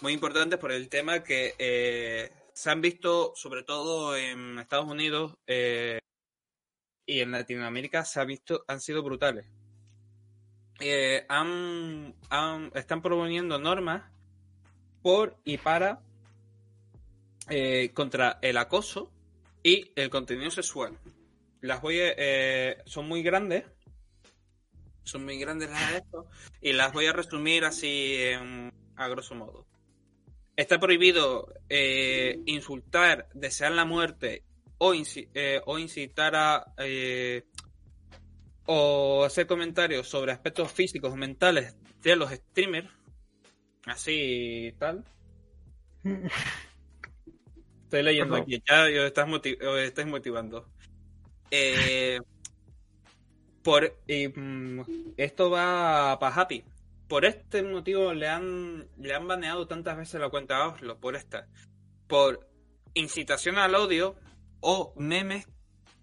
[0.00, 5.36] Muy importantes por el tema que eh, se han visto, sobre todo en Estados Unidos
[5.46, 6.00] eh,
[7.06, 9.46] y en Latinoamérica, se ha visto, han sido brutales.
[10.80, 12.14] Eh, han,
[12.74, 14.02] están proponiendo normas
[15.02, 16.00] por y para
[17.48, 19.10] eh, contra el acoso
[19.62, 20.96] y el contenido sexual.
[21.60, 23.64] Las voy a- eh, son muy grandes,
[25.04, 26.26] son muy grandes las de esto,
[26.62, 29.66] y las voy a resumir así en- a grosso modo.
[30.56, 31.52] Está prohibido
[32.46, 34.44] insultar, desear la muerte
[34.78, 34.92] o,
[35.66, 36.72] o incitar a
[38.72, 42.88] o hacer comentarios sobre aspectos físicos o mentales de los streamers,
[43.84, 45.04] así tal.
[47.82, 50.68] Estoy leyendo aquí, ya os estás, motiv- estáis motivando.
[51.50, 52.20] Eh,
[53.64, 56.62] por, y, mm, esto va para Happy.
[57.08, 61.16] Por este motivo le han, le han baneado tantas veces la cuenta a Oslo, por
[61.16, 61.48] esta.
[62.06, 62.48] Por
[62.94, 64.14] incitación al odio
[64.60, 65.48] o memes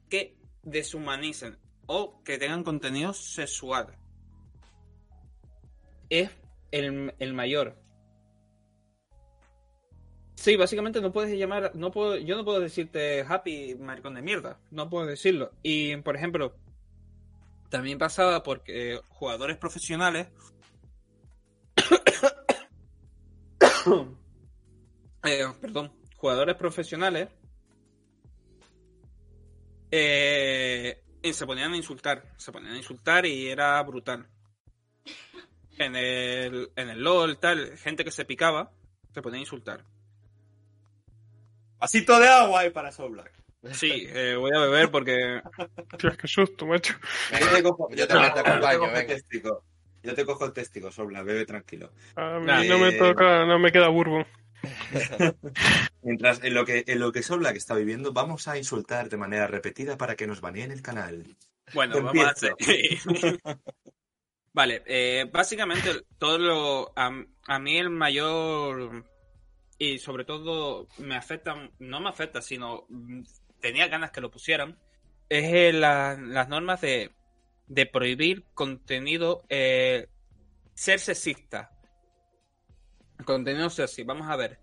[0.09, 1.57] que deshumanicen
[1.87, 3.97] o que tengan contenido sexual.
[6.09, 6.29] Es
[6.71, 7.81] el, el mayor.
[10.35, 14.59] Sí, básicamente no puedes llamar, no puedo, yo no puedo decirte happy maricón de mierda,
[14.69, 15.51] no puedo decirlo.
[15.63, 16.55] Y por ejemplo,
[17.69, 20.27] también pasaba porque jugadores profesionales
[25.23, 27.27] Eh, perdón, jugadores profesionales
[29.91, 34.27] eh, y se ponían a insultar, se ponían a insultar y era brutal.
[35.77, 38.71] en el, en el LOL, tal, gente que se picaba,
[39.13, 39.83] se ponía a insultar.
[41.79, 43.31] Vasito de agua ahí para Soul Black.
[43.71, 45.41] Sí, eh, voy a beber porque
[45.97, 46.93] Tío, qué susto, macho.
[47.39, 49.07] Yo te cojo, Yo te yo te acompaño, cojo el venga.
[49.13, 49.63] testigo.
[50.03, 51.91] Yo te cojo el testigo, Soul Black, bebe tranquilo.
[52.15, 54.25] A mí no me eh, toca, no me queda bourbon.
[56.01, 59.17] Mientras en lo que en lo que Soul Black está viviendo, vamos a insultar de
[59.17, 61.23] manera repetida para que nos baneen el canal.
[61.73, 62.55] Bueno, vamos a hacer.
[64.53, 66.93] Vale, eh, básicamente todo lo.
[66.95, 67.11] A,
[67.47, 69.05] a mí el mayor.
[69.79, 73.21] Y sobre todo me afecta, no me afecta, sino mm,
[73.61, 74.79] tenía ganas que lo pusieran.
[75.29, 77.11] Es eh, la- las normas de,
[77.67, 80.07] de prohibir contenido eh,
[80.73, 81.76] ser sexista.
[83.27, 84.03] Contenido sexy.
[84.03, 84.57] Vamos a ver.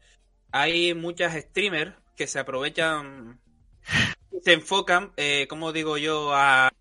[0.50, 3.38] Hay muchas streamers que se aprovechan,
[4.42, 6.72] se enfocan, eh, como digo yo, a,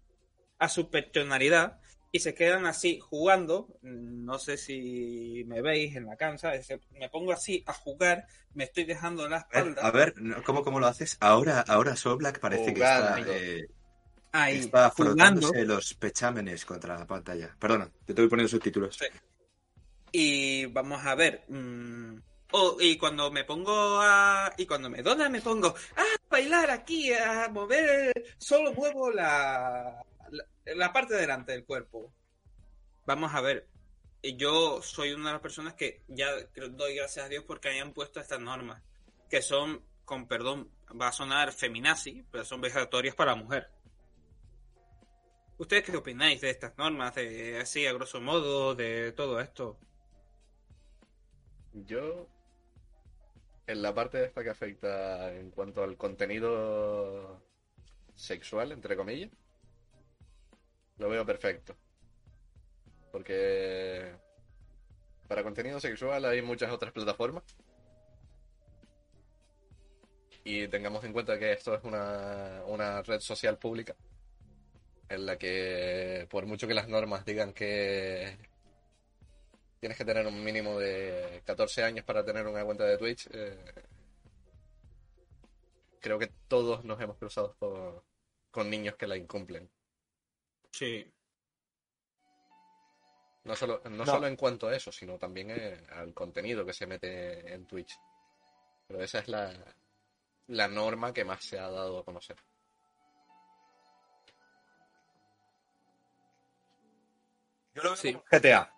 [0.60, 1.82] a su personalidad
[2.12, 3.68] y se quedan así jugando.
[3.82, 6.52] No sé si me veis en la cancha.
[6.92, 9.82] Me pongo así a jugar, me estoy dejando la A ver, espalda.
[9.82, 10.14] a ver,
[10.46, 11.18] ¿cómo, ¿cómo lo haces?
[11.20, 13.66] Ahora, ahora Soul Black parece que está, eh,
[14.32, 15.16] ahí, está jugando.
[15.18, 17.54] frotándose los pechámenes contra la pantalla.
[17.60, 18.96] Perdona, te estoy poniendo subtítulos.
[18.96, 19.06] Sí.
[20.16, 21.44] Y vamos a ver.
[22.52, 24.54] oh, y cuando me pongo a.
[24.58, 28.14] Y cuando me dona, me pongo a bailar aquí, a mover.
[28.38, 30.06] Solo muevo la,
[30.66, 32.14] la, parte delante del cuerpo.
[33.08, 33.68] Vamos a ver.
[34.22, 36.30] Yo soy una de las personas que ya
[36.70, 38.84] doy gracias a Dios porque hayan puesto estas normas.
[39.32, 43.72] Que son, con perdón, va a sonar feminazi, pero son vejatorias para la mujer.
[45.58, 49.80] ¿Ustedes qué opináis de estas normas, de así a grosso modo, de todo esto?
[51.74, 52.28] Yo,
[53.68, 57.42] en la parte esta que afecta en cuanto al contenido
[58.16, 59.32] sexual, entre comillas,
[60.98, 61.76] lo veo perfecto.
[63.12, 64.14] Porque
[65.28, 67.44] para contenido sexual hay muchas otras plataformas.
[70.44, 73.96] Y tengamos en cuenta que esto es una, una red social pública
[75.10, 78.38] en la que por mucho que las normas digan que
[79.84, 83.28] tienes que tener un mínimo de 14 años para tener una cuenta de Twitch.
[83.34, 83.58] eh,
[86.00, 88.06] creo que todos nos hemos cruzado por-
[88.50, 89.70] con niños que la incumplen.
[90.72, 91.06] Sí.
[93.44, 94.06] No solo, no No.
[94.06, 97.94] solo en cuanto a eso, sino también eh, al contenido que se mete en Twitch.
[98.88, 99.54] Pero esa es la,
[100.48, 102.38] la norma que más se ha dado a conocer.
[107.76, 108.14] Yo lo veo Sí.
[108.14, 108.73] como GTA.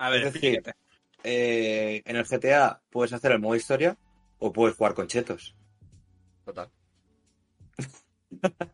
[0.00, 0.62] A ver, Es decir,
[1.24, 3.96] eh, en el GTA puedes hacer el modo historia
[4.38, 5.54] o puedes jugar con chetos.
[6.44, 6.70] Total.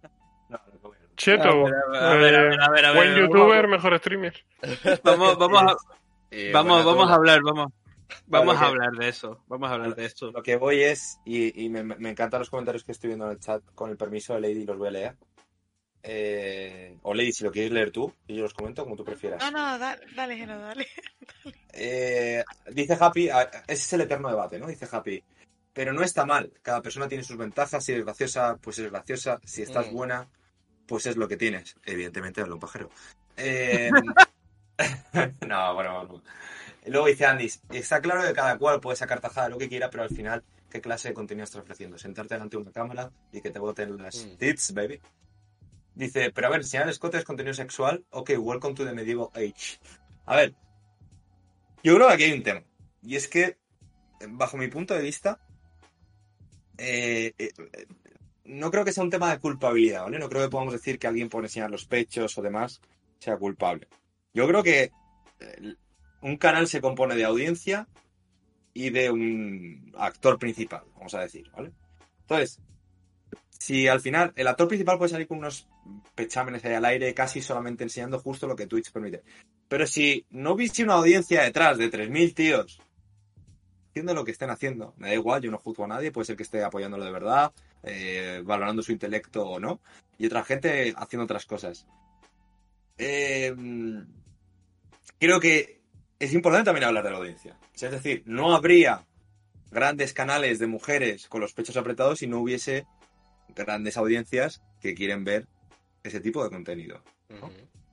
[1.17, 4.45] Cheto, A ver, a ver, a ver, a buen youtuber, mejor streamer.
[5.03, 5.77] Vamos, vamos, a,
[6.31, 7.73] Y vamos, vamos a hablar, vamos.
[8.27, 9.43] Vamos Vale, a que- hablar de eso.
[9.47, 10.31] Vamos a hablar de esto.
[10.31, 13.33] Lo que voy es, y, y me, me encantan los comentarios que estoy viendo en
[13.33, 15.17] el chat, con el permiso de Lady los voy a leer.
[16.09, 19.43] Eh, o Lady, si lo quieres leer tú, y yo los comento como tú prefieras.
[19.43, 20.87] No, no, da- dale, Geno, dale.
[21.79, 22.43] Eh,
[22.73, 24.67] dice Happy, ese es el eterno debate, ¿no?
[24.67, 25.23] Dice Happy.
[25.75, 29.39] Pero no está mal, cada persona tiene sus ventajas, si eres graciosa, pues eres graciosa,
[29.45, 29.95] si estás Mm.
[29.95, 30.29] buena,
[30.87, 31.75] pues es lo que tienes.
[31.85, 32.89] Evidentemente, habla un pajero.
[33.37, 33.91] Eh,
[35.47, 36.23] no, bueno, no.
[36.87, 39.91] Luego dice Andy, está claro que cada cual puede sacar tajada de lo que quiera,
[39.91, 41.99] pero al final, ¿qué clase de contenido estás ofreciendo?
[41.99, 44.37] Sentarte delante de una cámara y que te boten las Mm.
[44.39, 45.01] tits, baby.
[45.97, 48.05] Dice, pero a ver, enseñar escote es contenido sexual.
[48.11, 49.81] Ok, welcome to the medieval age.
[50.27, 50.55] A ver,
[51.83, 52.63] yo creo que aquí hay un tema.
[53.03, 53.57] Y es que,
[54.29, 55.41] bajo mi punto de vista,
[56.77, 57.51] eh, eh,
[58.45, 60.19] no creo que sea un tema de culpabilidad, ¿vale?
[60.19, 62.83] No creo que podamos decir que alguien por enseñar los pechos o demás
[63.19, 63.89] sea culpable.
[64.35, 64.93] Yo creo que
[65.41, 65.75] eh,
[66.21, 67.89] un canal se compone de audiencia
[68.75, 71.73] y de un actor principal, vamos a decir, ¿vale?
[72.21, 72.61] Entonces,
[73.59, 75.69] si al final el actor principal puede salir con unos
[76.15, 79.23] pechámenes ahí al aire, casi solamente enseñando justo lo que Twitch permite.
[79.69, 82.81] Pero si no hubiese una audiencia detrás de 3.000 tíos
[83.91, 86.37] haciendo lo que estén haciendo, me da igual, yo no juzgo a nadie, puede ser
[86.37, 87.53] que esté apoyándolo de verdad,
[87.83, 89.81] eh, valorando su intelecto o no,
[90.19, 91.87] y otra gente haciendo otras cosas.
[92.99, 93.55] Eh,
[95.19, 95.81] creo que
[96.19, 97.57] es importante también hablar de la audiencia.
[97.75, 99.07] Es decir, no habría
[99.71, 102.87] grandes canales de mujeres con los pechos apretados si no hubiese
[103.65, 105.47] grandes audiencias que quieren ver
[106.03, 107.03] ese tipo de contenido.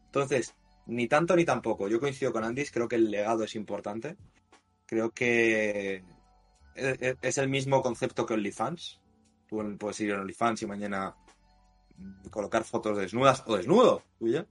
[0.05, 0.53] Entonces,
[0.85, 1.87] ni tanto ni tampoco.
[1.87, 4.17] Yo coincido con Andis, creo que el legado es importante.
[4.85, 6.03] Creo que
[6.75, 8.99] es es- es el mismo concepto que OnlyFans.
[9.47, 11.15] Tú puedes ir a OnlyFans y mañana
[11.97, 14.45] mm, colocar fotos desnudas o desnudo, tuya.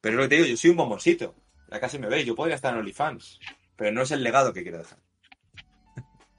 [0.00, 1.34] Pero es lo que te digo, yo soy un bomboncito.
[1.70, 3.38] Ya casi me veis, yo podría estar en OnlyFans.
[3.76, 4.98] Pero no es el legado que quiero dejar.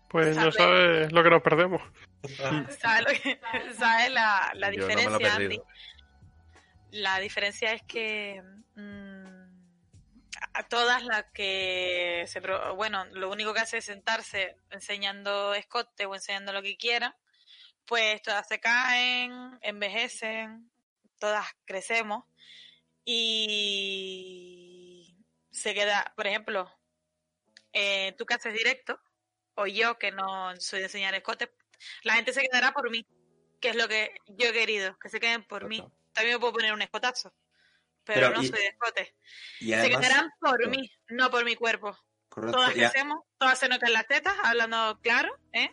[0.10, 0.54] Pues no Sabe.
[0.54, 1.82] sabes lo que nos perdemos.
[2.82, 3.24] ¿Sabes
[4.12, 5.36] la, la Yo diferencia.
[5.36, 5.62] Andy?
[6.92, 8.42] La diferencia es que
[8.76, 9.50] mm,
[10.54, 16.06] a todas las que se pro- bueno, lo único que hace es sentarse enseñando escote
[16.06, 17.16] o enseñando lo que quieran,
[17.86, 20.70] pues todas se caen, envejecen,
[21.20, 22.26] todas crecemos
[23.60, 25.16] y
[25.52, 26.72] se queda, por ejemplo,
[27.74, 29.00] eh, tú que haces directo
[29.56, 31.52] o yo que no soy de enseñar escote,
[32.04, 33.06] la gente se quedará por mí,
[33.60, 35.84] que es lo que yo he querido, que se queden por mí.
[36.14, 37.34] También me puedo poner un escotazo,
[38.04, 39.16] pero, Pero no y- soy de escote.
[39.60, 41.98] Y se quedarán por mí, no por mi cuerpo.
[42.30, 45.72] correcto, Todas crecemos, todas se notan las tetas, hablando claro, ¿eh?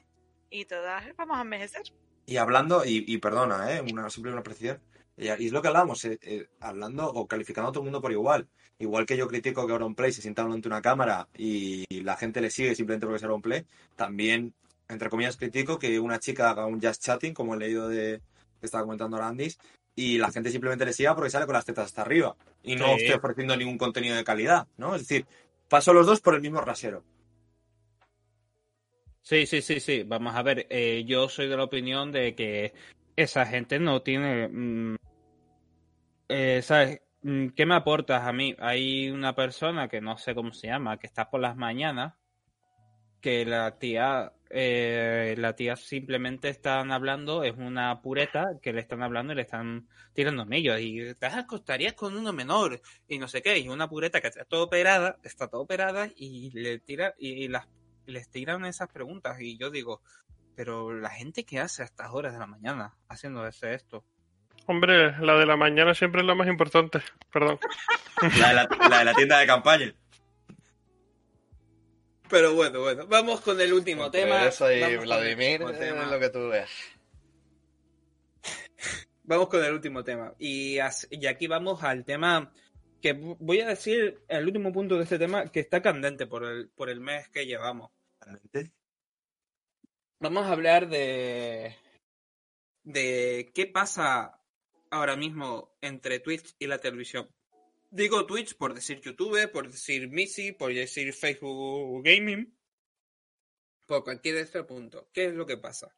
[0.51, 1.83] Y todas vamos a envejecer.
[2.27, 3.81] Y hablando, y, y perdona, ¿eh?
[3.81, 4.81] una simple una precisión.
[5.17, 8.13] Y, es lo que hablamos, eh, eh, hablando o calificando a todo el mundo por
[8.13, 8.49] igual.
[8.79, 12.51] Igual que yo critico que Auronplay se sienta ante una cámara y la gente le
[12.51, 13.65] sigue simplemente porque es Auronplay,
[13.97, 14.55] también,
[14.89, 18.21] entre comillas, critico que una chica haga un just chatting, como he leído de
[18.61, 19.59] que estaba comentando Arandis,
[19.95, 22.87] y la gente simplemente le siga porque sale con las tetas hasta arriba y no
[22.87, 23.05] Sí.
[23.05, 24.95] esté ofreciendo ningún contenido de calidad, ¿no?
[24.95, 25.27] Es decir,
[25.69, 27.03] paso los dos por el mismo rasero.
[29.23, 30.05] Sí, sí, sí, sí.
[30.05, 32.75] Vamos a ver, eh, yo soy de la opinión de que
[33.17, 34.49] esa gente no tiene...
[34.49, 34.97] mm,
[36.29, 37.01] eh, ¿Sabes?
[37.23, 38.55] Mm, ¿Qué me aportas a mí?
[38.61, 42.15] Hay una persona que no sé cómo se llama, que está por las mañanas,
[43.21, 49.03] que la tía, eh, la tía simplemente están hablando, es una pureta que le están
[49.03, 53.43] hablando y le están tirando mellos y te acostarías con uno menor y no sé
[53.43, 57.49] qué, y una pureta que está todo operada, está todo operada y le tira y
[57.49, 57.67] las
[58.07, 60.01] les tiran esas preguntas y yo digo,
[60.55, 64.05] pero la gente que hace a estas horas de la mañana haciendo ese esto.
[64.67, 67.01] Hombre, la de la mañana siempre es la más importante.
[67.33, 67.59] Perdón.
[68.41, 69.95] La de la, la de la tienda de campaña.
[72.29, 74.47] Pero bueno, bueno, vamos con el último Entre tema.
[74.47, 76.07] Eso y vamos con el Vladimir, último eh, tema.
[76.07, 76.71] lo que tú veas.
[79.29, 80.35] Vamos con el último tema.
[80.39, 82.53] Y, as- y aquí vamos al tema
[83.03, 86.69] que voy a decir el último punto de este tema que está candente por el,
[86.71, 87.91] por el mes que llevamos.
[88.21, 88.71] Realmente.
[90.21, 91.77] Vamos a hablar de,
[92.85, 94.41] de qué pasa
[94.91, 97.29] ahora mismo entre Twitch y la televisión.
[97.91, 102.53] Digo Twitch por decir YouTube, por decir Missy, por decir Facebook Gaming,
[103.87, 105.09] por cualquier otro punto.
[105.13, 105.95] ¿Qué es lo que pasa?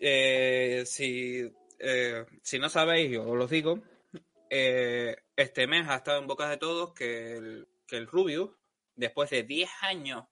[0.00, 3.82] Eh, si, eh, si no sabéis, yo os lo digo,
[4.50, 8.50] eh, este mes ha estado en bocas de todos que el, que el Rubius,
[8.94, 10.24] después de 10 años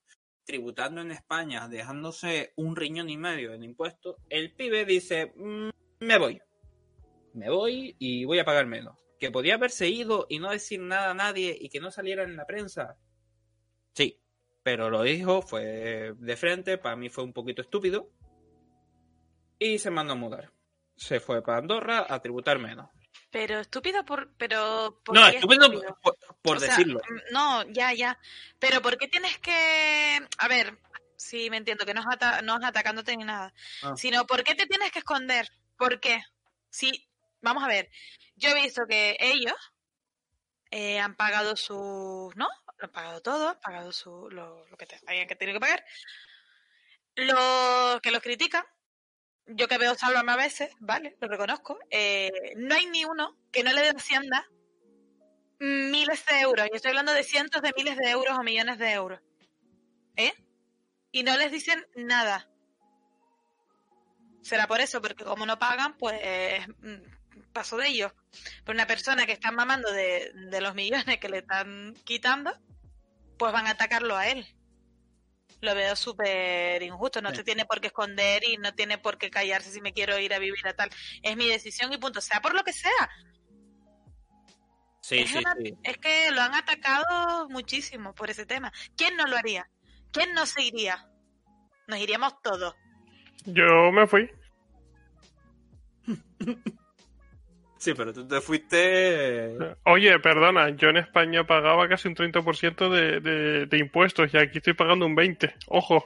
[0.45, 5.71] tributando en España, dejándose un riñón y medio en impuestos, el pibe dice, "Mm,
[6.01, 6.43] me voy.
[7.33, 9.04] Me voy y voy a pagar menos.
[9.25, 12.37] Que podía haberse ido y no decir nada a nadie y que no saliera en
[12.37, 12.99] la prensa.
[13.95, 14.21] Sí,
[14.63, 18.11] pero lo dijo, fue de frente, para mí fue un poquito estúpido.
[19.59, 20.51] Y se mandó a mudar.
[20.95, 22.91] Se fue para Andorra a tributar menos.
[23.31, 24.31] Pero estúpido por...
[24.37, 25.99] Pero, ¿por No, estúpido estúpido?
[26.03, 27.01] por, por O sea, decirlo.
[27.33, 28.19] no, ya, ya.
[28.59, 30.21] Pero ¿por qué tienes que...
[30.37, 30.77] A ver,
[31.17, 33.55] sí, me entiendo, que no es, ata- no es atacándote ni nada.
[33.83, 33.95] Ah.
[33.97, 35.49] Sino, ¿por qué te tienes que esconder?
[35.79, 36.21] ¿Por qué?
[36.69, 37.09] Sí,
[37.45, 37.91] vamos a ver.
[38.37, 39.73] Yo he visto que ellos
[40.71, 42.35] eh, han pagado sus...
[42.35, 42.49] ¿No?
[42.79, 44.99] Lo han pagado todo, han pagado su, lo, que te,
[45.29, 45.85] que tienen que pagar.
[47.15, 48.65] Los que los critican,
[49.47, 53.63] yo que veo Sálvame a veces, vale, lo reconozco, eh, no hay ni uno que
[53.63, 54.49] no le dé Hacienda
[55.61, 56.67] miles de euros.
[56.69, 59.21] Yo estoy hablando de cientos de miles de euros o millones de euros.
[60.17, 60.35] ¿Eh?
[61.13, 62.49] Y no les dicen nada.
[64.43, 66.21] Será por eso, porque como no pagan, pues
[66.69, 67.15] mm,
[67.53, 68.13] paso de ellos.
[68.65, 72.53] Pero una persona que está mamando de, de los millones que le están quitando,
[73.39, 74.47] pues van a atacarlo a él.
[75.61, 77.23] Lo veo súper injusto.
[77.23, 77.37] No Sí.
[77.37, 80.35] se tiene por qué esconder y no tiene por qué callarse si me quiero ir
[80.35, 80.91] a vivir a tal.
[81.23, 82.21] Es mi decisión y punto.
[82.21, 83.09] Sea por lo que sea.
[85.01, 85.75] Sí, es, sí, una- sí.
[85.83, 88.73] es que lo han atacado muchísimo por ese tema.
[88.97, 89.69] ¿Quién no lo haría?
[90.13, 91.09] ¿Quién no se iría?
[91.87, 92.75] Nos iríamos todos.
[93.47, 94.31] Yo me fui.
[97.85, 99.59] Sí, pero tú te fuiste.
[99.85, 104.59] Oye, perdona, yo en España pagaba casi un 30% de, de, de impuestos y aquí
[104.59, 105.55] estoy pagando un 20%.
[105.69, 106.05] Ojo,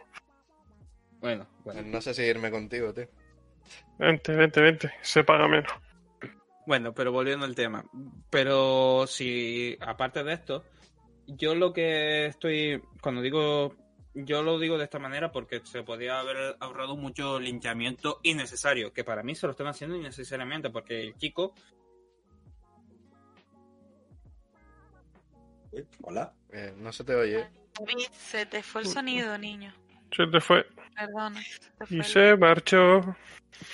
[1.20, 1.82] Bueno, bueno.
[1.82, 3.06] No sé si irme contigo, tío.
[3.98, 5.72] vente, vente, vente, se paga menos.
[6.66, 7.84] Bueno, pero volviendo al tema.
[8.30, 10.64] Pero si, aparte de esto,
[11.26, 13.74] yo lo que estoy, cuando digo,
[14.14, 19.04] yo lo digo de esta manera porque se podía haber ahorrado mucho linchamiento innecesario, que
[19.04, 21.54] para mí se lo están haciendo innecesariamente, porque el chico
[26.02, 26.32] Hola.
[26.50, 27.46] Eh, no se te oye.
[28.12, 29.72] Se te fue el sonido, niño.
[30.10, 30.66] Se te fue.
[30.96, 31.40] Perdona.
[31.42, 33.16] se te fue Y el- se marchó.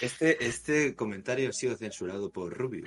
[0.00, 2.84] Este, este comentario ha sido censurado por Rubio.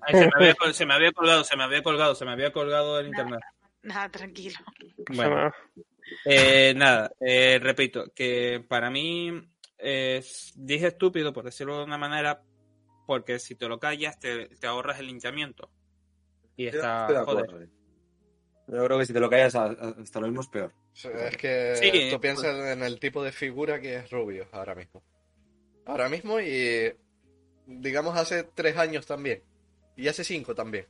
[0.00, 2.32] Ay, se, me había, col- se me había colgado, se me había colgado, se me
[2.32, 3.40] había colgado el internet.
[3.82, 4.58] Nada, tranquilo.
[5.14, 5.54] Bueno, nada.
[6.24, 9.30] Eh, nada, eh, repito, que para mí
[9.78, 10.24] eh,
[10.54, 12.42] dije estúpido, por decirlo de una manera,
[13.06, 15.70] porque si te lo callas te, te ahorras el linchamiento.
[16.56, 17.68] Y está, de joder.
[18.68, 20.72] Yo creo que si te lo callas hasta lo mismo es peor.
[20.94, 25.02] Es que Sí, tú piensas en el tipo de figura que es Rubio ahora mismo.
[25.86, 26.92] Ahora mismo y
[27.66, 29.42] digamos hace tres años también.
[29.96, 30.86] Y hace cinco también.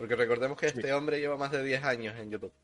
[0.00, 2.54] Porque recordemos que este hombre lleva más de 10 años en YouTube.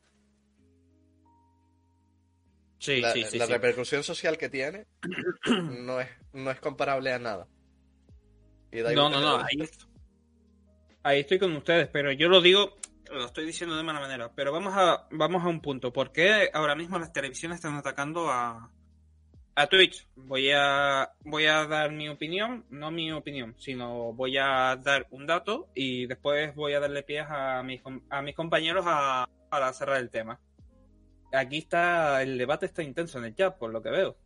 [2.79, 3.37] Sí, la sí, sí.
[3.37, 3.51] la sí.
[3.53, 4.85] repercusión social que tiene
[5.79, 7.47] no es, no es comparable a nada.
[8.71, 9.67] Y da No, no, no, ahí,
[11.03, 12.75] ahí estoy con ustedes, pero yo lo digo,
[13.11, 15.91] lo estoy diciendo de mala manera, pero vamos a, vamos a un punto.
[15.91, 18.71] ¿Por qué ahora mismo las televisiones están atacando a,
[19.55, 20.07] a Twitch?
[20.15, 25.25] Voy a, voy a dar mi opinión, no mi opinión, sino voy a dar un
[25.25, 29.97] dato y después voy a darle pies a mis, a mis compañeros a, para cerrar
[29.97, 30.39] el tema.
[31.33, 34.17] Aquí está, el debate está intenso en el chat, por lo que veo.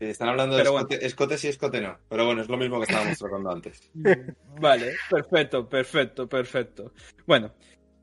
[0.00, 0.78] Están hablando de bueno.
[0.88, 1.98] escote, escote sí, escote no.
[2.08, 3.90] Pero bueno, es lo mismo que estábamos tratando antes.
[4.60, 6.92] Vale, perfecto, perfecto, perfecto.
[7.26, 7.52] Bueno,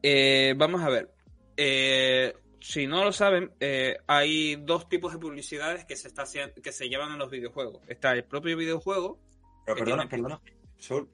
[0.04, 1.10] eh, vamos a ver.
[1.56, 6.62] Eh, si no lo saben, eh, hay dos tipos de publicidades que se está haciendo,
[6.62, 7.82] que se llevan en los videojuegos.
[7.88, 9.18] Está el propio videojuego.
[9.66, 10.42] Pero perdona, tiene- perdona.
[10.78, 11.08] Sol,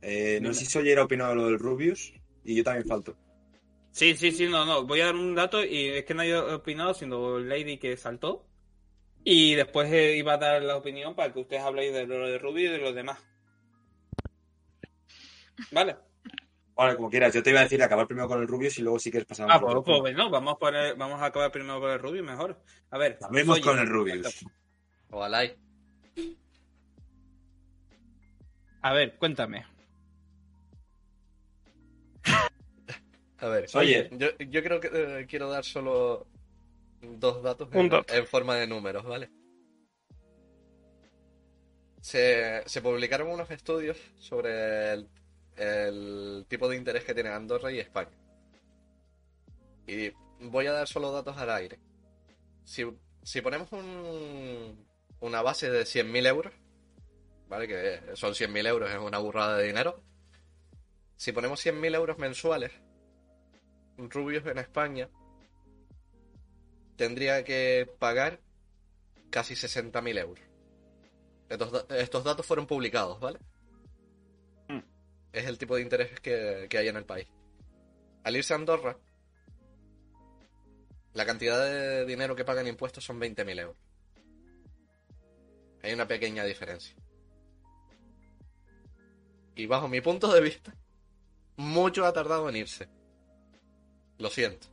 [0.00, 3.14] eh, no sé si Soy era opinado lo del Rubius y yo también falto.
[3.96, 4.84] Sí, sí, sí, no, no.
[4.84, 8.44] Voy a dar un dato y es que nadie ha opinado, sino Lady que saltó.
[9.24, 12.36] Y después eh, iba a dar la opinión para que ustedes habléis de lo de
[12.36, 13.18] Ruby y de los demás.
[15.70, 15.96] Vale.
[16.74, 17.32] Vale, como quieras.
[17.32, 19.48] Yo te iba a decir acabar primero con el Rubius y luego si quieres pasar
[19.50, 22.60] Ah, pues, pues bueno, vamos a poner, vamos a acabar primero con el Ruby, mejor.
[22.90, 23.16] A ver.
[23.22, 24.44] Acabemos con el Rubius.
[25.08, 25.50] Ojalá.
[28.82, 29.64] A ver, cuéntame.
[33.38, 34.08] A ver, Oye.
[34.12, 36.26] yo, yo creo que eh, quiero dar solo
[37.02, 38.12] dos datos en, dato.
[38.14, 39.28] en forma de números, ¿vale?
[42.00, 45.08] Se, se publicaron unos estudios sobre el,
[45.56, 48.16] el tipo de interés que tienen Andorra y España.
[49.86, 50.10] Y
[50.40, 51.78] voy a dar solo datos al aire.
[52.64, 52.84] Si,
[53.22, 54.86] si ponemos un-
[55.20, 56.52] una base de 100.000 euros,
[57.48, 57.66] ¿vale?
[57.68, 60.00] Que son 100.000 euros, es una burrada de dinero.
[61.16, 62.72] Si ponemos 100.000 euros mensuales,
[63.98, 65.08] Rubios en España
[66.96, 68.40] tendría que pagar
[69.30, 70.44] casi 60.000 euros.
[71.48, 73.38] Estos, da- estos datos fueron publicados, ¿vale?
[74.68, 74.80] Mm.
[75.32, 77.28] Es el tipo de interés que, que hay en el país.
[78.24, 78.96] Al irse a Andorra,
[81.14, 83.76] la cantidad de dinero que pagan impuestos son 20.000 euros.
[85.82, 86.96] Hay una pequeña diferencia.
[89.54, 90.74] Y bajo mi punto de vista,
[91.56, 92.88] mucho ha tardado en irse.
[94.18, 94.68] Lo siento.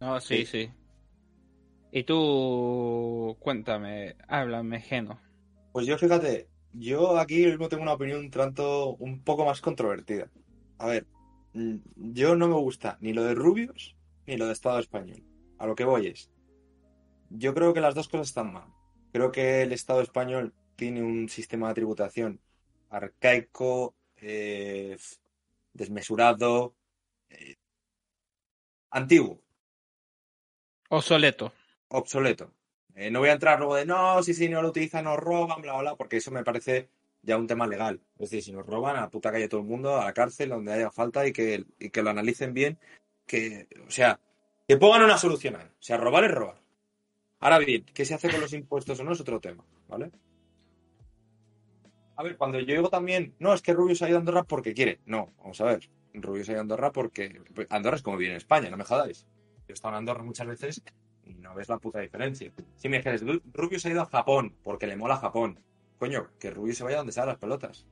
[0.00, 0.70] No, sí, sí.
[1.90, 5.18] Y tú, cuéntame, háblame, Geno.
[5.72, 10.30] Pues yo fíjate, yo aquí mismo tengo una opinión un tanto, un poco más controvertida.
[10.78, 11.06] A ver,
[11.54, 11.76] mm,
[12.12, 15.22] yo no me gusta ni lo de Rubius ni lo de Estado español.
[15.58, 16.30] A lo que voy es,
[17.30, 18.68] yo creo que las dos cosas están mal.
[19.12, 22.40] Creo que el Estado español tiene un sistema de tributación
[22.90, 23.94] arcaico,
[24.28, 24.96] eh,
[25.72, 26.74] desmesurado,
[27.30, 27.54] eh,
[28.90, 29.40] antiguo.
[30.88, 31.52] Obsoleto.
[31.88, 32.52] obsoleto.
[32.96, 35.62] Eh, no voy a entrar luego de no, si si no lo utilizan nos roban,
[35.62, 36.88] bla, bla, porque eso me parece
[37.22, 38.00] ya un tema legal.
[38.14, 40.48] Es decir, si nos roban, a la puta calle todo el mundo, a la cárcel,
[40.48, 42.78] donde haya falta y que, y que lo analicen bien.
[43.26, 44.18] Que, o sea,
[44.66, 45.56] que pongan una solución.
[45.56, 46.60] O sea, robar es robar.
[47.40, 50.10] Ahora bien, ¿qué se hace con los impuestos o no es otro tema, ¿vale?
[52.16, 54.42] A ver, cuando yo digo también, no, es que Rubio se ha ido a Andorra
[54.44, 55.00] porque quiere.
[55.06, 55.88] No, vamos a ver.
[56.14, 57.42] Rubio se ha ido a Andorra porque.
[57.54, 59.26] pues, Andorra es como vive en España, no me jodáis.
[59.60, 60.82] Yo he estado en Andorra muchas veces
[61.24, 62.50] y no ves la puta diferencia.
[62.76, 65.60] Si me dijeras, "Ru- Rubio se ha ido a Japón porque le mola Japón.
[65.98, 67.86] Coño, que Rubio se vaya donde sean las pelotas.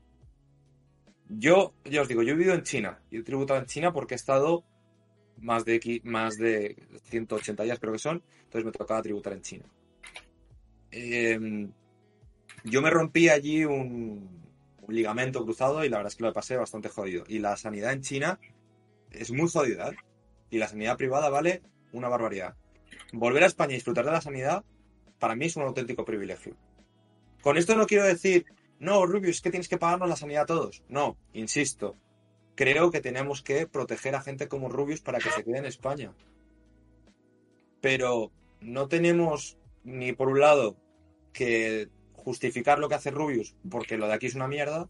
[1.29, 3.01] Yo, ya os digo, yo he vivido en China.
[3.11, 4.63] Yo he tributado en China porque he estado
[5.39, 8.23] más de, más de 180 días, creo que son.
[8.45, 9.65] Entonces me tocaba tributar en China.
[10.91, 11.69] Eh,
[12.65, 14.43] yo me rompí allí un,
[14.89, 17.25] ligamento cruzado y la verdad es que lo pasé bastante jodido.
[17.29, 18.39] Y la sanidad en China
[19.11, 19.89] es muy jodida.
[19.89, 19.97] ¿eh?
[20.51, 21.63] Y la sanidad privada vale
[21.93, 22.57] una barbaridad.
[23.13, 24.65] Volver a España y disfrutar de la sanidad,
[25.19, 26.57] para mí es un auténtico privilegio.
[27.41, 28.45] Con esto no quiero decir
[28.79, 30.83] no, Rubius, es que tienes que pagarnos la sanidad a todos.
[30.89, 31.97] No, insisto,
[32.55, 36.13] creo que tenemos que proteger a gente como Rubius para que se quede en España.
[37.81, 40.77] Pero no tenemos ni por un lado
[41.33, 41.89] que
[42.25, 44.89] justificar lo que hace Rubius porque lo de aquí es una mierda,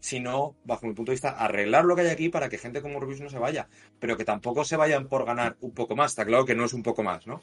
[0.00, 2.98] sino, bajo mi punto de vista, arreglar lo que hay aquí para que gente como
[2.98, 3.68] Rubius no se vaya,
[4.00, 6.10] pero que tampoco se vayan por ganar un poco más.
[6.12, 7.40] Está claro que no es un poco más, ¿no?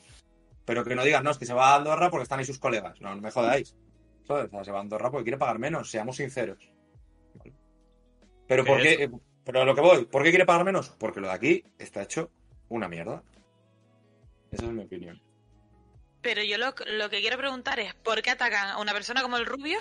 [0.66, 2.60] Pero que no digan, no, es que se va a Andorra porque están ahí sus
[2.60, 3.00] colegas.
[3.02, 3.76] No, no me jodáis.
[4.28, 4.48] ¿Sabes?
[4.48, 6.70] O sea, se va a Andorra porque quiere pagar menos, seamos sinceros.
[8.48, 9.10] Pero, ¿por qué?
[9.46, 10.90] Pero a lo que voy, ¿por qué quiere pagar menos?
[11.00, 12.30] Porque lo de aquí está hecho
[12.68, 13.24] una mierda.
[14.52, 15.22] Esa es mi opinión.
[16.22, 19.38] Pero yo lo, lo que quiero preguntar es, ¿por qué atacan a una persona como
[19.38, 19.80] el Rubio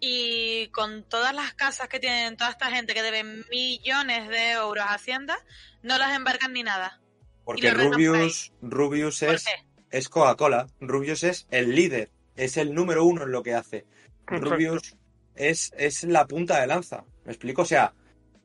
[0.00, 4.84] y con todas las casas que tienen toda esta gente que debe millones de euros
[4.84, 5.38] a Hacienda,
[5.82, 7.00] no las embarcan ni nada?
[7.44, 9.44] Porque Rubius, Rubius ¿Por es,
[9.90, 10.66] es Coca-Cola.
[10.80, 13.86] Rubius es el líder, es el número uno en lo que hace.
[14.24, 14.50] Correcto.
[14.50, 14.96] Rubius
[15.36, 17.04] es, es la punta de lanza.
[17.24, 17.62] ¿Me explico?
[17.62, 17.94] O sea,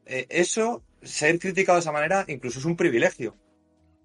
[0.05, 3.35] eh, eso, ser criticado de esa manera, incluso es un privilegio.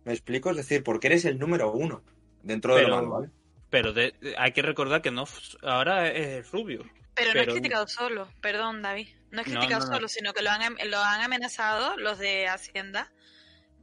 [0.07, 0.51] ¿Me explico?
[0.51, 2.03] Es decir, porque eres el número uno
[2.47, 3.31] dentro de lo Pero- malo, ¿vale?
[3.69, 5.25] Pero de- hay que recordar que no
[5.63, 6.85] ahora es Rubio.
[7.15, 9.95] Pero, no Pero- es criticado solo, perdón David, no es criticado no, no.
[9.95, 13.11] solo, sino que lo han, lo han amenazado los de Hacienda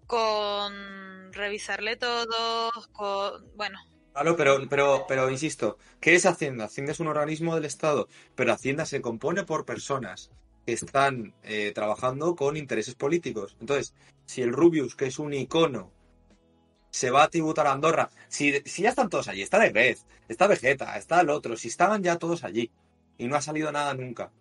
[0.08, 3.80] con revisarle todo, con, bueno,
[4.14, 6.66] Claro, pero, pero, pero insisto, ¿qué es Hacienda?
[6.66, 10.30] Hacienda es un organismo del Estado, pero Hacienda se compone por personas
[10.68, 13.58] que están eh, trabajando con intereses políticos.
[13.60, 13.96] Entonces,
[14.28, 15.92] si el Rubius, que es un icono,
[16.94, 20.06] se va a tributar a Andorra, si, si ya están todos allí, está de Grez,
[20.28, 22.70] está Vegeta, está el otro, si estaban ya todos allí
[23.18, 24.32] y no ha salido nada nunca,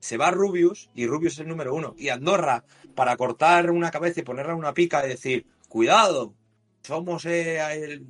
[0.00, 1.94] se va Rubius y Rubius es el número uno.
[1.96, 2.62] Y Andorra,
[2.94, 6.34] para cortar una cabeza y ponerla una pica y decir, cuidado,
[6.82, 8.06] somos eh, el,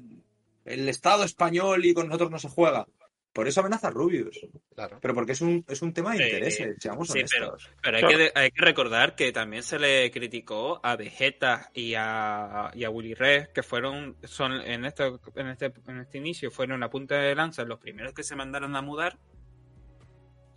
[0.65, 2.89] el Estado español y con nosotros no se juega.
[3.35, 4.39] Por eso amenaza a Rubius.
[4.74, 4.98] Claro.
[5.02, 7.70] Pero porque es un, es un tema de Eh, intereses, seamos sí, pero- honestos.
[7.82, 8.19] Pero hay, Claro.
[8.19, 12.90] que, hay que recordar que también se le criticó a Vegeta y a, y a
[12.90, 17.16] Willy Red, que fueron, son en este, en este, en este inicio, fueron la punta
[17.16, 19.19] de lanza los primeros que se mandaron a mudar.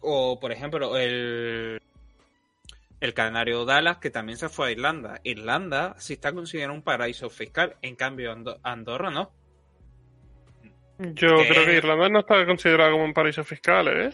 [0.01, 1.81] O, por ejemplo, el,
[2.99, 5.19] el canario Dallas, que también se fue a Irlanda.
[5.23, 9.31] Irlanda sí está considerado un paraíso fiscal, en cambio Ando- Andorra no.
[10.99, 11.47] Yo ¿Qué?
[11.49, 14.09] creo que Irlanda no está considerada como un paraíso fiscal, ¿eh?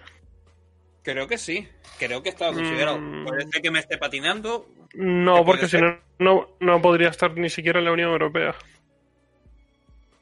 [1.01, 1.67] Creo que sí,
[1.99, 2.97] creo que está considerado.
[2.99, 3.25] Mm.
[3.25, 7.35] Puede ser que me esté patinando, No, ¿Qué porque si no, no, no podría estar
[7.37, 8.55] ni siquiera en la Unión Europea.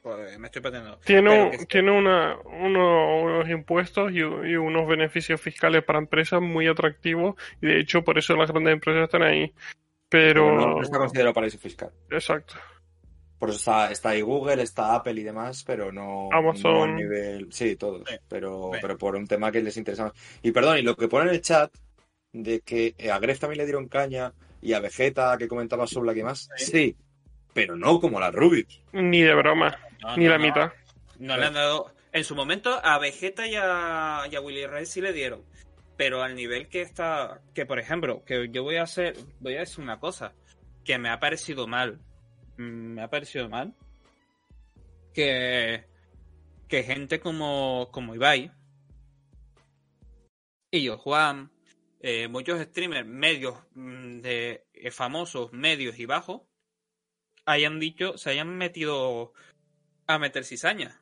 [0.02, 0.98] pues me estoy patinando.
[1.04, 6.00] Tiene, Pero un- que- tiene una, uno- unos impuestos y, y unos beneficios fiscales para
[6.00, 9.52] empresas muy atractivos y de hecho por eso las grandes empresas están ahí.
[10.08, 10.44] Pero...
[10.46, 11.90] Pero no, no está considerado paraíso fiscal.
[12.10, 12.54] Exacto.
[13.42, 16.72] Por eso está, está ahí Google, está Apple y demás, pero no, Amazon.
[16.74, 17.52] no a nivel.
[17.52, 18.04] Sí, todos.
[18.08, 18.14] Sí.
[18.28, 18.78] Pero, Sí.
[18.80, 20.12] pero por un tema que les interesa más.
[20.44, 21.72] Y perdón, y lo que pone en el chat
[22.32, 26.14] de que a Gref también le dieron caña y a Vegeta, que comentaba sobre la
[26.14, 26.48] que más.
[26.56, 26.94] Sí.
[27.52, 28.80] Pero no como la Rubius.
[28.92, 30.44] Ni de broma, No, ni no, la no.
[30.44, 30.72] mitad.
[31.18, 31.92] No le han dado.
[32.12, 35.42] En su momento a Vegeta y a, y a Willy Red sí le dieron.
[35.96, 37.40] Pero al nivel que está.
[37.54, 39.16] Que por ejemplo, que yo voy a hacer.
[39.40, 40.32] Voy a decir una cosa.
[40.84, 41.98] Que me ha parecido mal.
[42.56, 42.62] Mm,
[42.94, 43.74] Me ha parecido mal.
[45.14, 45.84] Que.
[46.68, 47.88] Que gente como.
[47.92, 48.50] como Ibai.
[50.70, 51.50] Y yo, Juan.
[52.00, 56.42] eh, muchos streamers medios mm, de eh, famosos, medios y bajos.
[57.44, 58.16] Hayan dicho.
[58.16, 59.32] Se hayan metido
[60.06, 61.00] a meter cizaña.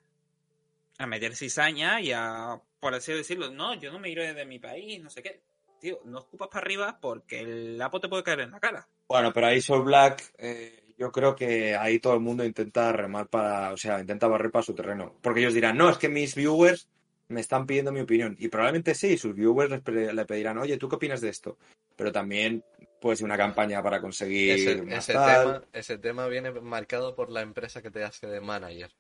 [0.99, 4.59] A meter cizaña y a, por así decirlo, no, yo no me iré de mi
[4.59, 5.43] país, no sé qué.
[5.81, 8.87] Tío, no escupas para arriba porque el lapo te puede caer en la cara.
[9.09, 13.27] Bueno, pero ahí Soul Black, eh, yo creo que ahí todo el mundo intenta remar
[13.29, 15.17] para, o sea, intenta barrer para su terreno.
[15.23, 16.91] Porque ellos dirán, no, es que mis viewers
[17.29, 18.37] me están pidiendo mi opinión.
[18.39, 21.57] Y probablemente sí, sus viewers les le pedirán, oye, ¿tú qué opinas de esto?
[21.97, 22.63] Pero también
[23.01, 25.47] puede ser una campaña para conseguir Ese, más ese tal.
[25.47, 28.91] tema, ese tema viene marcado por la empresa que te hace de manager.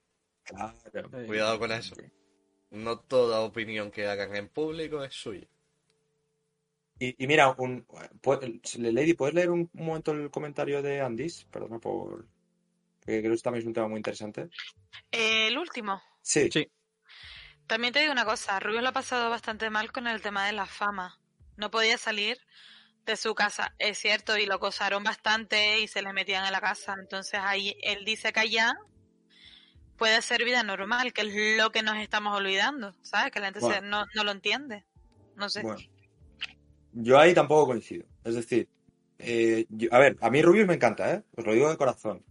[0.44, 0.72] Claro.
[1.26, 1.94] Cuidado con eso.
[2.70, 5.46] No toda opinión que hagan en público es suya.
[7.00, 8.60] Y, y mira, un, pu-
[8.92, 11.46] Lady, ¿puedes leer un, un momento el comentario de Andis?
[11.50, 12.26] Perdona por...
[13.00, 14.50] Que creo que también es un tema muy interesante.
[15.10, 16.00] Eh, el último.
[16.22, 16.70] Sí, Sí.
[17.66, 20.52] También te digo una cosa, Rubio lo ha pasado bastante mal con el tema de
[20.52, 21.18] la fama.
[21.56, 22.36] No podía salir
[23.06, 26.60] de su casa, es cierto, y lo acosaron bastante y se le metían en la
[26.60, 26.96] casa.
[27.00, 28.74] Entonces ahí él dice que allá
[29.96, 33.30] puede ser vida normal, que es lo que nos estamos olvidando, ¿sabes?
[33.30, 33.86] Que la gente se- Bueno.
[33.88, 34.84] no, no lo entiende.
[35.36, 35.62] No sé.
[35.62, 35.78] Bueno,
[36.92, 38.04] yo ahí tampoco coincido.
[38.24, 38.68] Es decir,
[39.18, 41.22] eh, a ver, a mí Rubius me encanta, ¿eh?
[41.36, 42.22] Os lo digo de corazón.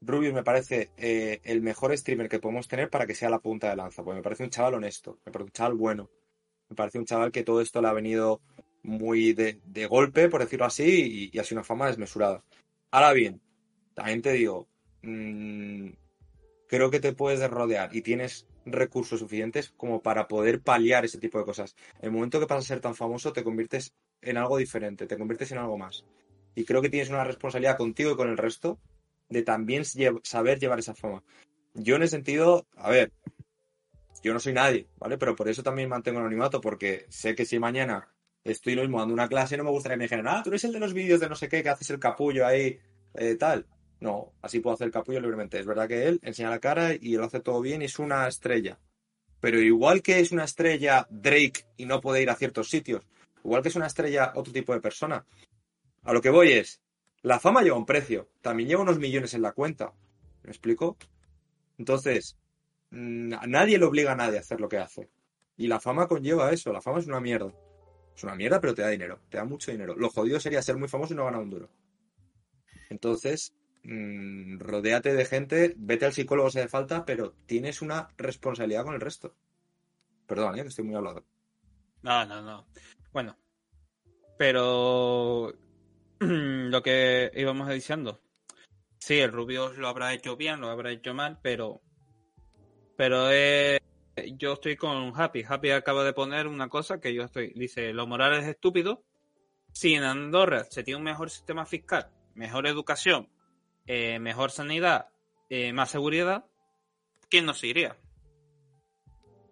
[0.00, 3.70] Rubius me parece eh, el mejor streamer que podemos tener para que sea la punta
[3.70, 6.10] de lanza, porque me parece un chaval honesto, me parece un chaval bueno,
[6.68, 8.42] me parece un chaval que todo esto le ha venido
[8.82, 12.44] muy de, golpe, por decirlo así, y, y ha sido una fama desmesurada.
[12.90, 13.40] Ahora bien,
[13.94, 14.68] también te digo,
[15.02, 15.88] mm,
[16.68, 21.38] creo que te puedes rodear y tienes recursos suficientes como para poder paliar ese tipo
[21.38, 21.76] de cosas.
[22.00, 25.52] El momento que pasas a ser tan famoso, te conviertes en algo diferente, te conviertes
[25.52, 26.04] en algo más.
[26.54, 28.78] Y creo que tienes una responsabilidad contigo y con el resto
[29.28, 31.22] de también saber llevar esa fama.
[31.74, 33.12] Yo en ese sentido, a ver,
[34.22, 35.18] yo no soy nadie, ¿vale?
[35.18, 38.08] Pero por eso también mantengo el anonimato, porque sé que si mañana
[38.44, 40.64] estoy lo mismo dando una clase, no me gustaría que me dijeran, ah, tú eres
[40.64, 42.78] el de los vídeos de no sé qué, que haces el capullo ahí,
[43.14, 43.66] eh, tal.
[44.00, 45.58] No, así puedo hacer capullo libremente.
[45.58, 48.26] Es verdad que él enseña la cara y lo hace todo bien y es una
[48.28, 48.78] estrella.
[49.40, 53.02] Pero igual que es una estrella Drake y no puede ir a ciertos sitios,
[53.44, 55.26] igual que es una estrella otro tipo de persona,
[56.02, 56.80] a lo que voy es,
[57.22, 59.92] la fama lleva un precio, también lleva unos millones en la cuenta.
[60.42, 60.96] ¿Me explico?
[61.78, 62.36] Entonces,
[62.90, 65.10] mm, a nadie le obliga a nadie a hacer lo que hace.
[65.56, 67.52] Y la fama conlleva eso, la fama es una mierda.
[68.14, 69.94] Es una mierda, pero te da dinero, te da mucho dinero.
[69.96, 71.70] Lo jodido sería ser muy famoso y no ganar un duro.
[72.90, 73.54] Entonces,
[73.84, 78.94] mm, rodéate de gente, vete al psicólogo si hace falta, pero tienes una responsabilidad con
[78.94, 79.34] el resto.
[80.26, 80.62] Perdón, ¿eh?
[80.62, 81.24] que estoy muy hablado.
[82.02, 82.66] No, no, no.
[83.12, 83.36] Bueno,
[84.36, 85.52] pero
[86.18, 88.20] lo que íbamos diciendo.
[88.98, 91.82] Sí, el Rubius lo habrá hecho bien, lo habrá hecho mal, pero.
[92.96, 93.80] Pero eh,
[94.38, 95.44] yo estoy con Happy.
[95.46, 97.52] Happy acaba de poner una cosa que yo estoy.
[97.54, 99.04] Dice: Lo moral es estúpido.
[99.72, 103.28] Si en Andorra se tiene un mejor sistema fiscal, mejor educación,
[103.86, 105.08] eh, mejor sanidad,
[105.48, 106.44] eh, más seguridad,
[107.28, 107.96] ¿quién no se iría?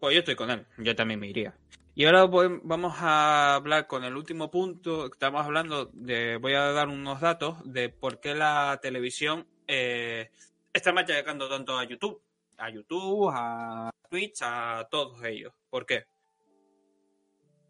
[0.01, 1.55] Pues yo estoy con él, yo también me iría.
[1.95, 5.07] Y ahora vamos a hablar con el último punto.
[5.07, 6.39] Estamos hablando de.
[6.39, 10.31] Voy a dar unos datos de por qué la televisión eh,
[10.73, 12.23] está machacando tanto a YouTube.
[12.57, 15.53] A YouTube, a Twitch, a todos ellos.
[15.69, 16.07] ¿Por qué?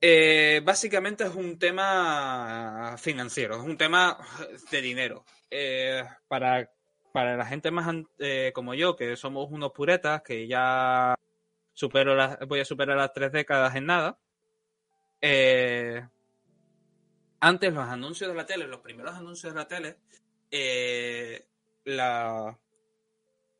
[0.00, 4.18] Eh, básicamente es un tema financiero, es un tema
[4.70, 5.24] de dinero.
[5.54, 6.72] Eh, para,
[7.12, 11.14] para la gente más eh, como yo, que somos unos puretas, que ya
[11.74, 14.18] supero las, voy a superar las tres décadas en nada.
[15.20, 16.08] Eh,
[17.40, 19.98] antes los anuncios de la tele, los primeros anuncios de la tele,
[21.84, 22.58] la,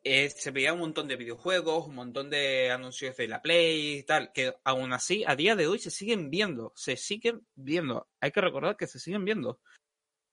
[0.03, 4.31] se veía un montón de videojuegos, un montón de anuncios de la Play y tal,
[4.33, 8.07] que aún así a día de hoy se siguen viendo, se siguen viendo.
[8.19, 9.59] Hay que recordar que se siguen viendo.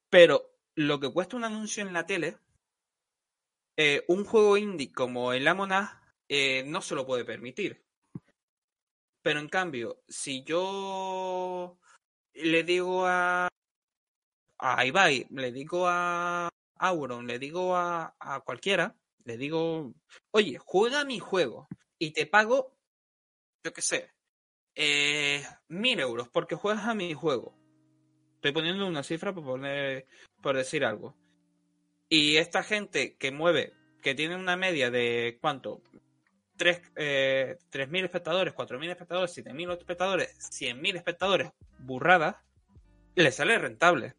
[0.09, 2.37] Pero lo que cuesta un anuncio en la tele,
[3.77, 5.89] eh, un juego indie como el Among Us
[6.29, 7.83] eh, no se lo puede permitir.
[9.21, 11.77] Pero en cambio, si yo
[12.33, 13.47] le digo a,
[14.57, 18.95] a Ibai, le digo a Auron, le digo a, a cualquiera,
[19.25, 19.93] le digo,
[20.31, 21.67] oye, juega mi juego
[21.99, 22.75] y te pago,
[23.63, 24.11] yo qué sé,
[24.75, 27.60] eh, mil euros porque juegas a mi juego.
[28.41, 30.07] Estoy poniendo una cifra por, poner,
[30.41, 31.15] por decir algo.
[32.09, 35.83] Y esta gente que mueve, que tiene una media de cuánto,
[36.57, 42.37] 3, eh, 3.000 espectadores, 4.000 espectadores, 7.000 espectadores, 100.000 espectadores, burradas,
[43.13, 44.15] les sale rentable.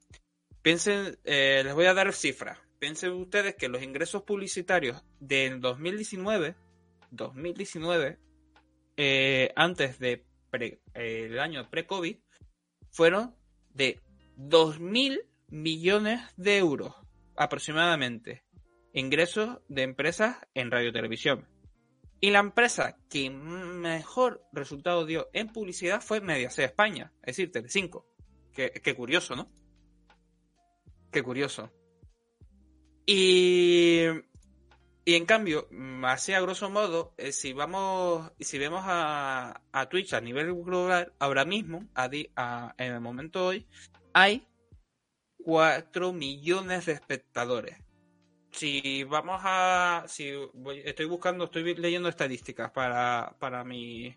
[0.62, 2.60] Piensen, eh, les voy a dar cifras.
[2.78, 6.54] Piensen ustedes que los ingresos publicitarios del 2019,
[7.10, 8.20] 2019,
[8.96, 10.24] eh, antes de
[11.40, 12.18] año pre-COVID,
[12.92, 13.34] fueron
[13.74, 14.00] de
[14.48, 16.94] 2.000 millones de euros
[17.36, 18.44] aproximadamente.
[18.94, 21.48] Ingresos de empresas en radio y televisión.
[22.20, 28.06] Y la empresa que mejor resultado dio en publicidad fue Mediaset España, es decir, Telecinco.
[28.52, 29.50] Qué, qué curioso, ¿no?
[31.10, 31.70] Qué curioso.
[33.06, 34.04] Y,
[35.04, 35.68] y en cambio,
[36.04, 39.60] así a grosso modo, eh, si vamos, si vemos a,
[39.90, 43.66] Twitch a nivel global, ahora mismo, a a- en el momento hoy,
[44.12, 44.46] hay
[45.38, 47.78] 4 millones de espectadores.
[48.50, 50.32] Si vamos a, si
[50.84, 54.14] estoy buscando, estoy leyendo estadísticas para, para mi,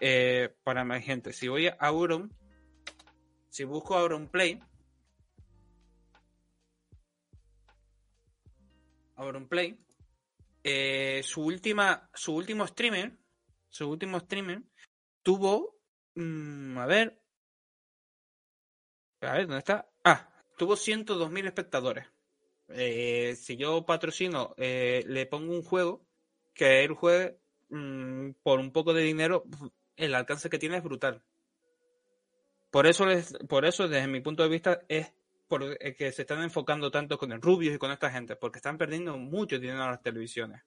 [0.00, 1.32] eh, para mi gente.
[1.32, 2.30] Si voy a Auron,
[3.48, 4.60] si busco Auron Play,
[9.16, 9.78] Auron Play,
[10.62, 13.16] eh, su última, su último streamer,
[13.68, 14.62] su último streamer
[15.22, 15.78] tuvo,
[16.14, 17.20] mm, a ver,
[19.20, 19.88] a ver, ¿dónde está?
[20.04, 22.06] Ah, tuvo 102.000 espectadores.
[22.68, 26.06] Eh, si yo patrocino, eh, le pongo un juego
[26.54, 27.38] que él juegue
[27.70, 29.44] mm, por un poco de dinero,
[29.96, 31.22] el alcance que tiene es brutal.
[32.70, 35.12] Por eso, les, por eso desde mi punto de vista, es
[35.48, 38.58] por el que se están enfocando tanto con el Rubius y con esta gente, porque
[38.58, 40.62] están perdiendo mucho dinero a las televisiones.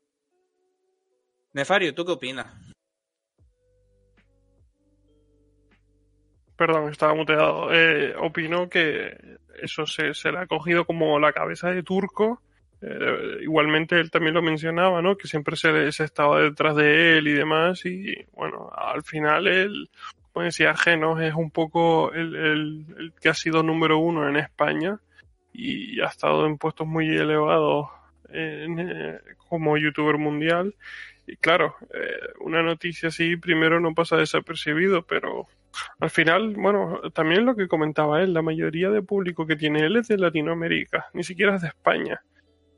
[1.54, 2.48] Nefario, ¿tú qué opinas?
[6.56, 7.74] Perdón, estaba muteado.
[7.74, 9.16] Eh, opino que
[9.62, 12.42] eso se, le ha cogido como la cabeza de turco.
[12.82, 15.16] Eh, igualmente él también lo mencionaba, ¿no?
[15.18, 17.86] Que siempre se, se estaba detrás de él y demás.
[17.86, 19.90] Y bueno, al final él,
[20.32, 24.36] como decía Genos, es un poco el, el- el que ha sido número uno en
[24.38, 25.00] España
[25.54, 27.88] y ha estado en puestos muy elevados
[28.30, 30.76] eh, como youtuber mundial.
[31.28, 35.48] Y claro, eh, una noticia así primero no pasa desapercibido, pero
[36.00, 39.98] al final, bueno, también lo que comentaba él, la mayoría de público que tiene él
[39.98, 42.22] es de Latinoamérica, ni siquiera es de España.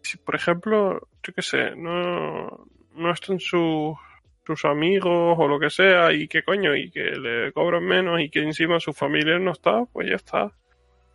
[0.01, 3.97] Si, por ejemplo, yo qué sé, no, no están sus,
[4.45, 8.30] sus amigos o lo que sea, y que coño, y que le cobran menos y
[8.30, 10.51] que encima su familia no está, pues ya está.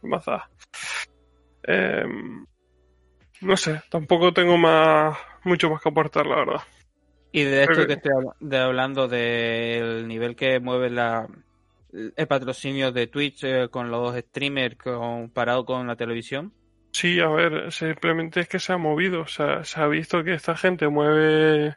[0.00, 0.50] ¿Qué más da?
[1.62, 2.46] Em,
[3.42, 6.62] no sé, tampoco tengo más, mucho más que aportar, la verdad.
[7.32, 8.12] Y de esto que estoy
[8.56, 11.28] hablando del nivel que mueve la,
[11.92, 16.52] el patrocinio de Twitch eh, con los streamers comparado con la televisión.
[16.92, 20.34] Sí, a ver, simplemente es que se ha movido, o sea, se ha visto que
[20.34, 21.76] esta gente mueve,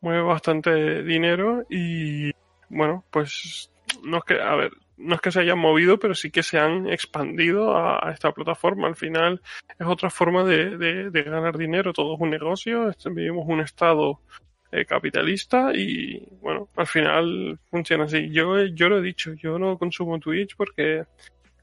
[0.00, 2.32] mueve bastante dinero y
[2.68, 3.70] bueno, pues
[4.02, 6.58] no es que, a ver, no es que se hayan movido, pero sí que se
[6.58, 8.88] han expandido a, esta plataforma.
[8.88, 9.40] Al final
[9.78, 13.60] es otra forma de, de- de ganar dinero, todo es un negocio, este- vivimos un
[13.60, 14.20] estado
[14.70, 18.30] eh, capitalista y bueno, al final funciona así.
[18.30, 21.04] Yo, yo lo he dicho, yo no consumo Twitch porque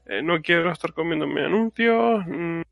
[0.06, 2.62] eh, no quiero estar comiéndome anuncios mm,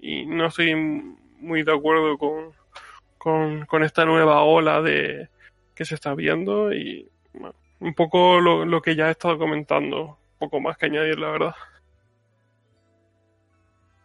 [0.00, 5.28] y no estoy muy de acuerdo con, con, esta nueva ola de
[5.74, 10.18] que se está viendo y bueno, un poco lo, lo que ya he estado comentando,
[10.38, 11.54] poco más que añadir, la verdad.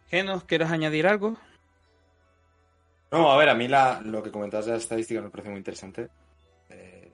[0.08, 1.36] Genos, ¿quieres añadir algo?
[3.12, 5.58] No, a ver, a mí la, lo que comentabas de la estadística me parece muy
[5.58, 6.08] interesante.
[6.70, 7.12] Eh,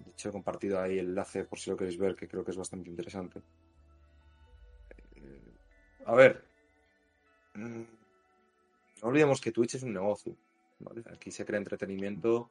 [0.00, 2.50] de hecho, he compartido ahí el enlace por si lo queréis ver, que creo que
[2.50, 3.40] es bastante interesante.
[5.16, 5.54] Eh,
[6.04, 6.44] a ver,
[7.54, 7.82] mm,
[9.02, 10.36] no olvidemos que Twitch es un negocio.
[11.10, 12.50] Aquí se crea entretenimiento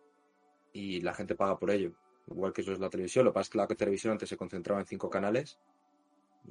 [0.73, 1.91] y la gente paga por ello.
[2.27, 3.23] Igual que eso es la televisión.
[3.23, 5.59] Lo que pasa es que la televisión antes se concentraba en cinco canales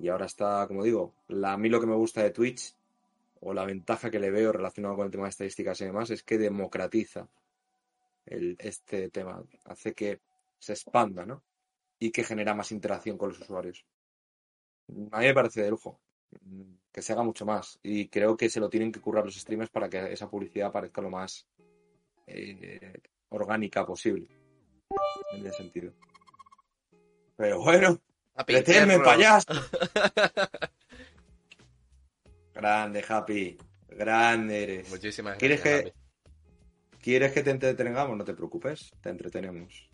[0.01, 2.77] y ahora está, como digo, la, a mí lo que me gusta de Twitch
[3.41, 6.23] o la ventaja que le veo relacionado con el tema de estadísticas y demás es
[6.23, 7.29] que democratiza
[8.27, 10.21] el, este tema, hace que
[10.59, 11.43] se expanda, ¿no?
[11.99, 13.85] Y que genera más interacción con los usuarios.
[15.13, 16.01] A mí me parece de lujo
[16.43, 19.37] mm, que se haga mucho más y creo que se lo tienen que currar los
[19.37, 21.47] streamers para que esa publicidad parezca lo más
[22.27, 23.01] eh,
[23.31, 24.29] orgánica posible
[25.33, 25.93] en ese sentido.
[27.37, 27.99] Pero bueno,
[28.35, 29.07] Happy ¡Reténme, perros.
[29.07, 29.53] payaso!
[32.55, 33.57] Grande, Happy.
[33.89, 34.91] Grande eres.
[34.91, 35.93] Muchísimas ¿Quieres gracias.
[35.93, 36.01] que-.
[37.01, 38.17] ¿Quieres que te entretengamos?
[38.17, 39.89] No te preocupes, te entretenemos.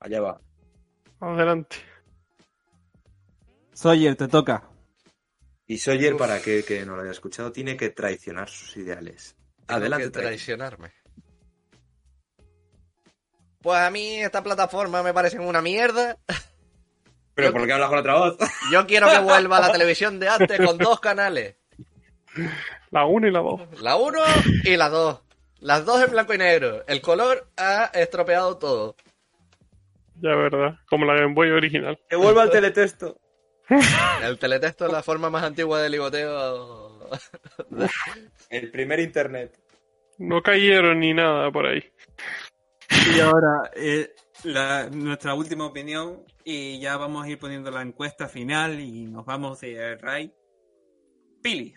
[0.00, 0.40] Allá va.
[1.20, 1.76] Adelante.
[3.72, 4.68] Sawyer, te toca.
[5.66, 6.18] Y Sawyer, Uf.
[6.18, 9.36] para aquel que no lo haya escuchado, tiene que traicionar sus ideales.
[9.66, 10.92] Tengo Adelante, que traicionarme.
[13.62, 16.18] Pues a mí esta plataforma me parece una mierda.
[17.40, 18.36] Pero ¿por qué hablas con otra voz?
[18.72, 21.56] Yo quiero que vuelva a la televisión de antes con dos canales.
[22.90, 23.82] La 1 y la 2.
[23.82, 24.18] La 1
[24.64, 25.20] y la 2.
[25.60, 26.84] Las dos en blanco y negro.
[26.86, 28.96] El color ha estropeado todo.
[30.22, 31.98] Ya verdad, como la Game Boy original.
[32.08, 33.18] Que vuelva al teletexto.
[34.24, 37.08] El teletexto es la forma más antigua de ligoteo.
[38.48, 39.58] El primer internet.
[40.18, 41.84] No cayeron ni nada por ahí.
[43.16, 44.12] Y ahora, eh,
[44.44, 49.24] la- nuestra última opinión, y ya vamos a ir poniendo la encuesta final y nos
[49.24, 50.32] vamos de Ray.
[51.42, 51.74] Pili,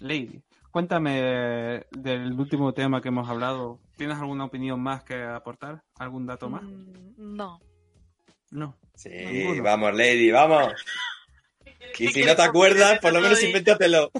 [0.00, 3.80] Lady, cuéntame del último tema que hemos hablado.
[3.96, 5.82] ¿Tienes alguna opinión más que aportar?
[5.98, 6.62] ¿Algún dato más?
[6.62, 7.60] Mm, No.
[8.50, 8.76] No.
[8.94, 9.62] Sí, Ninguno.
[9.62, 10.72] vamos, Lady, vamos.
[11.98, 14.10] Y si no te acuerdas, por lo menos invéntatelo.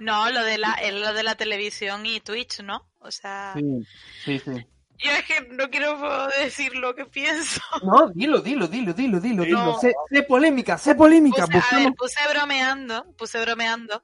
[0.00, 2.88] No, lo de la, lo de la televisión y Twitch, ¿no?
[3.00, 3.84] O sea, Sí,
[4.24, 4.66] sí, sí.
[4.98, 7.60] Yo es que no quiero decir lo que pienso.
[7.82, 9.44] No, dilo, dilo, dilo, dilo, dilo, dilo.
[9.44, 9.78] dilo.
[9.80, 11.46] Sé, sé polémica, sé polémica.
[11.46, 14.02] Puse, a buscamos- ver, puse bromeando, puse bromeando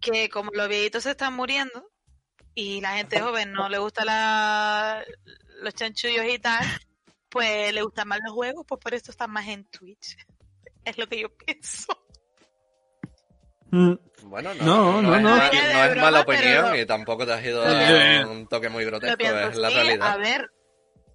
[0.00, 1.90] que como los viejitos se están muriendo
[2.54, 5.04] y la gente joven no le gusta la,
[5.62, 6.64] los chanchullos y tal,
[7.28, 10.16] pues le gustan más los juegos, pues por eso están más en Twitch.
[10.84, 11.86] Es lo que yo pienso.
[13.70, 15.36] Mm, Bueno, no, No, no, no, es, no.
[15.36, 19.22] no es broma, mala opinión y tampoco te has ido a un toque muy grotesco,
[19.22, 20.08] es la realidad.
[20.12, 20.50] a ver,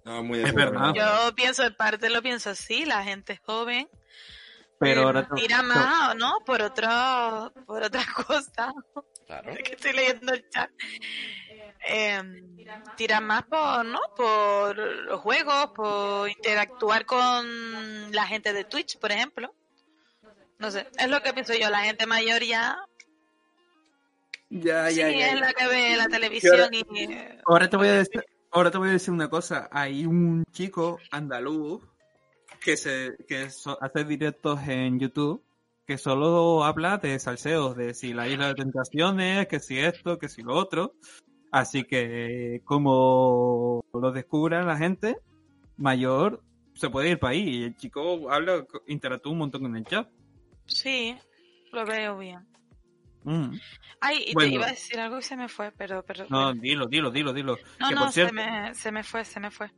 [0.04, 0.92] No, muy Es verdad.
[0.94, 3.88] yo pienso en parte lo pienso así, la gente joven
[4.78, 6.38] Pero Eh, ahora te- Tira más, ¿no?
[6.44, 6.88] Por otro,
[7.66, 8.72] por otra cosa.
[9.26, 9.50] Claro.
[9.52, 10.70] Es que estoy leyendo el chat.
[11.88, 12.22] Eh,
[12.96, 14.00] tira más por, ¿no?
[14.16, 19.54] Por los juegos, por interactuar con la gente de Twitch, por ejemplo.
[20.58, 21.68] No sé, es lo que pienso yo.
[21.70, 22.76] La gente mayor ya,
[24.50, 26.84] Ya, sí, ya, ya, es la que ve la televisión y...
[27.46, 29.68] Ahora te voy a decir, ahora te voy a decir una cosa.
[29.72, 31.82] Hay un chico andaluz
[32.60, 35.42] que se que so- hace directos en YouTube
[35.86, 40.28] que solo habla de salseos, de si la isla de tentaciones, que si esto, que
[40.30, 40.94] si lo otro.
[41.50, 45.18] Así que como lo descubra la gente
[45.76, 46.42] mayor,
[46.74, 47.42] se puede ir para ahí.
[47.48, 50.08] Y el chico habla, interactúa un montón con el chat.
[50.66, 51.16] Sí,
[51.72, 52.46] lo veo bien.
[53.24, 53.56] Mm.
[54.00, 54.48] Ay, y Bueno.
[54.50, 56.04] te iba a decir algo y se me fue, pero...
[56.04, 56.60] pero No, bueno.
[56.60, 57.58] dilo, dilo, dilo, dilo.
[57.80, 59.70] no, que no, por se, me, se me fue, se me fue.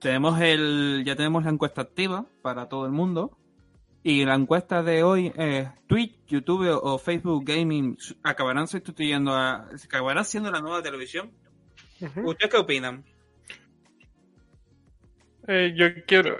[0.00, 3.38] Tenemos el, ya tenemos la encuesta activa para todo el mundo.
[4.02, 10.24] Y la encuesta de hoy es Twitch, YouTube o Facebook Gaming acabarán sustituyendo a, acabarán
[10.24, 11.32] siendo la nueva televisión.
[12.00, 12.30] Ujú.
[12.30, 13.04] ¿Ustedes qué opinan?
[15.48, 16.36] Eh, yo quiero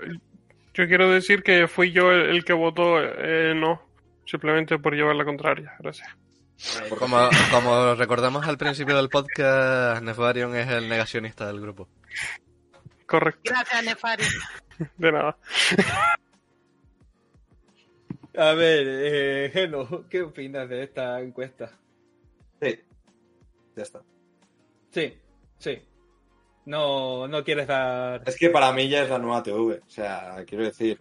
[0.74, 3.82] yo quiero decir que fui yo el, el que votó eh, no,
[4.28, 5.74] simplemente por llevar la contraria.
[5.78, 6.09] Gracias.
[6.98, 7.16] Como,
[7.52, 11.88] como recordamos al principio del podcast, Nefarion es el negacionista del grupo.
[13.06, 14.24] Correcto, Gracias, Nefari.
[14.98, 15.38] de nada.
[18.36, 21.72] A ver, eh, Geno, ¿qué opinas de esta encuesta?
[22.60, 22.80] Sí.
[23.76, 24.02] Ya está.
[24.90, 25.14] Sí,
[25.59, 25.82] sí.
[26.66, 28.22] No, no quieres dar.
[28.26, 29.80] Es que para mí ya es la nueva TV.
[29.84, 31.00] O sea, quiero decir,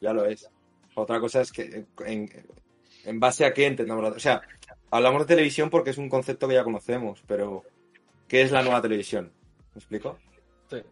[0.00, 0.50] ya lo es.
[0.94, 2.30] Otra cosa es que en,
[3.04, 4.10] en base a qué entendamos la...
[4.10, 4.42] O sea,
[4.90, 7.64] hablamos de televisión porque es un concepto que ya conocemos, pero
[8.28, 9.32] ¿qué es la nueva televisión?
[9.74, 10.18] ¿Me explico?
[10.68, 10.82] Sí.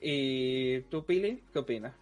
[0.00, 1.94] ¿Y tú, Pili, qué opinas?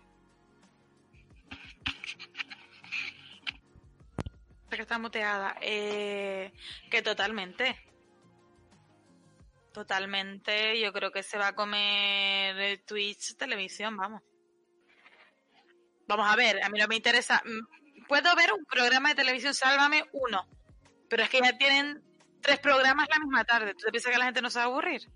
[4.77, 5.57] que está muteada.
[5.61, 6.53] Eh,
[6.91, 7.77] que totalmente.
[9.73, 10.81] Totalmente.
[10.81, 14.23] Yo creo que se va a comer el Twitch televisión, vamos.
[16.17, 17.43] Vamos a ver, a mí no me interesa.
[17.45, 20.47] Mm, Puedo ver un programa de televisión, sálvame uno.
[21.09, 22.03] Pero es que ya tienen
[22.43, 23.73] tres programas la misma tarde.
[23.73, 25.11] ¿Tú te piensas que la gente no se va a aburrir?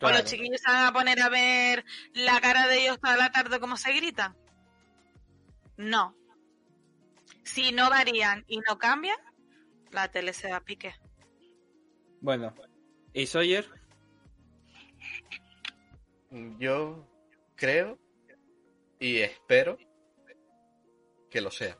[0.00, 1.84] O los chiquillos se van a poner a ver
[2.14, 4.36] la cara de ellos toda la tarde como se gritan.
[5.76, 6.14] No.
[7.42, 9.18] Si no varían y no cambian,
[9.90, 10.94] la tele se va a pique.
[12.20, 12.54] Bueno,
[13.12, 13.68] ¿y Sawyer?
[16.58, 17.08] Yo
[17.56, 17.98] creo
[19.00, 19.78] y espero
[21.30, 21.78] que lo sea.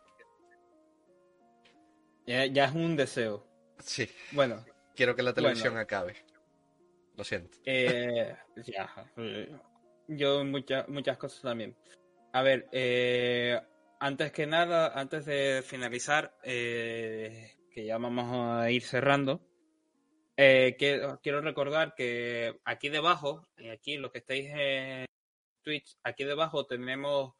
[2.26, 3.46] Ya, ya es un deseo.
[3.78, 4.64] Sí, Bueno,
[4.94, 5.82] quiero que la televisión Bueno.
[5.84, 6.14] acabe.
[7.16, 7.58] Lo siento.
[7.64, 8.36] eh,
[8.66, 9.10] ya.
[9.16, 9.50] eh,
[10.08, 11.76] Yo muchas muchas cosas también.
[12.32, 13.60] A ver, eh,
[13.98, 19.40] antes que nada, antes de finalizar, eh, que ya vamos a ir cerrando,
[20.36, 25.06] eh, que- quiero recordar que aquí debajo, y aquí los que estáis en
[25.62, 27.34] Twitch, aquí debajo tenemos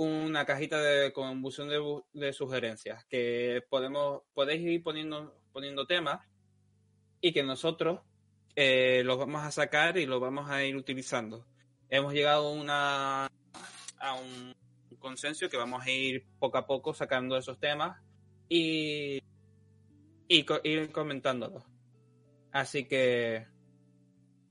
[0.00, 6.26] una cajita de confusión de, sugerencias que podemos podéis ir poniendo poniendo temas
[7.20, 8.00] y que nosotros
[8.56, 11.46] eh, los vamos a sacar y los vamos a ir utilizando.
[11.90, 13.26] Hemos llegado a una
[13.98, 14.54] a un
[14.98, 18.00] consenso que vamos a ir poco a poco sacando esos temas
[18.48, 19.20] y,
[20.28, 21.64] y co- ir comentándolos.
[22.52, 23.46] Así que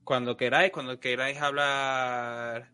[0.04, 2.70] cuando queráis, cuando queráis hablar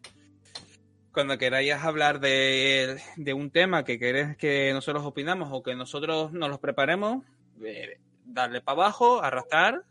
[1.16, 3.01] cuando queráis hablar de,
[3.34, 7.24] un tema que queréis que nosotros opinamos o que nosotros nos los preparemos,
[7.64, 9.86] eh, darle para abajo, arrastrar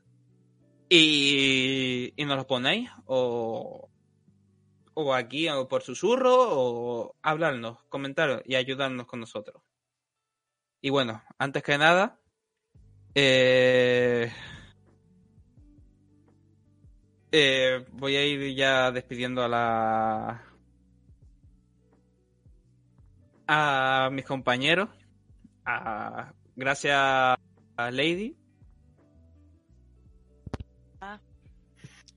[0.88, 3.90] y, y nos los ponéis o,
[4.94, 9.64] o aquí o por susurro o hablarnos, comentar y ayudarnos con nosotros.
[10.80, 12.20] Y bueno, antes que nada,
[13.16, 14.32] eh,
[17.32, 20.55] eh, voy a ir ya despidiendo a la
[23.48, 24.90] a mis compañeros.
[25.66, 28.36] A, gracias a Lady.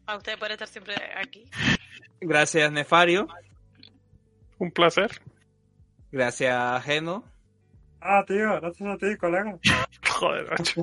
[0.06, 1.44] A usted por estar siempre aquí.
[2.20, 3.28] Gracias Nefario.
[4.58, 5.10] Un placer.
[6.10, 7.24] Gracias Geno.
[8.00, 9.58] Ah, tío, gracias a ti, colega.
[10.08, 10.82] Joder, macho.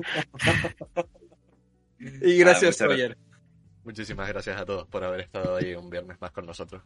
[1.98, 3.16] Y gracias Sawyer.
[3.82, 6.82] Muchísimas gracias a todos por haber estado ahí un viernes más con nosotros.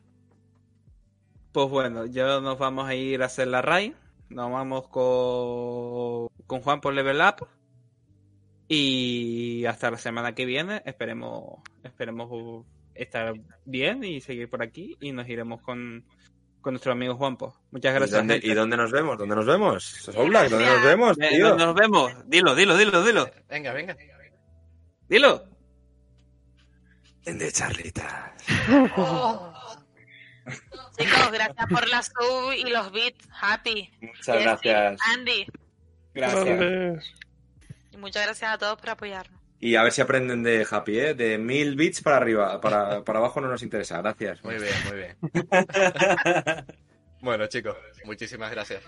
[1.52, 3.94] Pues bueno, ya nos vamos a ir a hacer la RAI.
[4.28, 7.46] Nos vamos con, con Juan por Level Up.
[8.68, 12.64] Y hasta la semana que viene esperemos, esperemos
[12.94, 14.96] estar bien y seguir por aquí.
[15.00, 16.04] Y nos iremos con,
[16.60, 17.56] con nuestro amigo Juanpo.
[17.72, 18.18] Muchas ¿Y gracias.
[18.20, 18.46] dónde, gente.
[18.48, 19.18] ¿Y dónde nos vemos?
[19.18, 19.82] ¿Dónde nos vemos?
[19.84, 21.56] Soulblack, ¿dónde nos vemos, tío?
[21.56, 22.12] nos vemos.
[22.28, 23.28] Dilo, dilo, dilo, dilo.
[23.48, 23.96] Venga, venga.
[25.08, 25.44] Dilo.
[27.24, 28.32] En de charlitas.
[30.98, 33.28] Chicos, gracias por la sub y los beats.
[33.40, 33.90] Happy.
[34.00, 35.00] Muchas gracias.
[35.14, 35.46] Andy.
[36.14, 37.14] Gracias.
[37.92, 39.40] Y muchas gracias a todos por apoyarnos.
[39.58, 41.14] Y a ver si aprenden de Happy, ¿eh?
[41.14, 42.60] De mil bits para arriba.
[42.60, 44.00] Para, para abajo no nos interesa.
[44.00, 44.42] Gracias.
[44.42, 45.16] Muy bien, muy bien.
[47.20, 48.82] bueno, chicos, muchísimas gracias.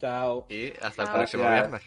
[0.00, 0.46] Chao.
[0.50, 1.82] Y hasta el próximo viernes.